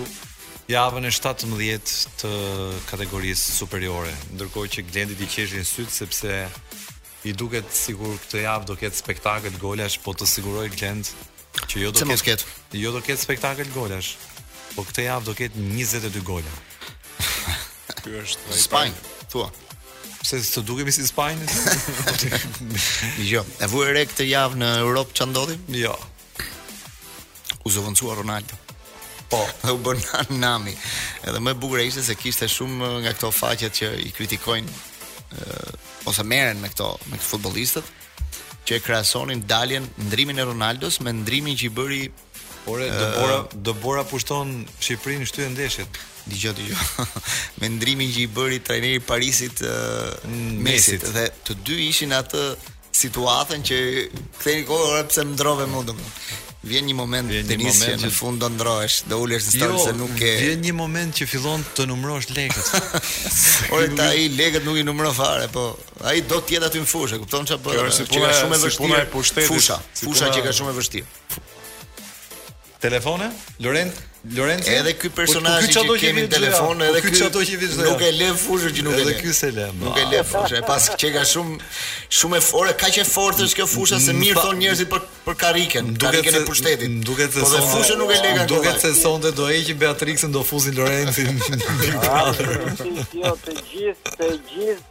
javën 0.73 1.07
e 1.07 1.13
17 1.15 1.95
të 2.21 2.31
kategorisë 2.89 3.55
superiore, 3.61 4.11
ndërkohë 4.35 4.71
që 4.77 4.85
Glendit 4.91 5.23
i 5.23 5.29
qeshin 5.31 5.67
syt 5.69 5.93
sepse 5.95 6.33
i 7.31 7.35
duket 7.39 7.69
sikur 7.75 8.19
këtë 8.25 8.43
javë 8.43 8.67
do 8.67 8.75
ketë 8.81 8.99
spektakël 9.01 9.55
golash, 9.63 10.01
po 10.03 10.15
të 10.19 10.27
siguroj 10.33 10.67
Glend 10.75 11.13
që 11.71 11.85
jo 11.85 11.93
do 11.95 12.05
ketë. 12.09 12.25
Ket. 12.27 12.45
Jo 12.83 12.91
do 12.95 13.01
ketë 13.07 13.23
spektakël 13.23 13.71
golash, 13.75 14.11
po 14.75 14.83
këtë 14.89 15.07
javë 15.07 15.29
do 15.31 15.37
ketë 15.39 15.63
22 15.63 16.25
gola. 16.27 16.57
Ky 18.03 18.17
është 18.25 18.59
Spanjë, 18.67 19.15
thua. 19.31 19.47
Se 20.27 20.41
të 20.51 20.65
dukemi 20.67 20.91
si 20.91 21.07
Spanjë? 21.07 22.35
jo, 23.33 23.47
e 23.63 23.71
vuaj 23.71 23.95
re 23.95 24.05
këtë 24.11 24.27
javë 24.33 24.63
në 24.65 24.73
Europë 24.83 25.21
ç'a 25.21 25.31
ndodhi? 25.31 25.59
Jo 25.85 25.95
u 27.67 27.73
zëvëndësua 27.75 28.15
Ronaldo 28.23 28.57
Po, 29.31 29.41
dhe 29.67 29.73
u 29.77 29.81
bërë 29.83 30.29
nami 30.39 30.75
Edhe 31.27 31.43
më 31.43 31.57
e 31.57 31.61
bugre 31.63 31.85
ishe 31.89 32.05
se 32.07 32.15
kishte 32.19 32.49
shumë 32.51 32.93
nga 33.05 33.15
këto 33.17 33.33
faqet 33.35 33.81
që 33.81 33.89
i 34.07 34.13
kritikojnë 34.17 34.75
uh, 34.75 35.71
Ose 36.11 36.23
meren 36.31 36.61
me 36.63 36.71
këto, 36.71 36.93
me 37.11 37.19
këto 37.19 37.31
futbolistët 37.33 37.93
Që 38.67 38.79
e 38.81 38.85
kreasonin 38.85 39.43
daljen 39.51 39.87
ndrimin 40.09 40.41
e 40.43 40.47
Ronaldos 40.49 41.01
me 41.07 41.13
ndrimin 41.23 41.59
që 41.59 41.69
i 41.69 41.73
bëri 41.81 42.05
Por 42.67 42.81
e 42.83 42.89
dëbora, 43.55 44.03
uh, 44.03 44.07
pushton 44.11 44.63
Shqiprin 44.83 45.27
shtu 45.29 45.45
e 45.47 45.51
ndeshet 45.55 46.01
dgjoj. 46.27 46.73
Me 47.63 47.69
ndrimin 47.71 48.09
që 48.11 48.25
i 48.25 48.31
bëri 48.35 48.57
trajneri 48.67 48.99
Parisit 49.07 49.61
uh, 49.63 50.25
mesit 50.67 51.05
Dhe 51.15 51.29
të 51.47 51.55
dy 51.67 51.77
ishin 51.93 52.15
atë 52.19 52.43
situatën 52.97 53.63
që 53.69 53.79
këtë 54.09 54.51
e 54.51 54.53
një 54.59 54.65
kohë 54.67 54.85
dhe 54.97 55.01
pëse 55.11 55.25
më 55.29 55.37
ndrove 55.37 55.67
mundë 55.71 55.95
Vjen 56.67 56.89
një 56.91 56.95
moment 56.99 57.31
vjen 57.31 57.45
një 57.45 57.53
të 57.53 57.57
nisje 57.61 57.93
në 58.03 58.09
fund 58.17 58.41
do 58.43 58.49
ndrohesh, 58.51 59.05
do 59.11 59.21
ulesh 59.23 59.47
në 59.47 59.53
stol 59.55 59.75
jo, 59.77 59.83
se 59.85 59.93
nuk 59.95 60.17
e... 60.19 60.31
Jo, 60.33 60.39
vjen 60.43 60.65
një 60.67 60.73
moment 60.75 61.15
që 61.19 61.29
fillon 61.31 61.63
të 61.79 61.85
numërosh 61.93 62.31
lekët. 62.33 62.91
o 63.77 63.83
ta 63.99 64.09
i 64.19 64.25
lekët 64.35 64.67
nuk 64.67 64.81
i 64.81 64.85
numëron 64.89 65.15
fare, 65.15 65.47
po 65.55 65.69
ai 66.11 66.25
do 66.27 66.41
të 66.43 66.57
jetë 66.57 66.71
aty 66.73 66.83
në 66.83 66.89
fushë, 66.91 67.21
kupton 67.23 67.47
çfarë 67.47 67.65
bëra? 67.69 67.85
Jo, 67.85 67.93
Është 67.93 68.07
shumë 68.41 68.59
e 68.59 68.61
vështirë. 68.65 68.83
puna 68.83 69.01
e 69.05 69.07
pushtetit. 69.15 69.53
Fusha, 69.53 69.79
fusha 70.03 70.33
që 70.35 70.43
ka 70.49 70.55
shumë 70.59 70.75
e 70.75 70.79
vështirë. 70.81 71.41
Telefone? 72.83 73.31
Lorenz, 73.63 74.03
Lorenzo 74.35 74.71
edhe 74.71 74.93
ky 74.97 75.09
po, 75.09 75.15
po, 75.15 75.21
personazh 75.23 75.69
që 75.71 75.85
kemi 76.01 76.21
në 76.25 76.29
telefon 76.33 76.75
edhe 76.83 76.99
po, 76.99 77.03
ky 77.07 77.11
çato 77.19 77.39
që 77.47 77.55
vi 77.61 77.67
nuk 77.85 78.03
e 78.03 78.05
lën 78.19 78.37
fushën 78.41 78.71
që 78.75 78.81
nuk 78.87 78.97
e 78.97 78.99
lën 78.99 79.03
edhe 79.05 79.15
ky 79.21 79.27
se 79.39 79.49
lën 79.55 79.75
nuk 79.83 79.97
e 80.01 80.03
lën 80.11 80.27
fushën 80.27 80.57
e 80.59 80.61
pas 80.67 80.83
që 81.03 81.09
ka 81.17 81.23
shumë 81.33 81.55
shumë 82.21 82.37
e 82.39 82.41
fortë 82.49 82.73
kaq 82.83 82.95
e 83.03 83.05
fortë 83.11 83.41
është 83.47 83.57
kjo 83.61 83.67
fusha 83.75 83.97
se 84.07 84.11
mirë 84.19 84.37
thon 84.43 84.57
njerëzit 84.63 84.89
për 84.91 85.01
për 85.29 85.37
karriken 85.45 85.85
karriken 86.03 86.35
e 86.41 86.43
pushtetit 86.49 86.91
duket 87.07 87.31
se 87.37 87.41
edhe 87.47 87.61
fusha 87.71 87.95
nuk 88.01 88.11
e 88.11 88.13
lën 88.25 88.47
duket 88.51 88.79
se 88.87 88.91
sonte 88.99 89.31
do 89.39 89.45
heqë 89.53 89.75
Beatrixën 89.85 90.31
do 90.35 90.41
fuzin 90.43 90.75
Lorenzo 90.81 91.23
të 93.47 93.53
gjithë 93.69 94.11
të 94.17 94.29
gjithë 94.49 94.87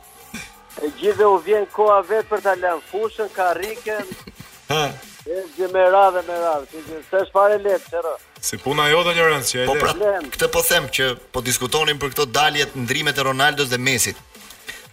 të 0.77 0.85
gjithë 1.01 1.25
u 1.27 1.29
vjen 1.45 1.65
koha 1.73 1.99
vet 2.09 2.25
për 2.31 2.39
ta 2.45 2.53
lënë 2.61 2.85
fushën 2.91 3.29
karriken 3.35 4.07
Ha. 4.67 4.85
Ezi 5.25 5.67
me 5.73 5.81
radhë 5.93 6.21
me 6.27 6.35
radhë, 6.41 6.67
ti 6.71 6.81
je 6.93 7.01
s'e 7.09 7.19
shfarë 7.29 7.57
let, 7.65 7.83
çero. 7.91 8.13
Si 8.45 8.57
puna 8.61 8.85
dhe 8.89 9.13
një 9.17 9.25
rëndës 9.27 9.49
që 9.53 9.59
e 9.63 9.65
Po 9.69 9.75
pra, 9.81 9.91
këtë 10.35 10.47
po 10.53 10.61
them 10.65 10.87
që 10.95 11.09
po 11.33 11.41
diskutonim 11.45 11.99
për 12.01 12.13
këto 12.13 12.25
daljet 12.33 12.73
ndrimet 12.81 13.17
e 13.21 13.25
Ronaldos 13.27 13.69
dhe 13.73 13.77
Mesit. 13.81 14.17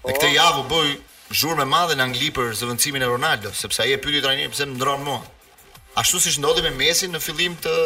Dhe 0.04 0.12
këtë 0.16 0.28
po. 0.28 0.32
javë 0.36 0.64
u 0.64 0.66
bëj 0.72 0.92
zhurmë 1.40 1.64
e 1.64 1.70
madhe 1.72 1.96
në 1.96 2.06
Angli 2.08 2.28
për 2.36 2.52
zëvendësimin 2.60 3.04
e 3.06 3.12
Ronaldo, 3.12 3.52
sepse 3.62 3.84
ai 3.86 3.92
e 3.96 4.00
pyeti 4.02 4.20
trajnerin 4.24 4.52
pse 4.52 4.66
ndronë 4.74 5.06
mua. 5.06 5.20
Ashtu 6.02 6.20
siç 6.24 6.36
ndodhi 6.42 6.64
me 6.68 6.72
Mesin 6.80 7.12
në 7.16 7.20
fillim 7.24 7.56
të 7.64 7.76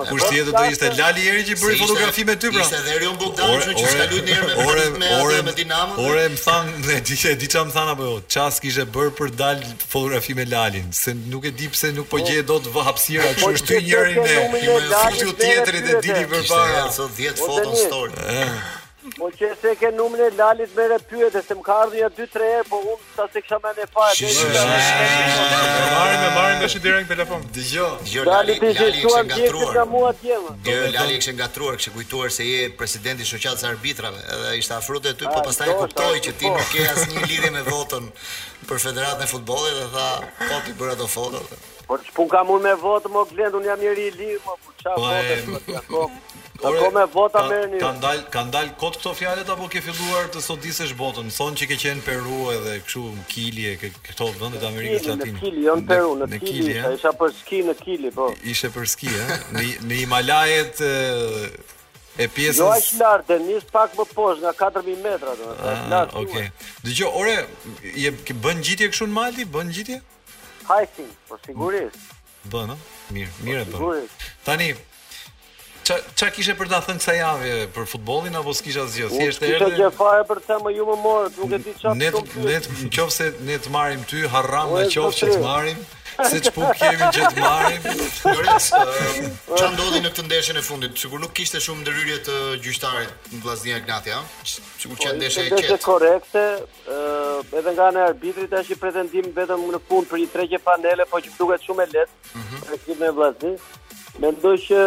Kush 0.09 0.25
tjetër 0.29 0.51
do 0.57 0.63
ishte 0.71 0.89
Lali 0.99 1.23
Eri 1.31 1.45
që 1.49 1.57
bëri 1.61 1.77
fotografi 1.81 2.25
me 2.29 2.35
ty 2.41 2.51
pra. 2.51 2.65
Ishte 2.65 2.81
dhe 2.85 2.95
Erion 2.97 3.17
Bogdan, 3.21 3.55
kështu 3.55 3.75
që 3.79 3.89
ska 3.93 4.05
luajtur 4.11 4.23
ndër 4.27 4.45
me 4.45 4.67
ore, 4.67 4.85
me 4.99 5.11
orë 5.23 5.39
me 5.47 5.55
Dinamo. 5.59 6.07
më 6.35 6.39
thanë, 6.43 6.77
ne 6.89 6.99
di 7.09 7.17
çe 7.23 7.35
di 7.41 7.49
çam 7.55 7.71
thanë 7.75 7.95
apo 7.95 8.07
jo. 8.09 8.15
Çast 8.35 8.63
kishe 8.65 8.85
bër 8.97 9.09
për 9.19 9.33
dal 9.41 9.63
fotografi 9.93 10.37
me 10.39 10.45
Lalin, 10.53 10.91
se 11.01 11.15
nuk 11.31 11.47
e 11.47 11.53
di 11.59 11.71
pse 11.75 11.93
nuk 11.97 12.09
po 12.11 12.21
gjej 12.25 12.43
dot 12.51 12.67
vë 12.75 12.81
hapësira 12.91 13.31
që 13.41 13.53
është 13.57 13.73
ty 13.73 13.83
njëri 13.83 14.15
me 14.15 14.31
ti 14.31 14.47
më 14.55 15.53
e 15.75 15.85
ditë 15.93 16.25
përpara, 16.31 16.83
ato 16.89 17.07
10 17.19 17.43
foton 17.45 17.75
story. 17.85 18.13
Po 19.13 19.27
që 19.37 19.47
se 19.61 19.73
ke 19.79 19.91
numën 19.93 20.21
e 20.25 20.27
Lalit 20.37 20.71
me 20.77 20.85
re 20.89 20.97
pyet 21.09 21.35
se 21.45 21.53
më 21.57 21.61
ka 21.67 21.75
ardhur 21.83 21.99
ja 21.99 22.07
2-3 22.19 22.47
herë, 22.51 22.61
po 22.71 22.79
unë 22.81 22.95
sa 23.15 23.27
të 23.29 23.41
kisha 23.45 23.57
më 23.61 23.71
ne 23.77 23.83
fare. 23.93 24.29
Marrim, 25.93 26.21
marrim 26.37 26.63
dashi 26.63 26.79
direkt 26.81 27.11
telefon. 27.13 27.43
Dgjoj. 27.53 28.23
Lali 28.25 28.55
i 28.57 28.71
shtuar 28.73 29.27
gjithë 29.29 29.67
nga 29.75 29.83
mua 29.93 30.09
atje. 30.13 30.39
Jo, 30.69 30.77
Lali 30.95 31.19
ishte 31.21 31.35
ngatruar, 31.37 31.77
kishte 31.77 31.93
kujtuar 31.99 32.33
se 32.37 32.47
je 32.49 32.63
presidenti 32.81 33.21
i 33.21 33.29
shoqatës 33.29 33.67
arbitrave, 33.69 34.23
edhe 34.35 34.55
ishte 34.63 34.73
afrute 34.79 35.13
ty, 35.19 35.27
po 35.35 35.43
pastaj 35.49 35.69
kuptoi 35.83 36.23
që 36.25 36.33
ti 36.39 36.49
nuk 36.55 36.65
ke 36.73 36.87
asnjë 36.95 37.27
lidhje 37.29 37.51
me 37.57 37.61
votën 37.69 38.09
për 38.71 38.81
Federatën 38.87 39.27
e 39.27 39.29
Futbollit 39.35 39.77
dhe 39.83 39.87
tha, 39.93 40.07
po 40.49 40.61
ti 40.65 40.73
bëra 40.81 40.97
ato 40.97 41.07
foto. 41.17 41.43
Po 41.85 42.01
çpun 42.07 42.31
kam 42.33 42.49
unë 42.55 42.65
me 42.71 42.73
votë, 42.85 43.13
mo 43.13 43.21
blen, 43.29 43.53
unë 43.61 43.69
jam 43.69 43.83
njerë 43.85 44.07
i 44.09 44.15
lirë, 44.17 44.41
mo 44.47 44.57
çfarë 44.81 45.93
votë. 45.93 46.23
Po 46.61 46.71
me 46.91 47.05
vota 47.13 47.41
merrni. 47.49 47.79
Ta, 47.79 47.89
ka 47.89 47.91
ndalë 48.01 48.23
ka 48.31 48.41
ndal 48.47 48.69
kot 48.79 48.95
këto 49.01 49.11
fjalët 49.17 49.49
apo 49.51 49.67
ke 49.71 49.81
filluar 49.83 50.29
të 50.31 50.41
sodisësh 50.45 50.93
botën? 50.99 51.27
Thonë 51.35 51.59
që 51.61 51.67
ke 51.71 51.77
qenë 51.83 52.03
Peru 52.05 52.37
edhe 52.53 52.75
kështu 52.85 53.01
në 53.15 53.23
Kili 53.33 53.65
e 53.73 53.75
këto 53.81 54.29
vëndet 54.39 54.63
e 54.63 54.69
Amerikës 54.69 55.03
së 55.03 55.11
Latinë. 55.11 55.35
Në 55.35 55.43
Kili, 55.49 55.63
jo 55.65 55.75
në 55.81 55.85
Peru, 55.89 56.13
në, 56.21 56.29
në 56.31 56.39
Kili, 56.45 56.61
kili 56.77 56.93
isha 56.99 57.11
për 57.19 57.33
ski 57.41 57.59
në 57.67 57.75
Kili, 57.81 58.13
po. 58.15 58.29
Ishte 58.53 58.71
për 58.75 58.87
ski, 58.93 59.11
eh? 59.25 59.35
në 59.57 59.65
në 59.89 59.99
Himalajet 59.99 60.79
e, 60.87 60.93
e 62.25 62.29
pjesës. 62.37 62.63
Jo 62.63 62.71
aq 62.71 62.89
lart, 63.03 63.35
e 63.35 63.59
pak 63.75 63.99
më 63.99 64.07
poshtë, 64.15 64.45
nga 64.47 64.55
4000 64.63 65.03
metra 65.09 65.35
domethënë, 65.41 65.85
Okej. 65.91 65.93
Ah, 65.93 66.17
okay. 66.23 66.49
Dgjoj, 66.87 67.11
ore, 67.23 67.35
je 67.99 68.15
bën 68.47 68.63
gjitje 68.69 68.93
këshu 68.95 69.09
në 69.11 69.19
Malti? 69.19 69.49
Bën 69.57 69.75
gjitje? 69.75 69.99
Hiking, 70.71 71.11
po 71.27 71.39
sigurisht. 71.43 72.03
Bën, 72.47 72.71
ha? 72.75 72.79
Mirë, 73.13 73.39
mirë 73.43 73.65
e 73.67 73.71
bën. 73.73 73.81
Po 73.81 74.45
Tani, 74.45 74.71
Qa 76.17 76.31
kishe 76.33 76.55
për 76.57 76.69
ta 76.71 76.79
thënë 76.81 76.97
kësa 77.03 77.13
javë 77.15 77.49
për 77.75 77.83
futbollin 77.89 78.37
apo 78.39 78.53
s'kisha 78.57 78.87
zjo? 78.89 79.09
Si 79.13 79.27
është 79.29 79.49
kisha 79.51 79.65
gjë 79.77 79.89
fare 79.93 80.23
për 80.25 80.39
të 80.47 80.55
më 80.65 80.71
ju 80.73 80.85
më 80.87 80.95
morë, 81.03 81.27
nuk 81.37 81.51
e 81.51 81.59
di 81.67 81.73
çfarë. 81.75 81.99
të 81.99 81.99
ne 81.99 82.07
të 82.07 82.15
të 82.15 82.15
të 82.15 82.25
të 82.25 82.47
të 82.55 82.55
të 82.55 82.63
të 82.65 83.75
të 84.95 85.05
të 85.05 85.35
të 85.35 85.61
të 85.67 86.03
Se 86.15 86.37
që 86.39 86.51
punë 86.55 86.75
kemi 86.79 87.07
që 87.11 87.25
të 87.35 87.41
marim 87.43 87.87
Joris, 88.23 88.69
që 89.59 89.65
ndodhi 89.73 89.97
në 90.05 90.11
këtë 90.13 90.23
ndeshën 90.29 90.59
e 90.61 90.61
fundit? 90.63 90.93
Sigur 91.01 91.19
nuk 91.19 91.33
kishte 91.35 91.59
shumë 91.59 91.81
ndëryrje 91.83 92.15
të 92.23 92.35
gjyqtarit 92.63 93.27
në 93.33 93.41
Vllaznia 93.43 93.81
Ignati, 93.81 94.13
a? 94.15 94.21
Sigur 94.47 94.95
që 94.95 95.09
po, 95.09 95.17
ndeshja 95.19 95.43
e 95.43 95.51
qetë. 95.51 95.73
Është 95.73 95.79
korrekte, 95.83 96.45
ë 96.95 97.57
edhe 97.59 97.75
nga 97.75 97.89
ana 97.91 98.05
e 98.05 98.07
arbitrit 98.13 98.47
tash 98.55 98.71
i 98.71 98.79
pretendim 98.79 99.27
vetëm 99.35 99.67
në 99.75 99.83
fund 99.89 100.07
për 100.13 100.23
një 100.23 100.31
tregje 100.37 100.63
panele, 100.69 101.09
po 101.11 101.19
që 101.19 101.35
duket 101.35 101.67
shumë 101.67 101.83
e 101.83 101.91
lehtë. 101.97 102.19
Mm 102.31 102.45
-hmm. 102.45 102.73
Ekipi 102.79 102.99
në 103.03 103.11
Vllazni 103.17 103.53
mendoj 104.23 104.55
që 104.69 104.79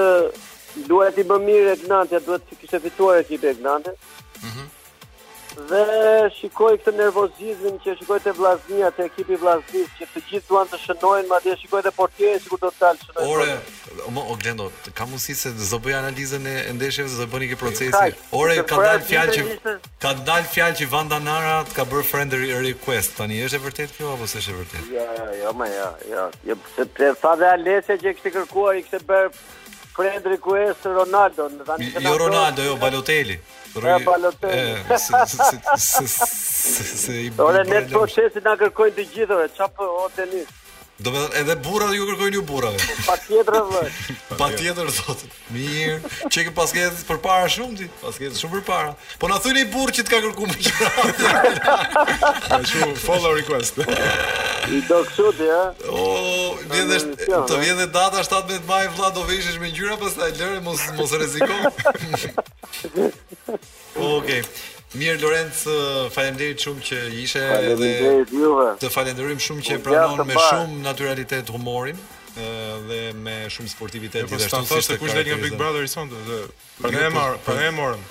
Duhet 0.89 1.19
i 1.21 1.25
bëm 1.29 1.45
mirë 1.49 1.71
Egnante, 1.77 2.21
duhet 2.27 2.45
të 2.49 2.59
kishte 2.61 2.81
fituar 2.85 3.23
ekipi 3.23 3.49
Egnante. 3.55 3.95
Mhm. 4.43 4.67
Dhe 5.69 6.29
shikoj 6.37 6.75
këtë 6.79 6.93
nervozizmin 6.95 7.79
që 7.83 7.97
shikoj 7.99 8.19
te 8.23 8.31
Vllaznia, 8.37 8.93
te 8.95 9.03
ekipi 9.09 9.35
Vllaznis, 9.41 9.89
që 9.99 10.07
të 10.13 10.21
gjithë 10.29 10.47
duan 10.53 10.69
të 10.71 10.79
shënojnë, 10.85 11.25
madje 11.33 11.57
shikoj 11.65 11.81
te 11.83 11.91
portierin 11.97 12.39
sikur 12.45 12.61
do 12.63 12.71
të 12.77 12.85
dalë 12.85 13.07
shënojë. 13.07 13.33
Ore, 13.33 14.21
o 14.21 14.37
Glendo, 14.43 14.69
ka 14.95 15.09
mundësi 15.11 15.35
se 15.41 15.51
do 15.59 15.81
bëj 15.89 15.97
analizën 15.99 16.47
e 16.47 16.55
ndeshjeve, 16.79 17.11
do 17.19 17.27
bëni 17.35 17.51
këtë 17.51 17.63
procesi. 17.65 18.05
Ore, 18.43 18.61
ka 18.71 18.79
dalë 18.85 19.07
fjalë 19.11 19.35
që 19.35 19.77
ka 20.05 20.15
dalë 20.31 20.47
fjalë 20.55 20.79
që 20.83 20.91
Vanda 20.95 21.19
Nara 21.27 21.57
të 21.67 21.81
ka 21.81 21.89
bërë 21.91 22.07
friend 22.13 22.39
request. 22.69 23.19
Tani 23.19 23.43
është 23.49 23.59
e 23.59 23.65
vërtetë 23.67 23.99
kjo 23.99 24.15
apo 24.15 24.31
s'është 24.35 24.55
e 24.55 24.59
vërtetë? 24.63 24.89
Jo, 24.95 25.11
jo, 25.19 25.29
jo, 25.43 25.93
jo. 26.15 26.29
Jo, 26.53 26.61
se 26.77 26.87
të 27.01 27.11
dhe 27.41 27.53
Alesia 27.57 27.99
që 27.99 28.15
kishte 28.15 28.37
kërkuar 28.39 28.79
i 28.79 28.87
kishte 28.87 29.03
bërë 29.11 29.35
prendri 29.99 30.39
ku 30.45 30.55
është 30.59 30.93
Ronaldo, 30.95 31.49
në 31.59 31.67
tani 31.67 31.89
këta. 31.91 32.05
Jo 32.07 32.13
Ronaldo, 32.23 32.65
jo 32.69 32.77
Balotelli. 32.83 33.39
Ja 33.87 33.97
Balotelli. 34.07 34.87
Ora 37.49 37.65
ne 37.73 37.83
po 37.91 38.07
na 38.47 38.55
kërkojnë 38.63 38.97
të 39.01 39.09
gjithëve, 39.17 39.51
çfarë 39.57 39.79
po 39.79 40.57
Do 40.99 41.13
me 41.15 41.19
thënë, 41.23 41.37
edhe 41.45 41.55
burrat 41.63 41.93
ju 41.95 42.07
kërkojnë 42.09 42.35
ju 42.35 42.41
burrat. 42.43 42.85
Pa 43.07 43.15
tjetër 43.23 43.55
është. 43.61 44.39
Pa 44.39 44.49
tjetër 44.51 44.89
mirë. 45.55 46.15
Qeke 46.35 46.51
pasketës 46.57 47.05
për 47.07 47.21
para 47.23 47.51
shumë 47.55 47.77
ti, 47.79 47.85
pasketës 48.01 48.41
shumë 48.43 48.57
për 48.59 48.65
para. 48.67 48.97
Po 49.23 49.29
në 49.31 49.37
thujnë 49.45 49.61
i 49.63 49.69
bur 49.71 49.93
që 49.95 50.05
ka 50.09 50.19
kërku 50.25 50.49
më 50.51 50.57
qërat. 50.65 51.69
Me 52.51 52.59
që, 52.71 52.89
follow 53.07 53.31
request. 53.39 53.79
I 53.85 54.81
do 54.91 54.99
kështë, 55.07 55.47
ja? 55.47 55.61
Oh, 55.93 56.59
të 56.67 57.61
vjede 57.63 57.89
data 57.95 58.25
17 58.27 58.67
maj, 58.67 58.89
vlad, 58.99 59.15
do 59.15 59.23
vishesh 59.31 59.61
me 59.63 59.71
ngjyra 59.71 60.01
pastaj 60.03 60.33
për 60.35 60.59
mos 60.67 60.83
lërë, 60.83 60.99
mos 60.99 61.15
resikojnë. 61.23 63.13
Okej. 64.17 64.43
Mirë 64.97 65.21
Lorenz, 65.21 65.65
falemderit 66.17 66.63
shumë 66.65 66.83
që 66.89 66.99
ishe 67.21 67.43
dhe 67.77 67.89
të 68.81 68.89
falenderojmë 68.95 69.43
shumë 69.45 69.65
që 69.67 69.77
pranon 69.85 70.23
me 70.25 70.37
shumë 70.41 70.79
naturalitet 70.85 71.53
humorin 71.53 71.99
dhe 72.89 73.01
me 73.21 73.35
shumë 73.53 73.69
sportivitet 73.69 74.23
jo, 74.25 74.31
po 74.31 74.39
dhe 74.41 74.47
ashtu 74.47 74.63
si 74.63 74.73
thoshtë, 74.73 74.97
kush 75.03 75.13
del 75.19 75.29
nga 75.29 75.37
Big 75.43 75.59
Brother 75.61 75.85
i 75.85 75.91
sonte 75.93 76.17
për 76.81 76.97
ne 76.97 77.05
marr, 77.13 77.37
për 77.45 77.61
ne 77.61 77.69
morëm. 77.77 78.09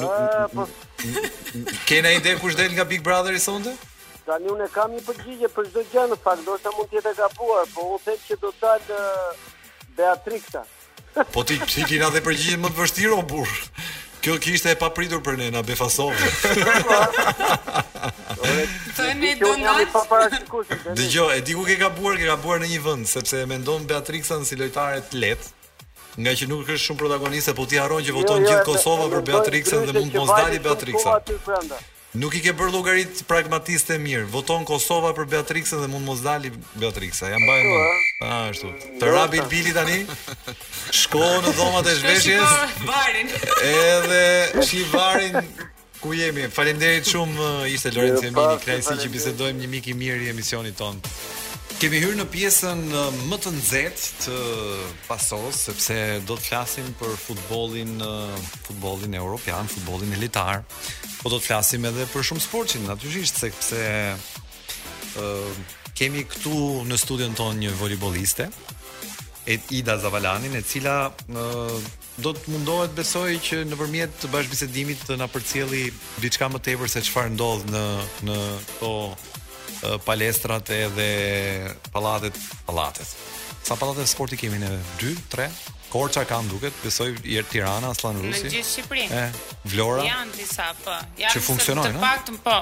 Nuk 0.00 1.94
ide 1.98 2.34
kush 2.40 2.56
del 2.56 2.72
nga 2.78 2.88
Big 2.94 3.04
Brother 3.10 3.36
i 3.36 3.44
sonte? 3.44 3.76
Tani 4.24 4.48
unë 4.54 4.70
kam 4.72 4.96
një 4.96 5.04
përgjigje 5.10 5.52
për 5.58 5.68
çdo 5.74 5.84
gjë 5.92 6.08
në 6.14 6.20
fakt, 6.24 6.46
do 6.48 6.56
shta 6.60 6.72
mund 6.78 6.92
të 6.94 7.04
e 7.04 7.14
kapuar, 7.20 7.68
po 7.76 7.88
u 7.98 8.02
them 8.08 8.20
që 8.28 8.40
do 8.40 8.54
dal 8.62 8.92
Beatrixa. 10.00 10.64
Po 11.34 11.42
ti 11.44 11.58
ti 11.66 11.84
kina 11.90 12.08
dhe 12.14 12.22
përgjigje 12.24 12.56
më 12.64 12.70
të 12.70 12.78
vështirë 12.80 13.16
o 13.20 13.24
burr. 13.32 13.56
Kjo 14.20 14.34
kishte 14.36 14.74
e 14.74 14.76
papritur 14.76 15.22
për 15.24 15.38
ne, 15.40 15.46
na 15.54 15.62
befasov. 15.64 16.10
Po. 16.12 16.96
Tani 18.98 19.30
do 19.40 19.54
na. 19.60 19.72
Dgjoj, 20.98 21.38
e 21.38 21.40
di 21.40 21.54
ku 21.56 21.64
ke 21.64 21.78
gabuar, 21.80 22.18
ke 22.20 22.28
gabuar 22.28 22.60
në 22.60 22.68
një 22.74 22.80
vend, 22.84 23.08
sepse 23.08 23.40
e 23.40 23.46
mendon 23.48 23.86
Beatrixën 23.88 24.44
si 24.44 24.58
lojtare 24.60 25.00
të 25.08 25.22
lehtë, 25.22 25.70
nga 26.20 26.34
që 26.36 26.50
nuk 26.52 26.68
është 26.68 26.84
shumë 26.90 27.00
protagoniste, 27.04 27.54
po 27.56 27.64
ti 27.70 27.80
harron 27.80 28.04
që 28.04 28.12
jo, 28.12 28.18
voton 28.18 28.44
jo, 28.44 28.50
gjithë 28.50 28.66
Kosova 28.68 29.08
për 29.16 29.24
Beatrixën 29.32 29.88
dhe 29.88 29.96
mund 29.96 30.12
të 30.12 30.20
mos 30.24 30.34
dalë 30.36 30.60
Beatrixa. 30.68 31.18
Nuk 32.10 32.34
i 32.34 32.40
ke 32.42 32.50
bërë 32.58 32.72
llogarit 32.74 33.20
pragmatiste 33.30 33.94
mirë. 34.02 34.24
Voton 34.34 34.64
Kosova 34.66 35.12
për 35.14 35.28
Beatrixën 35.30 35.78
dhe 35.78 35.86
mund 35.92 36.02
mos 36.10 36.24
dali 36.24 36.50
Beatrixa. 36.74 37.28
Ja 37.30 37.38
mbaj 37.38 37.60
më. 37.66 37.76
Ah, 37.78 38.32
ashtu. 38.50 38.70
Të 38.98 39.12
rabi 39.14 39.42
Bili 39.50 39.70
tani. 39.76 40.00
Shko 40.90 41.22
në 41.44 41.52
dhomat 41.54 41.86
e 41.86 41.94
zhveshjes. 42.00 42.56
Varin. 42.88 43.30
Edhe 43.62 44.66
shi 44.66 44.82
varin 44.90 45.38
ku 46.02 46.16
jemi. 46.18 46.48
Faleminderit 46.50 47.06
shumë 47.12 47.70
ishte 47.76 47.94
Lorenzo 47.94 48.26
Mini, 48.26 48.58
krejtësi 48.66 48.98
që 49.06 49.12
bisedojmë 49.14 49.62
një 49.62 49.70
mik 49.76 49.92
i 49.94 49.96
mirë 50.02 50.26
i 50.26 50.32
emisionit 50.34 50.78
tonë. 50.82 51.14
Kemi 51.80 51.96
hyrë 51.96 52.18
në 52.18 52.24
pjesën 52.28 52.80
uh, 52.92 53.06
më 53.30 53.36
të 53.40 53.50
nxehtë 53.56 54.24
të 54.26 54.34
pasos 55.06 55.62
sepse 55.64 55.94
do 56.28 56.34
të 56.36 56.42
flasim 56.50 56.90
për 57.00 57.14
futbollin, 57.22 57.94
uh, 58.04 58.34
futbollin 58.66 59.16
evropian, 59.16 59.68
futbollin 59.72 60.12
elitar. 60.12 60.60
Po 61.22 61.32
do 61.32 61.38
të 61.40 61.46
flasim 61.54 61.86
edhe 61.88 62.04
për 62.12 62.26
shumë 62.28 62.44
sportin, 62.44 62.84
natyrisht 62.90 63.40
sepse 63.40 63.80
ë 63.80 64.12
uh, 65.22 65.72
kemi 65.96 66.26
këtu 66.28 66.52
në 66.90 67.00
studion 67.00 67.38
tonë 67.40 67.62
një 67.62 67.72
voleyboliste, 67.80 68.50
Ida 69.72 69.96
Zavalani, 70.02 70.52
e 70.52 70.60
cila 70.62 70.98
ë 71.08 71.98
do 72.20 72.34
të 72.36 72.52
mundohet 72.52 72.92
besoj 72.94 73.30
që 73.42 73.62
nëpërmjet 73.72 74.18
të 74.20 74.28
bashkëbisedimit 74.30 75.06
të 75.08 75.16
na 75.18 75.30
përcjelli 75.32 75.86
diçka 76.22 76.50
më 76.52 76.60
tepër 76.68 76.90
se 76.92 77.00
çfarë 77.08 77.32
ndodh 77.38 77.70
në 77.72 77.84
në 78.28 78.36
to 78.82 78.92
palestrat 80.04 80.68
edhe 80.68 81.74
pallatet, 81.92 82.36
pallatet. 82.64 83.06
Sa 83.62 83.74
pallate 83.74 84.04
sporti 84.06 84.36
kemi 84.36 84.58
ne? 84.58 84.78
2, 84.98 85.14
3. 85.28 85.48
Korça 85.90 86.22
kam 86.24 86.46
duket, 86.46 86.72
besoj 86.84 87.16
jer 87.26 87.42
Tirana, 87.50 87.88
Aslan 87.90 88.20
Rusi. 88.22 88.44
Në 88.46 88.50
gjithë 88.52 88.68
Shqipërinë. 88.68 89.20
Eh, 89.20 89.38
Vlora. 89.72 90.04
Jan 90.06 90.28
disa 90.36 90.68
po. 90.84 90.94
Janë 91.18 91.32
që 91.34 91.40
funksionojnë, 91.42 91.96
Të 91.98 92.02
paktën 92.04 92.36
po. 92.44 92.60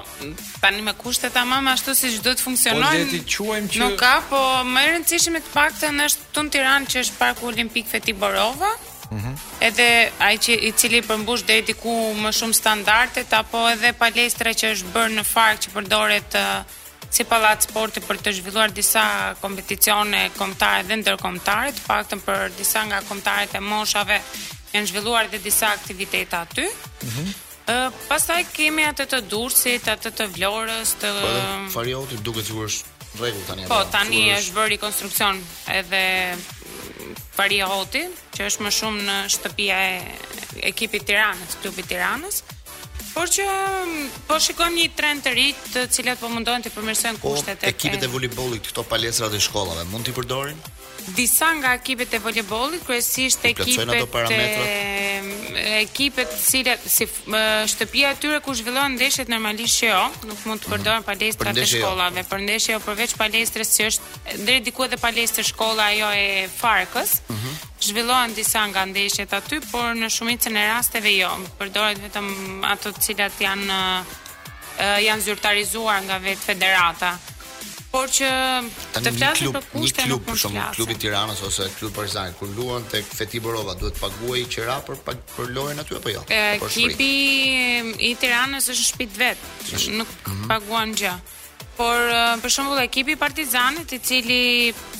Tani 0.62 0.80
me 0.86 0.94
kushtet 0.96 1.34
tamam 1.36 1.68
ashtu 1.68 1.92
si 1.94 2.08
çdo 2.16 2.32
të 2.32 2.40
funksionojnë. 2.40 2.86
Po 2.88 3.12
le 3.12 3.20
quajmë 3.34 3.68
që 3.74 3.82
Nuk 3.84 3.98
ka, 4.00 4.14
po 4.30 4.40
më 4.64 4.84
e 4.86 4.94
rëndësishme 4.94 5.42
të 5.44 5.52
paktën 5.58 6.00
është 6.06 6.24
ton 6.32 6.48
Tiranë 6.56 6.88
që 6.88 7.04
është 7.04 7.18
parku 7.18 7.50
olimpik 7.52 7.86
Feti 7.92 8.12
Borova. 8.16 8.72
Mhm. 9.10 9.36
Edhe 9.60 9.90
ai 10.24 10.38
që 10.38 10.52
i 10.64 10.72
cili 10.72 11.02
përmbush 11.04 11.44
deri 11.44 11.62
diku 11.68 11.92
më 12.16 12.32
shumë 12.32 12.54
standardet 12.56 13.32
apo 13.32 13.66
edhe 13.76 13.92
palestra 13.92 14.56
që 14.56 14.72
është 14.72 14.92
bërë 14.96 15.14
në 15.20 15.24
Farg 15.34 15.60
që 15.60 15.76
përdoret 15.76 16.34
uh, 16.40 16.64
si 17.10 17.24
pallat 17.24 17.64
sporti 17.64 18.02
për 18.04 18.18
të 18.24 18.32
zhvilluar 18.38 18.72
disa 18.74 19.02
kompeticione 19.40 20.24
kombëtare 20.36 20.84
dhe 20.90 20.98
ndërkombëtare, 21.02 21.72
të 21.78 21.84
paktën 21.86 22.22
për 22.26 22.50
disa 22.58 22.82
nga 22.90 22.98
kombëtarët 23.08 23.56
e 23.58 23.62
moshave 23.64 24.18
janë 24.74 24.90
zhvilluar 24.90 25.30
edhe 25.30 25.40
disa 25.44 25.70
aktivitete 25.78 26.36
aty. 26.36 26.66
Ëh. 26.66 26.74
Mm 27.02 27.10
-hmm. 27.10 27.34
uh, 27.72 28.04
Pastaj 28.10 28.42
kemi 28.52 28.84
atë 28.90 29.06
të 29.12 29.20
Durrësit, 29.30 29.88
atë 29.94 30.10
të 30.18 30.26
Vlorës, 30.34 30.94
të 31.00 31.08
Po, 31.22 31.72
Farioti 31.78 32.16
duket 32.26 32.50
është 32.66 32.84
rregull 33.18 33.44
tani 33.48 33.64
apo. 33.64 33.74
Po, 33.74 33.84
tani 33.92 34.20
është, 34.26 34.38
është 34.40 34.54
bërë 34.58 34.70
rikonstruksion 34.74 35.36
edhe 35.80 36.04
Farioti, 37.36 38.04
që 38.34 38.40
është 38.48 38.62
më 38.66 38.70
shumë 38.78 39.02
në 39.08 39.16
shtëpia 39.34 39.76
e 39.92 40.68
ekipit 40.72 41.02
Tiranës, 41.08 41.50
klubit 41.62 41.86
Tiranës 41.88 42.36
por 43.18 43.28
që 43.34 43.42
mm, 43.50 44.08
po 44.30 44.36
shikojmë 44.42 44.76
një 44.78 44.88
trend 44.96 45.24
të 45.26 45.32
ri 45.34 45.46
të 45.74 45.82
cilat 45.94 46.20
po 46.22 46.28
mundohen 46.30 46.62
të 46.64 46.70
përmirësojnë 46.74 47.18
po, 47.22 47.32
kushtet 47.34 47.60
po, 47.64 47.66
e 47.66 47.72
ekipit 47.74 48.04
e 48.06 48.10
voleybollit 48.12 48.68
këto 48.70 48.84
palestra 48.92 49.26
të 49.32 49.40
shkollave 49.48 49.86
mund 49.92 50.06
t'i 50.06 50.14
përdorin 50.14 50.58
disa 51.16 51.48
nga 51.58 51.72
ekipet 51.78 52.14
e 52.14 52.20
voleybollit 52.22 52.84
kryesisht 52.86 53.42
ekipet 53.48 53.90
e 54.30 55.80
ekipet 55.80 56.30
të 56.30 56.40
cilat 56.44 56.86
si 56.92 57.08
shtëpia 57.74 58.12
e 58.14 58.18
tyre 58.22 58.38
ku 58.44 58.54
zhvillohen 58.60 58.94
ndeshjet 58.98 59.32
normalisht 59.32 59.82
jo 59.88 60.02
nuk 60.28 60.38
mund 60.46 60.62
të 60.62 60.70
mhm. 60.70 60.76
përdoren 60.76 61.08
palestra 61.08 61.54
të 61.56 61.64
jo. 61.64 61.72
shkollave 61.74 62.22
jo. 62.22 62.28
për 62.30 62.44
ndeshje 62.46 62.76
jo 62.76 62.84
përveç 62.86 63.16
palestrës 63.18 63.74
që 63.78 63.88
është 63.92 64.44
deri 64.46 64.62
diku 64.68 64.86
edhe 64.86 65.00
palestra 65.08 65.42
shkolla 65.50 65.90
ajo 65.94 66.12
e 66.22 66.28
Farkës 66.60 67.18
mm 67.32 67.40
-hmm 67.42 67.67
zhvillohen 67.88 68.30
disa 68.38 68.62
nga 68.72 68.82
ndeshjet 68.90 69.32
aty, 69.38 69.58
por 69.72 69.94
në 69.98 70.08
shumicën 70.12 70.56
e 70.60 70.64
rasteve 70.72 71.12
jo. 71.16 71.30
Përdoret 71.60 72.00
vetëm 72.04 72.28
ato 72.68 72.92
të 72.94 73.02
cilat 73.06 73.40
janë 73.42 73.80
janë 75.08 75.24
zyrtarizuar 75.26 76.04
nga 76.06 76.20
vetë 76.22 76.46
federata. 76.52 77.14
Por 77.88 78.10
që 78.12 78.28
të 79.00 79.10
flasë 79.16 79.50
për 79.56 79.64
kushte 79.72 80.04
një 80.04 80.08
klub, 80.10 80.26
për 80.26 80.36
shumë 80.42 80.64
klubi 80.76 80.94
Tiranës 81.00 81.38
ose 81.48 81.70
klub 81.78 81.94
Partizani, 81.96 82.34
kur 82.36 82.50
luan 82.52 82.84
tek 82.92 83.08
Feti 83.16 83.40
Borova, 83.40 83.72
duhet 83.80 83.96
të 83.96 84.02
paguajë 84.02 84.50
qira 84.52 84.76
për 84.86 85.00
për 85.06 85.48
lojën 85.56 85.80
aty 85.82 85.96
apo 85.96 86.12
jo? 86.12 86.26
Ekipi 86.36 87.10
i 88.10 88.12
Tiranës 88.20 88.68
është 88.68 88.78
në 88.82 88.88
shtëpi 88.90 89.08
vet. 89.22 89.48
Nuk 89.72 89.82
mm 89.88 90.04
-hmm. 90.04 90.48
paguan 90.52 90.92
gjë 91.00 91.16
por 91.78 92.10
për 92.42 92.50
shembull 92.52 92.80
ekipi 92.82 93.14
i 93.14 93.18
Partizanit 93.20 93.92
i 93.94 93.98
cili 94.08 94.38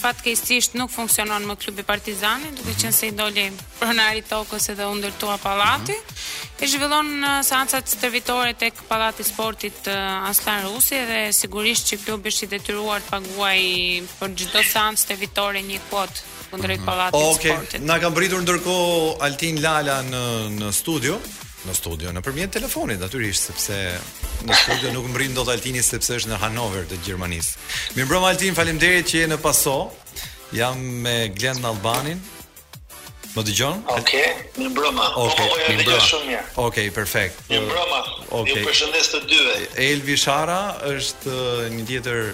fatkeqësisht 0.01 0.77
nuk 0.79 0.93
funksionon 0.95 1.43
më 1.51 1.57
klubi 1.63 1.85
Partizani, 1.89 2.53
duke 2.55 2.75
qenë 2.79 2.95
se 2.95 3.09
i 3.11 3.15
doli 3.19 3.49
pronari 3.81 4.23
tokës 4.29 4.71
edhe 4.75 4.87
u 4.87 4.95
ndërtua 5.01 5.39
pallati, 5.43 5.97
mhm. 5.99 6.55
e 6.63 6.69
zhvillon 6.73 7.11
seancat 7.49 7.91
stërvitore 7.97 8.55
tek 8.63 8.83
pallati 8.89 9.25
i 9.25 9.31
sportit 9.31 9.91
Aslan 10.31 10.63
Rusi 10.69 11.03
dhe 11.11 11.21
sigurisht 11.41 11.91
që 11.91 11.99
klubi 12.05 12.31
është 12.33 12.47
i 12.47 12.53
detyruar 12.55 13.03
të 13.03 13.13
paguajë 13.17 14.03
për 14.21 14.39
çdo 14.45 14.63
seancë 14.75 15.05
stërvitore 15.09 15.65
një 15.73 15.81
kot 15.91 16.23
kundrejt 16.53 16.85
mhm. 16.85 16.87
pallatit 16.91 17.27
okay. 17.27 17.53
sportit. 17.53 17.81
Okej, 17.81 17.89
na 17.91 17.99
kanë 17.99 18.15
mbritur 18.15 18.47
ndërkohë 18.47 19.13
Altin 19.27 19.59
Lala 19.67 19.99
në 20.13 20.25
në 20.61 20.71
studio 20.83 21.19
në 21.69 21.75
studio 21.77 22.11
nëpërmjet 22.17 22.53
telefonit 22.59 23.01
natyrisht 23.03 23.51
sepse 23.51 23.77
në 24.49 24.57
studio 24.63 24.93
nuk 24.95 25.11
do 25.15 25.25
dot 25.39 25.51
Altini 25.55 25.83
sepse 25.85 26.17
është 26.21 26.31
në 26.33 26.39
Hanover 26.45 26.87
të 26.91 26.99
Gjermanisë. 27.05 27.61
Mirëmbrëm 27.97 28.27
Altin, 28.31 28.57
faleminderit 28.57 29.09
që 29.11 29.23
je 29.23 29.29
në 29.33 29.39
Paso. 29.43 29.75
Jam 30.57 30.81
me 31.05 31.17
Glend 31.37 31.65
Albanin. 31.69 32.21
Më 33.35 33.43
dëgjon? 33.51 33.83
Okej, 33.95 33.97
okay, 33.99 34.45
mirëmbrëm. 34.59 35.01
Okej, 35.05 35.25
okay, 35.27 35.79
po, 35.79 35.91
po, 35.93 36.23
Okej, 36.23 36.45
okay, 36.67 36.87
perfekt. 36.97 37.43
Mirëmbrëm. 37.53 37.97
Okay. 38.43 38.55
Ju 38.63 38.69
përshëndes 38.69 39.13
të 39.15 39.23
dyve. 39.31 39.59
Elvi 39.89 40.17
Shara 40.25 40.61
është 40.95 41.35
një 41.75 41.91
tjetër 41.91 42.23
djetër 42.29 42.31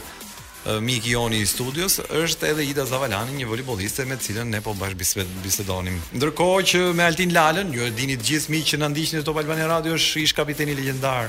Miki 0.80 1.10
Joni 1.12 1.36
i 1.42 1.46
studios 1.46 1.98
është 2.00 2.46
edhe 2.52 2.64
Ida 2.70 2.86
Zavalani, 2.88 3.34
një 3.36 3.48
volejboliste 3.50 4.04
me 4.08 4.16
cilën 4.16 4.48
ne 4.48 4.62
po 4.64 4.72
bash 4.80 4.94
bisedonim. 4.96 5.98
Ndërkohë 6.16 6.62
që 6.70 6.78
me 6.96 7.04
Altin 7.04 7.34
Lalën, 7.36 7.72
ju 7.76 7.84
e 7.84 7.90
dini 7.92 8.16
të 8.16 8.24
gjithë 8.30 8.52
miq 8.54 8.70
që 8.70 8.78
na 8.80 8.88
ndiqni 8.88 9.20
në 9.20 9.26
Top 9.28 9.40
Albania 9.42 9.66
Radio, 9.68 9.96
është 9.98 10.22
ish 10.24 10.32
kapiteni 10.38 10.72
legjendar 10.78 11.28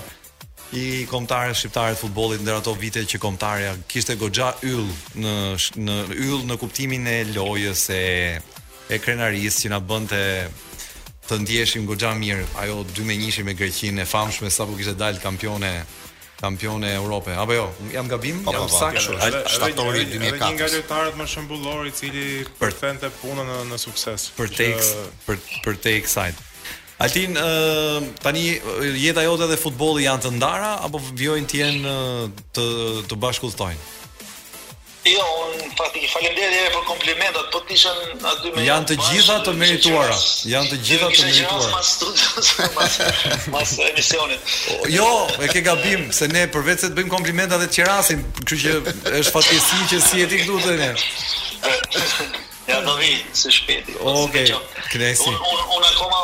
i 0.74 1.04
kombëtarëve 1.12 1.56
shqiptarë 1.60 1.98
të 1.98 2.00
futbollit 2.06 2.46
ndër 2.46 2.62
ato 2.62 2.74
vite 2.80 3.04
që 3.04 3.20
kombëtarja 3.22 3.74
kishte 3.92 4.16
goxha 4.24 4.54
yll 4.66 4.88
në 5.20 5.36
në 5.84 5.98
yll 6.30 6.48
në 6.48 6.58
kuptimin 6.64 7.08
e 7.12 7.18
lojës 7.36 7.84
e 7.96 8.02
e 8.96 9.02
krenarisë 9.04 9.66
që 9.66 9.74
na 9.76 9.82
bënte 9.92 10.24
të 11.28 11.42
ndjeshim 11.44 11.86
goxha 11.90 12.16
mirë 12.24 12.48
ajo 12.64 12.82
2-1 12.96 13.44
me 13.44 13.54
Greqinë 13.60 14.02
e 14.06 14.10
famshme 14.16 14.50
sapo 14.50 14.78
kishte 14.80 14.96
dalë 15.04 15.22
kampione 15.24 15.76
kampione 16.40 16.94
Europe. 16.94 17.32
Apo 17.32 17.54
jo, 17.54 17.70
jam 17.92 18.08
gabim, 18.08 18.44
pa, 18.44 18.52
pa, 18.52 18.58
jam 18.60 18.68
po. 18.68 18.78
sakt 18.78 19.00
kështu. 19.00 19.52
Shtatori 19.56 20.04
2004. 20.12 20.36
Një 20.36 20.52
nga 20.60 20.70
lojtarët 20.74 21.18
më 21.20 21.28
shembullor 21.32 21.88
i 21.90 21.94
cili 21.96 22.26
përfente 22.60 23.10
punën 23.22 23.48
në, 23.48 23.58
në 23.72 23.80
sukses. 23.82 24.30
Për 24.36 24.54
te 24.60 24.70
që... 24.76 25.08
për 25.28 25.40
për 25.66 25.80
te 25.86 25.96
excited. 26.02 26.44
Altin, 27.04 27.36
tani 28.24 28.46
jeta 28.96 29.24
jote 29.26 29.50
dhe 29.52 29.58
futbolli 29.60 30.06
janë 30.06 30.22
të 30.26 30.32
ndara 30.38 30.76
apo 30.86 31.02
vjojnë 31.04 31.50
të 31.52 31.58
jenë 31.62 31.96
të 32.56 32.68
të 33.12 33.18
bashkulltojnë? 33.26 33.92
Jo, 35.06 35.22
un 35.54 35.58
fati, 35.78 36.02
falemderi 36.10 36.62
për 36.74 36.84
komplimentat, 36.90 37.52
po 37.54 37.60
të 37.70 37.76
aty 38.34 38.52
me... 38.56 38.64
Janë 38.66 38.88
të 38.90 38.96
gjitha 39.06 39.36
të 39.46 39.52
merituara, 39.60 40.16
jo, 40.18 40.48
janë 40.50 40.70
të 40.72 40.80
gjitha 40.88 41.10
të 41.12 41.20
jo, 41.20 41.28
merituara. 41.28 41.36
Dhe 41.36 41.50
kështë 41.52 42.70
mas 43.54 43.68
studios, 43.70 43.78
mas, 43.86 44.56
Jo, 44.98 45.10
e 45.46 45.50
ke 45.52 45.62
gabim, 45.68 46.08
se 46.12 46.26
ne 46.32 46.48
përvec 46.56 46.82
se 46.82 46.90
të 46.90 46.98
bëjmë 46.98 47.14
komplimentat 47.14 47.62
dhe 47.62 47.68
të 47.70 47.78
qerasim, 47.84 48.24
kështë 48.40 48.58
që 48.64 48.74
është 49.20 49.36
fatjesi 49.36 49.92
që 49.92 50.00
si 50.08 50.24
e 50.26 50.32
ti 50.34 50.42
këtu 50.42 50.66
të 50.66 50.78
ne. 50.82 50.92
Ja, 52.66 52.80
do 52.82 52.96
vi, 52.98 53.12
se 53.38 53.52
shpeti. 53.54 53.94
Oke, 54.02 54.42
okay, 54.50 54.50
Unë 54.98 55.12
un, 55.30 55.60
un, 55.76 55.84
akoma 55.90 56.22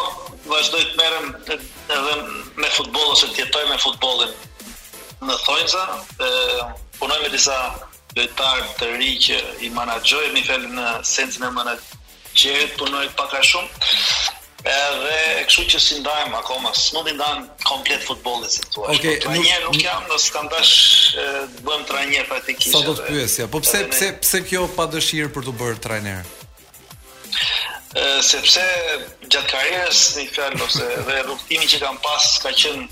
vazhdoj 0.50 0.80
të 0.90 0.96
merem 0.98 1.28
edhe 1.54 2.16
me 2.64 2.72
futbol, 2.74 3.12
ose 3.14 3.30
të 3.30 3.44
jetoj 3.44 3.62
me 3.70 3.78
futbolin 3.84 4.34
në 5.22 5.38
e 5.38 6.30
punoj 6.98 7.20
me 7.22 7.30
disa 7.36 7.60
vetar 8.18 8.64
të 8.80 8.90
ri 9.00 9.12
që 9.24 9.38
i 9.68 9.72
manaxhoj, 9.76 10.28
më 10.36 10.44
fal 10.48 10.66
në 10.76 10.88
sensin 11.08 11.46
e 11.48 11.52
menaxherit 11.56 12.76
punoj 12.80 13.06
pak 13.18 13.36
a 13.40 13.44
shumë. 13.50 13.92
Edhe 14.62 15.46
kështu 15.50 15.64
që 15.72 15.80
si 15.82 15.96
ndajmë 16.04 16.38
akoma, 16.38 16.70
s'mund 16.78 17.08
të 17.10 17.14
ndajmë 17.18 17.66
komplet 17.66 18.04
futbolit 18.06 18.52
si 18.54 18.62
thua. 18.74 18.92
Okej, 18.94 19.16
okay, 19.18 19.40
nuk, 19.40 19.72
nuk 19.72 19.80
jam, 19.82 20.04
mos 20.12 20.28
kam 20.36 20.52
dash 20.52 20.74
të 21.16 21.66
bëjmë 21.66 21.88
trajner 21.90 22.28
praktikisht. 22.30 22.76
Sa 22.76 22.84
do 22.86 22.94
të 23.00 23.08
pyesja? 23.10 23.48
Po 23.56 23.64
pse 23.66 23.82
pse 23.94 24.12
pse 24.22 24.44
kjo 24.52 24.68
pa 24.78 24.86
dëshirë 24.94 25.32
për 25.38 25.48
të 25.50 25.58
bërë 25.64 25.82
trajner? 25.88 26.38
sepse 28.24 28.62
gjatë 29.34 29.50
karrierës, 29.52 30.02
një 30.16 30.22
fjalë 30.32 30.62
ose 30.64 30.86
dhe 31.10 31.16
rukëtimi 31.28 31.66
që 31.74 31.80
kam 31.82 31.98
pas 32.04 32.28
ka 32.40 32.52
qenë 32.56 32.86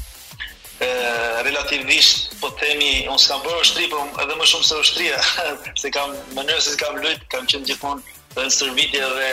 relativisht 1.43 2.27
po 2.39 2.49
themi 2.59 2.93
unë 3.11 3.19
s'kam 3.19 3.41
bërë 3.43 3.61
ushtri 3.65 3.87
po 3.91 3.99
edhe 4.23 4.35
më 4.39 4.45
shumë 4.47 4.65
se 4.67 4.77
ushtria 4.83 5.17
se 5.81 5.91
kam 5.91 6.13
mënyrë 6.37 6.61
se 6.67 6.75
kam 6.79 6.95
luajt 7.03 7.25
kam 7.33 7.45
qenë 7.51 7.65
gjithmonë 7.67 8.01
dhe 8.35 8.45
në 8.45 8.53
sërvitje 8.57 9.09
dhe 9.15 9.29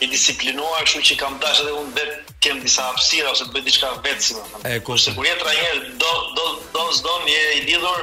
i 0.00 0.06
disiplinuar, 0.08 0.80
kështu 0.88 1.00
që 1.10 1.16
kam 1.20 1.34
dashur 1.42 1.66
edhe 1.68 1.76
unë 1.82 1.96
vetë 1.96 2.36
kem 2.44 2.60
disa 2.64 2.84
hapësira 2.88 3.32
ose 3.34 3.44
të 3.50 3.56
bëj 3.56 3.64
diçka 3.68 3.88
vetë 4.06 4.20
si 4.24 4.36
më. 4.36 4.60
E 4.70 4.78
Kur 4.84 5.26
jetra 5.28 5.52
njerë, 5.52 5.90
do 6.00 6.12
do 6.38 6.46
do 6.76 6.84
s'do 6.96 7.16
më 7.26 7.34
i 7.58 7.60
lidhur 7.66 8.00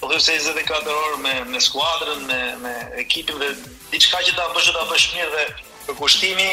po 0.00 0.08
them 0.10 0.20
se 0.22 0.34
24 0.34 0.96
orë 1.04 1.20
me 1.26 1.34
me 1.52 1.60
skuadrën, 1.62 2.24
me 2.30 2.40
me 2.64 2.74
ekipin 3.04 3.38
dhe 3.42 3.52
diçka 3.92 4.18
që 4.26 4.34
ta 4.38 4.48
bësh 4.56 4.72
ta 4.74 4.82
bësh 4.90 5.06
mirë 5.14 5.30
dhe 5.36 5.46
për 5.86 5.98
kushtimi 6.02 6.48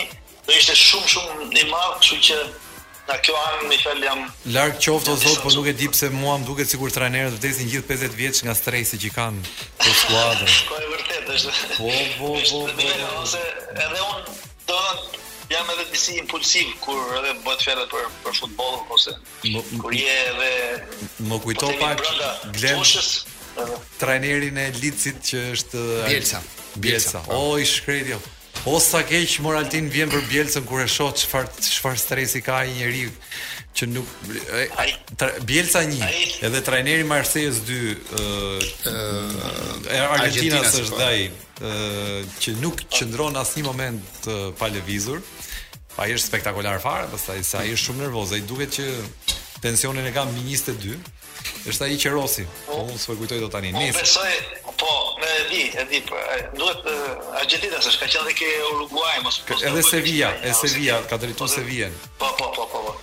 do 0.46 0.54
ishte 0.54 0.78
shumë 0.86 1.10
shumë 1.16 1.50
i 1.64 1.66
madh, 1.74 1.98
që, 2.06 2.22
që 2.28 2.38
Na 3.06 3.18
kjo 3.22 3.34
an 3.38 3.68
më 3.70 3.78
jam. 4.02 4.22
Lart 4.56 4.80
qoftë 4.82 5.14
thot, 5.22 5.42
por 5.44 5.54
nuk 5.54 5.68
e 5.70 5.74
di 5.78 5.86
pse 5.94 6.08
mua 6.10 6.40
më 6.42 6.48
duket 6.48 6.72
sikur 6.74 6.90
trajnerët 6.90 7.36
vdesin 7.38 7.70
gjithë 7.70 7.98
50 8.02 8.18
vjeç 8.18 8.40
nga 8.48 8.56
stresi 8.58 8.98
që 9.04 9.12
kanë 9.18 9.42
për 9.84 9.94
skuadra. 10.00 10.48
Po 10.72 10.80
e 10.82 10.88
vërtet 10.94 11.30
është. 11.36 11.78
Po, 11.78 11.92
po, 12.18 12.32
po. 12.50 12.64
po, 12.66 12.66
po. 12.66 13.44
Edhe 13.78 14.02
un 14.02 14.34
do 14.70 14.80
jam 15.54 15.70
edhe 15.76 15.86
disi 15.94 16.18
impulsiv 16.18 16.74
kur 16.82 17.14
edhe 17.20 17.36
bëhet 17.46 17.66
fjalë 17.68 17.86
për 17.94 18.10
për 18.26 18.40
futboll 18.42 18.82
ose 18.98 19.14
kur 19.84 19.94
je 19.94 20.18
edhe 20.32 21.28
më 21.30 21.40
kujto 21.44 21.70
po 21.70 21.86
pak 21.86 22.02
Glen 22.58 22.82
trajnerin 24.02 24.58
e 24.58 24.72
licit 24.82 25.22
që 25.30 25.46
është 25.54 25.86
Bielsa. 26.10 26.42
Bielsa. 26.76 27.22
Oj, 27.38 27.64
shkretjo. 27.70 28.18
O 28.66 28.80
sa 28.82 29.04
keq 29.06 29.38
moraltin 29.46 29.86
vjen 29.94 30.10
për 30.10 30.24
Bielsën 30.26 30.64
kur 30.66 30.82
e 30.82 30.88
shoh 30.90 31.12
çfar 31.14 31.46
çfar 31.62 31.96
stresi 32.02 32.42
ka 32.42 32.56
ai 32.64 32.72
njeriu 32.74 33.12
që 33.78 33.88
nuk 33.92 34.08
Bielsa 35.46 35.84
1 35.86 36.46
edhe 36.50 36.62
trajneri 36.66 37.04
Marseilles 37.06 37.60
2 37.68 37.94
ë 38.90 40.02
Argentina 40.08 40.64
është 40.66 40.98
ë 40.98 41.12
po. 41.30 41.76
që 42.42 42.56
nuk 42.66 42.82
qëndron 42.98 43.38
asnjë 43.44 43.66
moment 43.70 44.30
pa 44.58 44.72
lëvizur. 44.74 45.22
Ai 46.02 46.12
është 46.18 46.32
spektakolar 46.32 46.82
fare, 46.84 47.06
pastaj 47.14 47.44
sa 47.46 47.62
ai 47.62 47.70
është 47.76 47.86
shumë 47.92 48.02
nervoz, 48.08 48.34
ai 48.34 48.42
duket 48.50 48.82
që 48.82 48.90
tensionin 49.64 50.10
e 50.10 50.16
ka 50.16 50.26
mbi 50.26 50.42
22. 50.58 50.98
Është 51.70 51.86
ai 51.86 51.98
qerosi. 52.02 52.50
Po, 52.66 52.82
po 52.82 52.90
unë 52.90 53.00
s'e 53.00 53.14
kujtoj 53.16 53.40
dot 53.46 53.54
tani. 53.56 53.72
Nisë. 53.78 53.94
Po 53.96 54.02
besoj, 54.04 54.34
di, 55.50 55.70
e 55.70 55.86
di, 55.88 56.02
po, 56.02 56.16
duhet 56.58 56.86
Argentina 57.40 57.78
s'është 57.82 58.04
ka 58.04 58.10
qenë 58.14 58.34
ke 58.38 58.50
Uruguay 58.72 59.20
mos 59.26 59.40
po. 59.46 59.58
Edhe 59.62 59.84
Sevilla, 59.86 60.32
e 60.44 60.54
Sevilla 60.58 61.00
ka 61.10 61.18
drejtuar 61.22 61.48
po, 61.50 61.54
Sevillën. 61.54 61.94
Po, 62.22 62.30
po, 62.40 62.48
po, 62.56 62.66
po, 62.72 62.82
po. 62.88 62.94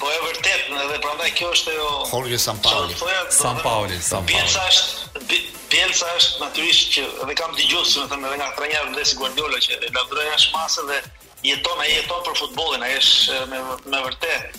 Po 0.00 0.08
e 0.10 0.16
vërtet, 0.24 0.68
edhe 0.72 0.98
prandaj 1.04 1.30
kjo 1.36 1.50
është 1.56 1.74
ajo 1.74 1.88
Jorge 2.12 2.38
San 2.40 2.60
Paulo. 2.64 3.12
San 3.36 3.60
Paulo, 3.64 4.00
San 4.00 4.30
është 4.30 5.26
Bielsa 5.70 6.08
është 6.18 6.42
natyrisht 6.42 6.88
që 6.96 7.02
edhe 7.24 7.34
kam 7.38 7.52
dëgjuar, 7.54 7.84
se 7.86 8.02
më 8.02 8.08
them 8.10 8.24
edhe 8.26 8.38
nga 8.40 8.48
trajner 8.58 8.88
Ndesi 8.90 9.18
Guardiola 9.20 9.60
që 9.66 9.76
e 9.86 9.92
lavdroi 9.94 10.26
as 10.34 10.48
masë 10.56 10.86
dhe 10.88 10.98
jeton 11.46 11.84
ai 11.84 11.92
jeton 11.94 12.24
për 12.26 12.38
futbollin, 12.42 12.82
ai 12.82 12.96
është 12.98 13.38
me 13.52 13.62
me 13.92 14.00
vërtet 14.08 14.58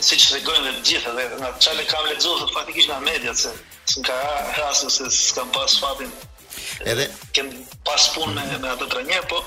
si 0.00 0.16
që 0.16 0.38
gojnë 0.46 0.70
dhe 0.78 0.82
gjithë 0.88 1.12
dhe 1.16 1.24
nga 1.40 1.48
qale 1.60 1.82
kam 1.90 2.06
lexuar 2.08 2.38
dhe 2.40 2.46
faktikisht 2.54 2.88
nga 2.88 3.00
media 3.04 3.34
se 3.36 3.50
së 3.92 4.02
nga 4.04 4.16
rrasë 4.58 4.88
se 4.94 5.08
s'kam 5.16 5.50
pas 5.56 5.74
fatin 5.82 6.12
edhe 6.92 7.06
kem 7.36 7.50
pas 7.84 8.06
punë 8.14 8.32
me, 8.38 8.44
me 8.64 8.70
atë 8.72 8.88
trenje 8.94 9.18
po 9.32 9.42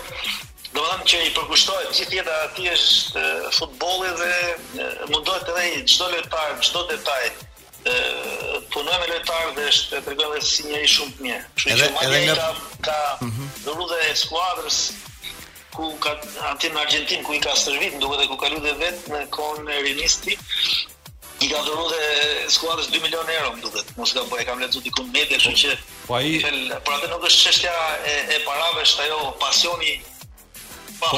do 0.76 0.84
më 0.84 1.08
që 1.10 1.24
i 1.26 1.34
përkushtohet 1.40 1.90
gjithë 1.98 2.20
jetë 2.20 2.38
ati 2.46 2.70
është 2.76 3.26
futbolit 3.58 4.22
dhe 4.22 5.10
mundohet 5.10 5.50
edhe 5.56 5.66
i 5.74 5.82
gjdo 5.88 6.12
letar 6.14 6.54
gjdo 6.62 6.86
detaj 6.92 7.24
punoj 8.74 9.00
me 9.02 9.10
letar 9.16 9.50
dhe 9.58 9.66
është 9.74 9.96
të 10.04 10.14
regojnë 10.14 10.38
dhe 10.40 10.52
si 10.54 10.70
njëri 10.70 10.94
shumë 10.98 11.18
të 11.18 11.26
mje 11.30 11.42
që 11.56 11.74
i 11.74 11.82
që 11.82 12.38
ka, 12.38 12.54
ka 12.92 13.02
mhm. 13.26 13.52
dhe 13.66 14.02
e 14.12 14.16
skuadrës 14.26 14.82
ku 15.76 15.92
ka 16.04 16.14
antin 16.56 16.72
në 16.76 16.82
Argentinë 16.86 17.24
ku 17.28 17.36
i 17.36 17.40
ka 17.44 17.52
shërbim, 17.60 17.98
duke 18.02 18.18
dhe 18.20 18.28
ku 18.32 18.38
ka 18.42 18.48
luajtur 18.54 18.78
vet 18.80 19.08
në 19.12 19.20
kohën 19.36 19.68
e 19.76 19.80
Rinisti. 19.88 20.38
I 21.44 21.50
ka 21.52 21.62
dhuruar 21.66 21.90
dhe 21.92 22.46
skuadës 22.56 22.88
2 22.96 23.02
milion 23.06 23.32
euro, 23.36 23.50
më 23.58 23.64
duket. 23.66 23.90
Mos 24.00 24.14
ka 24.16 24.24
bëj, 24.32 24.46
kam 24.48 24.62
lexuar 24.64 24.86
diku 24.86 25.04
në 25.06 25.14
media, 25.18 25.38
kështu 25.38 25.56
që 25.62 25.74
Po 26.08 26.16
ai, 26.22 26.38
por 26.88 26.96
atë 26.96 27.10
nuk 27.12 27.28
është 27.32 27.44
çështja 27.48 27.74
e, 28.14 28.16
e 28.38 28.40
parave, 28.48 28.86
është 28.88 29.08
ajo 29.10 29.20
pasioni 29.44 29.98
Po, 30.96 31.18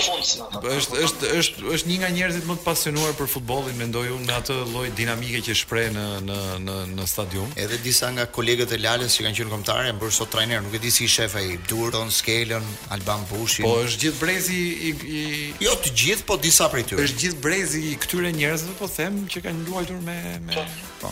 është 0.73 0.95
është 1.05 1.28
është 1.38 1.65
është 1.75 1.89
një 1.89 1.95
nga 2.01 2.09
njerëzit 2.15 2.45
më 2.49 2.55
të 2.57 2.65
pasionuar 2.65 3.11
për 3.17 3.28
futbollin, 3.30 3.75
mendoj 3.78 4.05
unë, 4.15 4.25
me 4.25 4.34
atë 4.39 4.55
lloj 4.71 4.86
dinamike 4.97 5.41
që 5.45 5.55
shpreh 5.59 5.89
në 5.93 6.05
në 6.25 6.38
në 6.63 6.78
në 6.97 7.05
stadium. 7.11 7.51
Edhe 7.65 7.78
disa 7.86 8.09
nga 8.15 8.25
kolegët 8.38 8.73
e 8.73 8.80
Lalës 8.82 9.17
që 9.19 9.28
kanë 9.28 9.39
qenë 9.41 9.51
kombëtarë, 9.53 9.91
më 9.95 9.99
bërë 10.01 10.15
sot 10.17 10.32
trajner, 10.34 10.63
nuk 10.65 10.78
e 10.80 10.82
di 10.84 10.91
si 10.93 11.03
i 11.05 11.11
shef 11.13 11.36
ai, 11.39 11.45
Durton, 11.69 12.09
Skelën, 12.13 12.65
Alban 12.95 13.25
Bushi. 13.32 13.65
Po 13.67 13.75
është 13.84 14.01
gjithë 14.05 14.21
brezi 14.23 14.59
i, 14.89 14.93
i, 15.19 15.21
Jo 15.67 15.75
të 15.84 15.93
gjithë, 16.01 16.25
po 16.32 16.39
disa 16.41 16.69
prej 16.73 16.88
tyre. 16.89 17.05
Është 17.05 17.21
gjithë 17.25 17.41
brezi 17.45 17.84
i 17.91 17.93
këtyre 18.05 18.34
njerëzve, 18.39 18.73
po 18.82 18.89
them 18.97 19.23
që 19.30 19.43
kanë 19.45 19.65
luajtur 19.67 20.01
me 20.07 20.17
me 20.47 20.57
Po. 21.01 21.11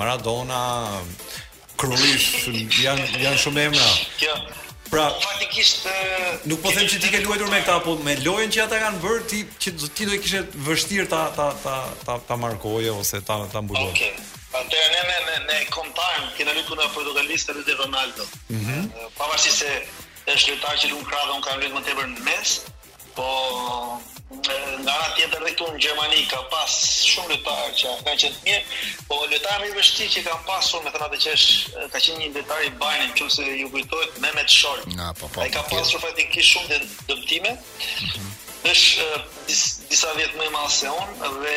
Maradona, 0.00 0.62
Cruyff, 1.76 2.46
janë 2.80 3.04
janë 3.20 3.40
shumë 3.42 3.66
emra. 3.66 3.90
Kjo. 4.20 4.38
Pra, 4.86 5.08
faktikisht 5.18 5.82
nuk 6.46 6.60
po 6.62 6.70
them 6.70 6.86
që 6.88 7.00
ti 7.02 7.08
ke 7.10 7.18
luajtur 7.24 7.48
me 7.50 7.58
këta, 7.60 7.80
po 7.84 7.96
me 8.06 8.14
lojën 8.22 8.52
që 8.54 8.62
ata 8.64 8.78
kanë 8.84 9.00
bërë 9.02 9.24
ti 9.32 9.40
që 9.66 9.72
ti 9.82 10.06
do 10.06 10.14
të 10.14 10.20
kishe 10.22 10.42
vështirë 10.68 11.08
ta 11.10 11.24
ta 11.36 11.48
ta 11.64 11.76
ta 12.06 12.14
ta 12.28 12.38
markoje 12.40 12.92
ose 12.94 13.20
ta 13.26 13.40
ta 13.52 13.64
mbuloje. 13.66 13.90
Okej. 13.92 14.14
Okay. 14.14 14.32
Atë 14.56 14.80
ne 14.94 15.00
ne 15.08 15.16
ne, 15.26 15.36
ne 15.50 15.56
kontarm, 15.74 16.30
kena 16.38 16.54
luajtur 16.56 16.80
me 16.80 16.88
portugalistë 16.94 17.58
Ronaldo. 17.82 18.28
Mhm. 18.54 18.78
Mm 18.86 19.12
Pavarësisht 19.18 19.58
se 19.66 19.74
është 20.34 20.52
lojtar 20.54 20.78
që 20.82 20.88
luan 20.92 21.04
krahë, 21.06 21.32
un 21.36 21.42
kam 21.44 21.58
luajtur 21.60 21.76
më 21.76 21.86
tepër 21.86 22.08
në 22.12 22.24
mes, 22.26 22.52
po 23.16 23.28
nga 24.36 24.54
ana 24.74 24.94
tjetër 25.16 25.42
edhe 25.44 25.52
këtu 25.54 25.68
në 25.74 25.82
Gjermani 25.84 26.24
ka 26.32 26.40
pas 26.54 26.72
shumë 27.10 27.28
lojtarë 27.36 27.74
që 27.82 27.92
kanë 28.08 28.16
qenë 28.22 28.38
të 28.46 29.04
po 29.06 29.20
lojtari 29.22 29.62
më 29.62 29.68
i 29.70 29.76
vështirë 29.78 30.14
që 30.16 30.24
kam 30.26 30.42
pasur 30.48 30.82
me 30.86 30.92
thënë 30.96 31.20
që 31.26 31.36
është 31.38 31.84
ka 31.94 32.02
qenë 32.08 32.18
një 32.24 32.32
lojtar 32.38 32.64
i 32.66 32.72
Bayern, 32.82 33.14
nëse 33.22 33.46
ju 33.62 33.70
kujtohet 33.76 34.18
Mehmet 34.26 34.50
Shor, 34.58 34.82
Na, 34.98 35.12
po, 35.20 35.30
po 35.36 35.44
Ai 35.46 35.50
ka 35.54 35.62
po, 35.68 35.78
pasur 35.78 36.02
faktikisht 36.08 36.56
shumë 36.56 36.80
dëmtime. 37.12 37.54
Mm 38.10 38.34
vesh 38.66 38.98
disa 39.90 40.10
vjet 40.16 40.34
më 40.38 40.48
i 40.48 40.52
madh 40.54 40.70
se 40.74 40.90
unë 40.90 41.32
dhe 41.40 41.56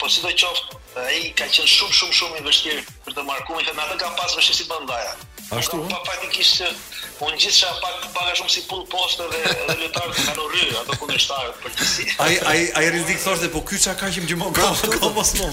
po 0.00 0.08
çdo 0.08 0.30
të 0.30 0.36
qoftë 0.42 1.04
ai 1.06 1.22
ka 1.36 1.48
qenë 1.52 1.70
shumë 1.72 1.96
shumë 2.00 2.16
shumë 2.18 2.38
i 2.40 2.44
vështirë 2.46 2.84
për 3.06 3.16
të 3.18 3.24
markuar, 3.28 3.64
thënë 3.68 3.82
atë 3.84 3.96
kanë 4.00 4.20
pas 4.20 4.36
vështirësi 4.38 4.64
të 4.64 4.70
bëndaja. 4.72 5.12
Ashtu. 5.54 5.78
Po 5.90 5.98
praktikisht 6.06 7.26
un 7.26 7.36
gjithçka 7.42 7.68
pak 7.82 8.08
pak 8.16 8.32
shumë 8.40 8.54
si 8.56 8.64
pull 8.70 8.86
poste 8.94 9.28
dhe 9.34 9.42
dhe 9.52 9.76
lojtarë 9.82 10.14
që 10.16 10.24
kanë 10.30 10.48
rryer 10.54 10.80
ato 10.80 10.98
kundërshtarë 11.02 11.52
për 11.62 11.76
të 11.76 11.90
si. 11.92 12.08
Ai 12.24 12.34
ai 12.52 12.56
ai 12.80 12.86
rrezik 12.94 13.20
thoshte 13.26 13.52
po 13.56 13.62
kyça 13.70 13.94
ka 14.00 14.08
qenë 14.16 14.40
më 14.42 14.50
gjatë. 14.56 15.12
mos 15.20 15.34
po. 15.36 15.52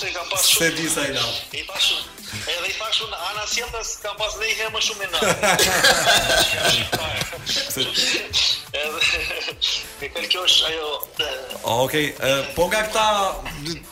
se 0.42 0.66
di 0.78 0.86
sa 0.90 1.02
i 1.08 1.10
lav 1.12 1.30
i 1.52 1.54
pashu 1.68 1.96
edhe 2.52 2.66
i 2.68 2.70
pashu 2.78 3.04
në 3.10 3.16
ana 3.30 3.44
sjellës 3.52 3.90
kam 4.04 4.14
pas 4.20 4.32
dhe 4.38 4.46
i 4.48 4.54
herë 4.60 4.72
më 4.72 4.80
shumë 4.86 5.06
në 5.12 5.18
edhe 8.80 8.98
pikë 10.02 10.20
kjo 10.32 10.42
është 10.48 10.62
ajo 10.70 10.86
okay 11.82 12.06
po 12.56 12.62
nga 12.70 12.80
këta 12.88 13.08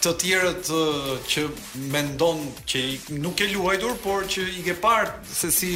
të 0.06 0.12
tjerët 0.24 0.64
që 1.34 1.42
mendon 1.96 2.38
që 2.68 2.80
nuk 3.20 3.36
e 3.44 3.46
luajtur 3.54 3.94
por 4.06 4.20
që 4.36 4.44
i 4.56 4.60
ke 4.70 4.76
parë 4.84 5.10
se 5.42 5.50
si 5.60 5.72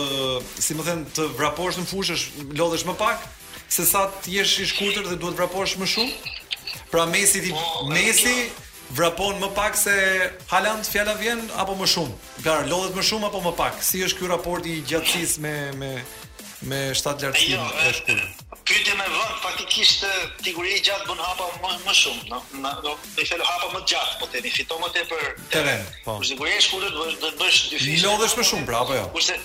si 0.66 0.78
më 0.78 0.88
thënë 0.90 1.14
të 1.16 1.28
vraposh 1.38 1.78
në 1.82 1.88
fushë, 1.92 2.18
lodhesh 2.62 2.88
më 2.90 2.96
pak 3.04 3.30
se 3.72 3.86
sa 3.88 4.02
të 4.24 4.34
jesh 4.36 4.58
i 4.60 4.68
shkurtër 4.68 5.06
dhe 5.08 5.16
duhet 5.22 5.38
vraposh 5.38 5.78
më 5.80 5.88
shumë. 5.94 6.36
Pra 6.92 7.06
Messi 7.08 7.40
ti 7.44 7.52
po, 7.56 7.88
Messi 7.88 8.34
vrapon 8.98 9.38
më 9.40 9.48
pak 9.56 9.78
se 9.80 9.94
Haaland 10.50 10.84
fjala 10.94 11.14
vjen 11.22 11.40
apo 11.62 11.76
më 11.80 11.88
shumë? 11.94 12.18
Gar 12.44 12.68
lodhet 12.68 12.96
më 12.98 13.06
shumë 13.10 13.30
apo 13.30 13.40
më 13.46 13.54
pak? 13.62 13.80
Si 13.88 14.02
është 14.04 14.20
ky 14.20 14.30
raport 14.34 14.68
i 14.68 14.76
gjatësisë 14.92 15.44
me 15.46 15.56
me 15.80 15.92
me 16.70 16.76
shtat 16.94 17.24
lartësinë 17.24 17.56
jo, 17.56 17.64
e 17.64 17.94
shkurtër? 17.96 18.40
Pyetja 18.62 18.94
me 18.94 19.06
vend 19.10 19.40
faktikisht 19.42 20.04
tigur 20.46 20.68
i 20.70 20.76
gjatë 20.88 21.08
bën 21.08 21.18
hapa 21.24 21.48
më 21.64 21.72
më 21.88 21.96
shumë, 21.98 22.28
no? 22.30 22.42
do 22.84 22.92
të 23.16 23.26
thotë 23.32 23.48
hapa 23.48 23.72
më 23.72 23.80
gjatë, 23.94 24.12
po 24.20 24.28
tani 24.34 24.52
fiton 24.58 24.84
më 24.84 24.92
tepër 24.98 25.32
teren. 25.56 25.82
për 26.04 26.30
Kur 26.38 26.48
i 26.52 26.62
kur 26.70 26.86
do 26.86 27.08
të 27.24 27.34
bësh 27.40 27.58
dy 27.72 27.80
fishë. 27.82 28.06
Lodhesh 28.06 28.38
më 28.38 28.46
shumë 28.52 28.68
pra 28.68 28.84
apo 28.84 28.94
jo? 29.00 29.08
Kurse 29.16 29.40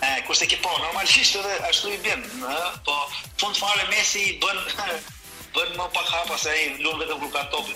E, 0.00 0.24
kurse 0.26 0.46
ke 0.46 0.56
po, 0.62 0.70
normalisht 0.78 1.36
edhe 1.36 1.56
ashtu 1.68 1.92
i 1.92 1.98
bjen, 1.98 2.22
ha? 2.42 2.72
po 2.84 2.92
fund 3.40 3.56
fare 3.56 3.84
Messi 3.92 4.38
bën 4.40 4.60
bën 5.54 5.72
më 5.76 5.86
pak 5.90 6.06
hapa 6.08 6.36
se 6.38 6.48
ai 6.54 6.66
luan 6.78 7.00
vetëm 7.02 7.18
kur 7.20 7.30
ka 7.34 7.40
topin. 7.52 7.74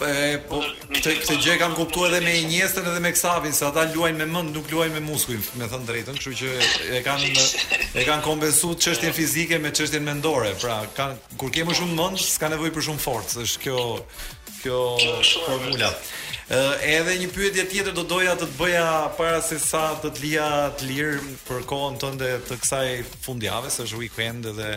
po 0.48 0.60
këtë 1.04 1.36
gjë 1.44 1.56
kam 1.60 1.72
kuptuar 1.76 2.14
edhe 2.14 2.20
me 2.24 2.34
Iniesta 2.40 2.80
edhe 2.84 3.00
me 3.04 3.10
Xavin, 3.18 3.52
se 3.52 3.66
ata 3.68 3.82
luajnë 3.92 4.20
me 4.22 4.28
mend, 4.36 4.52
nuk 4.56 4.70
luajnë 4.72 4.94
me 4.96 5.02
muskuj, 5.10 5.36
me 5.60 5.66
thënë 5.72 5.88
drejtën, 5.90 6.20
kështu 6.22 6.36
që 6.40 6.52
e 7.00 7.02
kanë 7.02 7.32
e 7.36 8.06
kanë 8.08 8.24
kompensuar 8.30 8.78
çështjen 8.86 9.16
fizike 9.20 9.58
me 9.60 9.74
çështjen 9.80 10.06
mendore. 10.08 10.54
Pra, 10.64 10.78
kanë 10.96 11.34
kur 11.40 11.50
ke 11.52 11.66
më 11.68 11.74
shumë 11.82 11.98
mend, 11.98 12.22
s'ka 12.24 12.52
nevojë 12.54 12.76
për 12.78 12.88
shumë 12.92 13.04
forcë, 13.08 13.40
është 13.44 13.64
kjo 13.66 13.88
kjo 14.64 14.78
formula 15.44 15.92
edhe 16.82 17.14
një 17.22 17.28
pyetje 17.34 17.64
tjetër 17.70 17.96
do 17.96 18.04
doja 18.06 18.34
të 18.38 18.44
të 18.46 18.58
bëja 18.58 18.88
para 19.18 19.40
se 19.42 19.58
sa 19.62 19.86
të 20.00 20.10
të 20.14 20.24
lija 20.24 20.48
të 20.78 20.88
lirë 20.90 21.34
për 21.48 21.64
kohën 21.70 21.96
tënde 22.02 22.30
të 22.48 22.58
kësaj 22.62 22.88
fundjave, 23.24 23.70
së 23.74 23.86
është 23.88 24.00
weekend 24.02 24.46
dhe 24.58 24.70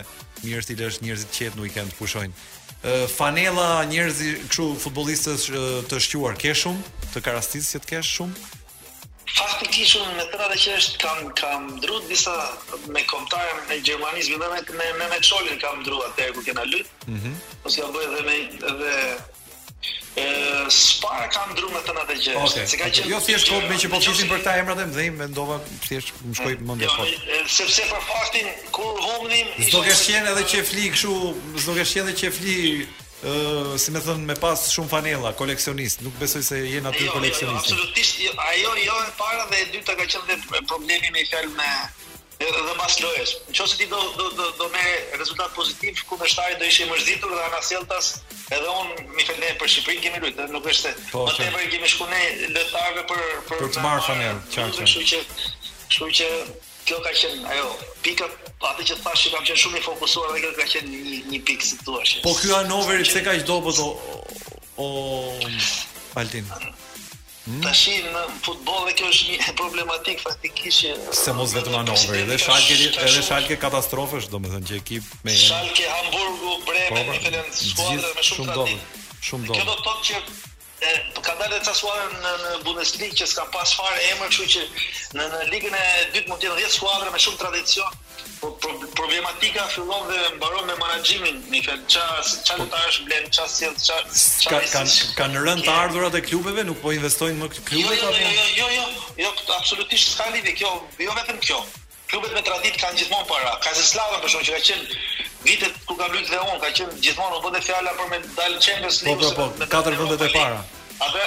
mirë 0.44 0.64
stilë 0.66 0.88
është 0.92 1.06
njërzit 1.06 1.36
qetë 1.36 1.58
në 1.60 1.66
weekend 1.66 1.92
të 1.94 1.98
pushojnë. 2.00 2.46
Uh, 2.78 3.04
fanella 3.10 3.68
njerëzi 3.90 4.34
këshu 4.46 4.68
futbolistës 4.84 5.48
uh, 5.50 5.66
të 5.90 5.98
shquar 6.04 6.36
ke 6.38 6.52
shumë, 6.54 6.82
të 7.12 7.22
karastisë 7.26 7.74
që 7.76 7.84
të 7.86 7.92
kesh 7.94 8.12
shumë? 8.20 8.46
faktikisht 9.28 9.74
ti 9.76 9.82
shumë 9.84 10.12
me 10.16 10.22
tëra 10.32 10.46
dhe 10.48 10.54
që 10.62 10.70
është 10.78 11.00
kam, 11.02 11.18
kam 11.36 11.66
drut 11.82 12.06
disa 12.08 12.32
me 12.94 13.02
komptarë 13.10 13.58
me 13.68 13.76
gjermanizmi 13.84 14.38
dhe 14.40 14.46
me 14.48 14.86
me 14.96 15.08
me 15.12 15.18
qollin 15.20 15.58
kam 15.60 15.82
drut 15.84 16.06
atë 16.06 16.30
e 16.30 16.34
ku 16.38 16.44
kena 16.46 16.64
lytë, 16.64 16.92
mm 17.12 17.18
-hmm. 17.18 17.34
nësë 17.66 17.82
kam 17.82 17.92
bëjë 17.98 18.14
dhe 18.14 18.22
me... 18.28 18.38
Dhe 18.80 19.36
e 20.18 20.70
spara 20.70 21.28
ka 21.32 21.42
ndrymë 21.52 21.74
me 21.78 21.82
të 21.88 21.94
natë 21.98 22.16
gjë. 22.22 22.36
se 22.70 22.78
ka 22.80 22.88
qenë. 22.90 23.10
Jo 23.12 23.20
thjesht 23.26 23.50
kohë 23.52 23.68
me 23.70 23.78
që 23.82 23.90
po 23.92 24.00
fitin 24.02 24.30
për 24.32 24.40
këta 24.42 24.54
emrat 24.60 24.80
e 24.82 24.86
mëdhenj, 24.90 25.12
mendova 25.20 25.58
thjesht 25.86 26.14
më 26.24 26.34
shkoi 26.40 26.56
më 26.66 26.76
ndjes. 26.78 26.96
Jo, 26.98 27.42
sepse 27.58 27.86
për 27.92 28.02
faktin 28.10 28.48
kur 28.76 29.02
humnim, 29.06 29.52
do 29.72 29.82
të 29.86 29.96
shjen 30.02 30.30
edhe 30.34 30.44
që 30.54 30.64
fli 30.70 30.86
kështu, 30.94 31.18
do 31.66 31.76
të 31.78 31.86
shjen 31.92 32.06
edhe 32.08 32.16
që 32.24 32.32
fli 32.38 32.56
ë, 32.74 33.06
uh, 33.30 33.72
si 33.82 33.94
më 33.94 34.00
thon 34.06 34.24
me 34.30 34.36
pas 34.44 34.66
shumë 34.74 34.92
fanella, 34.94 35.32
koleksionist, 35.40 36.02
nuk 36.06 36.18
besoj 36.22 36.42
se 36.50 36.60
jeni 36.74 36.88
aty 36.92 37.08
koleksionist. 37.14 37.70
Jo, 37.70 37.78
jo 37.78 37.86
absolutisht, 37.86 38.20
jo, 38.26 38.32
ajo 38.50 38.74
jo 38.82 38.96
e 39.08 39.10
para 39.22 39.44
dhe 39.52 39.62
e 39.64 39.68
dyta 39.78 39.96
ka 39.98 40.04
qenë 40.16 40.26
dhe 40.50 40.66
problemi 40.72 41.14
me 41.16 41.26
fjalë 41.30 41.54
me 41.58 41.70
edhe 42.46 42.60
dhe 42.66 42.74
pas 42.80 42.96
lojës. 43.02 43.30
Në 43.50 43.54
qësë 43.56 43.78
ti 43.80 43.86
do, 43.92 43.98
do, 44.18 44.26
do, 44.38 44.48
do 44.60 44.68
me 44.72 44.82
rezultat 45.20 45.54
pozitiv, 45.56 45.98
ku 46.08 46.18
me 46.20 46.28
shtarit 46.30 46.60
do 46.62 46.68
ishe 46.68 46.86
mështitur 46.90 47.32
dhe 47.34 47.42
ana 47.48 47.60
jeltas, 47.68 48.10
edhe 48.58 48.70
un 48.80 48.92
mi 49.16 49.26
felne 49.28 49.50
për 49.60 49.72
Shqipërin 49.74 50.02
kemi 50.04 50.20
lujtë, 50.26 50.46
nuk 50.54 50.68
është 50.72 50.92
po, 51.10 51.24
të 51.30 51.36
tebër 51.40 51.56
po. 51.56 51.66
i 51.66 51.70
kemi 51.74 51.90
shku 51.94 52.08
ne 52.12 52.20
lëtarve 52.58 53.06
për, 53.10 53.24
për, 53.50 53.62
për 53.64 53.74
të 53.78 53.84
marrë 53.86 54.06
fanel, 54.08 54.42
qarë 54.54 54.74
që. 54.78 55.04
që, 55.12 55.22
shku 55.96 56.10
që, 56.20 56.30
kjo 56.88 57.00
ka 57.06 57.14
qenë, 57.22 57.44
ajo, 57.54 57.70
pika, 58.06 58.30
atë 58.70 58.88
që 58.92 58.98
thash 59.02 59.26
që 59.26 59.34
kam 59.34 59.46
qenë 59.50 59.60
shumë 59.66 59.80
i 59.82 59.86
fokusuar 59.90 60.32
dhe 60.36 60.42
kjo 60.46 60.54
ka 60.60 60.68
qenë 60.76 60.90
një, 60.94 61.20
një 61.34 61.42
pikë 61.50 61.72
situashe. 61.74 62.22
Po 62.28 62.36
ky 62.38 62.54
anoveri, 62.62 63.06
pse 63.08 63.26
ka 63.26 63.34
ishtë 63.40 63.50
do, 63.50 63.60
po 63.66 63.76
do, 63.82 63.90
o, 64.78 64.92
o, 65.34 65.56
Altin. 66.18 66.46
Tashi 67.62 67.92
në 68.04 68.22
futbol 68.44 68.82
dhe 68.88 68.92
kjo 68.98 69.08
është 69.12 69.28
një 69.36 69.52
problematik 69.60 70.20
faktikisht 70.20 70.82
që 70.84 71.14
se 71.20 71.32
mos 71.38 71.54
vetëm 71.56 71.78
Hanoveri, 71.78 72.26
dhe 72.28 72.36
Schalke 72.42 72.76
edhe 72.88 73.22
Schalke 73.28 73.56
katastrofësh, 73.62 74.28
domethënë 74.34 74.68
që 74.72 74.76
ekip 74.82 75.08
me 75.24 75.36
Schalke 75.42 75.86
Hamburgu 75.94 76.58
Bremen, 76.68 77.08
diferencë 77.14 77.62
po, 77.62 77.70
skuadrave 77.72 78.12
me 78.20 78.28
shumë 78.30 78.56
tani. 78.58 78.78
Shumë 79.30 79.48
dobë. 79.48 79.56
Kjo 79.62 79.70
do 79.70 79.78
të 79.78 79.86
thotë 79.86 80.06
që 80.12 80.22
e 80.78 80.90
ka 81.24 81.34
dalë 81.40 81.56
të 81.66 81.72
skuadra 81.74 82.06
në, 82.22 82.32
në 82.42 82.58
Bundesliga 82.66 83.16
që 83.20 83.26
s'ka 83.32 83.44
pas 83.54 83.72
fare 83.78 83.98
emër, 84.12 84.28
kështu 84.30 84.46
që 84.54 84.66
në 85.18 85.24
në 85.32 85.40
ligën 85.52 85.74
e 85.74 85.86
dytë 86.14 86.30
mund 86.30 86.42
të 86.42 86.46
jenë 86.46 86.60
10 86.62 86.74
skuadra 86.76 87.10
me 87.10 87.18
shumë 87.24 87.40
tradicion. 87.44 87.98
por 88.40 88.50
pro, 88.62 88.70
problematika 88.98 89.64
fillon 89.74 90.06
dhe 90.10 90.18
mbaron 90.36 90.66
me 90.66 90.74
menaxhimin, 90.80 91.36
mi 91.50 91.60
fal, 91.66 91.80
ç'a 91.92 92.04
ç'a 92.46 92.54
ta 92.72 92.82
është 92.90 93.04
blen, 93.08 93.26
ç'a 93.36 93.46
sjell, 93.50 93.74
ç'a 93.86 93.96
ç'a 94.42 94.60
kanë 94.74 95.16
kanë 95.18 95.42
rënë 95.46 95.66
të 95.66 95.72
ardhurat 95.74 96.14
e 96.14 96.22
klubeve, 96.28 96.62
nuk 96.70 96.78
po 96.82 96.92
investojnë 96.94 97.34
më 97.42 97.48
këto 97.54 97.64
klube 97.68 97.98
apo? 97.98 98.12
Jo 98.14 98.20
jo 98.20 98.22
jo, 98.22 98.36
jo, 98.54 98.68
jo, 98.76 98.86
jo, 99.24 99.26
jo, 99.44 99.54
absolutisht 99.58 100.14
s'ka 100.14 100.30
lidhje 100.36 100.54
kjo, 100.60 100.70
jo 101.02 101.18
vetëm 101.18 101.40
kjo. 101.48 101.62
Klubet 102.08 102.32
me 102.32 102.42
tradit 102.42 102.76
kanë 102.80 102.98
gjithmonë 103.02 103.28
para. 103.28 103.50
Ka 103.60 103.70
për 103.70 104.30
shumë 104.34 104.46
që 104.46 104.56
ka 104.56 104.62
qenë 104.70 104.98
vitet 105.48 105.74
kur 105.88 105.98
ka 105.98 106.06
blujt 106.12 106.30
dhe 106.32 106.38
unë, 106.42 106.58
ka 106.62 106.70
qenë 106.78 107.00
gjithmonë 107.06 107.34
në 107.34 107.40
bëndet 107.46 107.66
fjala 107.68 107.92
për 108.00 108.08
me 108.12 108.18
dalë 108.38 108.62
qenës 108.66 109.00
në 109.04 109.14
njësë. 109.18 109.34
Po, 109.36 109.48
po, 109.48 109.48
po, 109.60 109.96
4 110.16 110.28
e 110.28 110.30
para. 110.36 110.62
Ato 110.98 111.18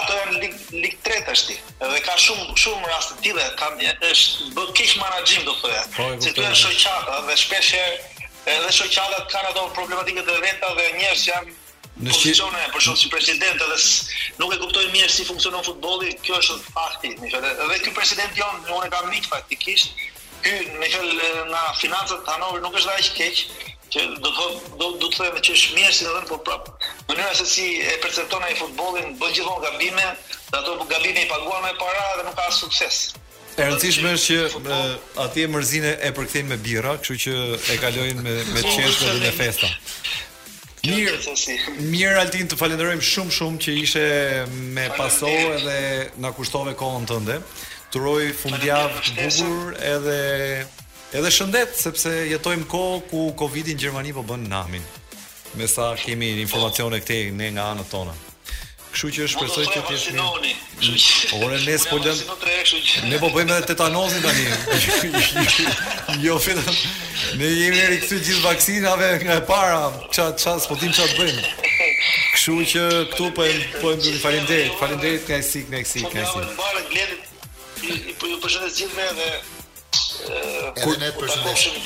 ato 0.00 0.18
janë 0.18 0.42
lig 0.42 0.58
lig 0.82 0.98
tre 1.06 1.22
tash 1.28 1.46
ti. 1.48 1.56
Edhe 1.86 2.02
ka 2.08 2.14
shumë 2.26 2.58
shumë 2.64 2.92
raste 2.92 3.16
të 3.16 3.24
tilla, 3.28 3.46
kanë 3.62 3.94
është 4.10 4.50
bë 4.58 4.66
keq 4.80 4.94
manaxhim 5.00 5.46
do 5.48 5.54
thoya. 5.62 5.84
Po, 5.96 6.10
si 6.26 6.34
të 6.36 6.44
janë 6.44 6.60
shoqata 6.64 7.16
dhe 7.30 7.38
shpesh 7.44 7.72
edhe 7.86 8.76
shoqatat 8.80 9.30
kanë 9.32 9.54
ato 9.54 9.64
problematike 9.80 10.26
të 10.28 10.36
vetë 10.44 10.74
dhe 10.80 10.92
njerëz 10.98 11.24
që 11.24 11.38
janë 11.38 11.56
në 12.06 12.18
shijone 12.20 12.68
për 12.74 12.84
shkak 12.84 13.00
të 13.00 13.08
presidentit 13.14 13.62
edhe 13.64 14.36
nuk 14.42 14.52
e 14.58 14.60
kuptojnë 14.66 14.92
mirë 14.98 15.14
si 15.16 15.24
funksionon 15.32 15.64
futbolli. 15.70 16.12
Kjo 16.28 16.36
është 16.42 16.60
fakti, 16.76 17.14
më 17.24 17.32
thënë. 17.34 17.54
Edhe 17.68 17.80
ky 17.86 17.94
president 18.00 18.36
jonë, 18.44 18.62
unë 18.76 18.92
kam 18.92 19.08
nit 19.14 19.26
faktikisht, 19.32 19.96
ky 20.46 20.78
me 20.78 20.86
fjal 20.86 21.06
nga 21.50 21.62
financat 21.82 22.20
Hanover 22.30 22.60
nuk 22.64 22.76
është 22.78 22.94
aq 22.94 23.08
keq 23.16 23.42
që 23.92 24.02
do 24.24 24.30
të 24.36 24.46
do, 24.80 24.86
do 25.02 25.08
të 25.10 25.26
them 25.26 25.38
që 25.46 25.54
është 25.58 25.74
mirë 25.78 25.92
si 25.94 26.06
do 26.06 26.12
të 26.14 26.18
them 26.18 26.28
por 26.30 26.40
prap 26.46 26.90
mënyra 27.10 27.34
se 27.38 27.46
si 27.52 27.66
e 27.90 27.96
percepton 28.04 28.42
ai 28.46 28.56
futbollin 28.60 29.14
bën 29.20 29.34
gjithmonë 29.36 29.64
gabime 29.66 30.06
dhe 30.50 30.58
ato 30.60 30.76
gabime 30.90 31.24
i 31.26 31.30
paguan 31.30 31.62
me 31.66 31.72
para 31.82 32.04
dhe 32.18 32.26
nuk 32.30 32.38
ka 32.40 32.50
sukses 32.58 33.00
E 33.56 33.64
rëndësishme 33.64 34.10
është 34.12 34.36
që 34.52 34.78
aty 35.22 35.46
e 35.46 35.48
mërzine 35.48 35.94
e 36.04 36.10
përkthejnë 36.16 36.50
me 36.50 36.56
birra, 36.60 36.90
kështu 37.00 37.14
që 37.22 37.36
e 37.72 37.76
kalojnë 37.80 38.24
me 38.26 38.34
me 38.52 38.64
çeshme 38.66 39.14
dhe 39.14 39.22
me 39.22 39.30
festa. 39.38 39.70
Mirë, 40.84 41.34
mirë 41.94 42.18
Altin, 42.20 42.50
të 42.52 42.58
falenderojmë 42.60 43.08
shumë 43.14 43.32
shumë 43.38 43.62
që 43.64 43.78
ishe 43.86 44.04
me 44.76 44.84
paso 44.98 45.32
edhe 45.32 45.78
na 46.20 46.34
kushtove 46.36 46.76
kohën 46.82 47.08
tënde. 47.08 47.40
Uroj 47.96 48.28
fundjavë 48.36 49.00
të 49.06 49.14
bukur 49.16 49.76
edhe 49.88 50.16
edhe 51.16 51.30
shëndet 51.32 51.76
sepse 51.80 52.10
jetojmë 52.28 52.66
kohë 52.68 52.98
ku 53.08 53.22
Covidi 53.40 53.72
në 53.76 53.80
Gjermani 53.84 54.12
po 54.12 54.24
bën 54.28 54.42
namin. 54.50 54.84
Me 55.56 55.64
sa 55.70 55.94
kemi 55.96 56.28
informacione 56.42 56.98
këtej 57.00 57.30
ne 57.32 57.48
nga 57.56 57.70
anët 57.72 57.88
tona. 57.94 58.12
Kështu 58.92 59.10
që 59.16 59.28
shpresoj 59.32 59.64
të 59.72 59.80
jesh 59.94 60.06
mirë. 60.12 61.40
Ora 61.40 61.62
nes 61.64 61.86
po 61.88 61.98
lën. 62.02 62.22
Ne 63.08 63.22
po 63.22 63.30
bëjmë 63.32 63.56
edhe 63.56 63.70
tetanozin 63.72 64.24
tani. 64.26 64.48
Jo 66.24 66.36
fjalë. 66.42 66.76
Ne 67.40 67.48
jemi 67.48 67.80
edhe 67.86 68.02
këtu 68.04 68.20
gjithë 68.24 68.44
vaksinave 68.44 69.10
nga 69.24 69.40
e 69.40 69.46
para, 69.48 69.80
ça 70.16 70.32
ça 70.36 70.58
s'po 70.60 70.76
dim 70.82 70.92
ça 70.96 71.08
të 71.14 71.22
bëjmë. 71.22 71.48
Kështu 72.36 72.60
që 72.76 72.84
këtu 73.14 73.32
po 73.40 73.48
po 73.80 73.96
ju 73.96 74.18
falenderoj. 74.20 74.72
Falenderoj 74.84 75.22
të 75.30 75.40
sik, 75.48 75.72
ne 75.72 75.84
sik, 75.88 76.12
ne 76.16 76.24
sik 76.34 76.65
përshëndetje 78.46 78.86
me 78.94 79.04
edhe 79.10 80.74
Kur 80.80 80.98
ne 81.02 81.08
përshëndesim 81.16 81.80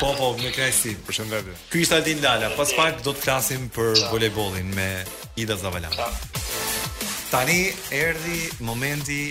Po 0.00 0.08
po, 0.18 0.28
me 0.38 0.50
kënaqësi, 0.52 0.92
përshëndetje. 1.06 1.54
Ky 1.72 1.84
ishte 1.84 1.96
Aldin 1.98 2.20
Lala, 2.24 2.50
pas 2.58 2.70
pak 2.78 2.98
do 3.06 3.14
të 3.16 3.22
flasim 3.24 3.68
për 3.74 4.02
volejbollin 4.10 4.68
me 4.76 4.88
Ida 5.40 5.56
Zavalan. 5.60 5.94
Tani 7.30 7.60
erdhi 7.94 8.48
momenti 8.66 9.22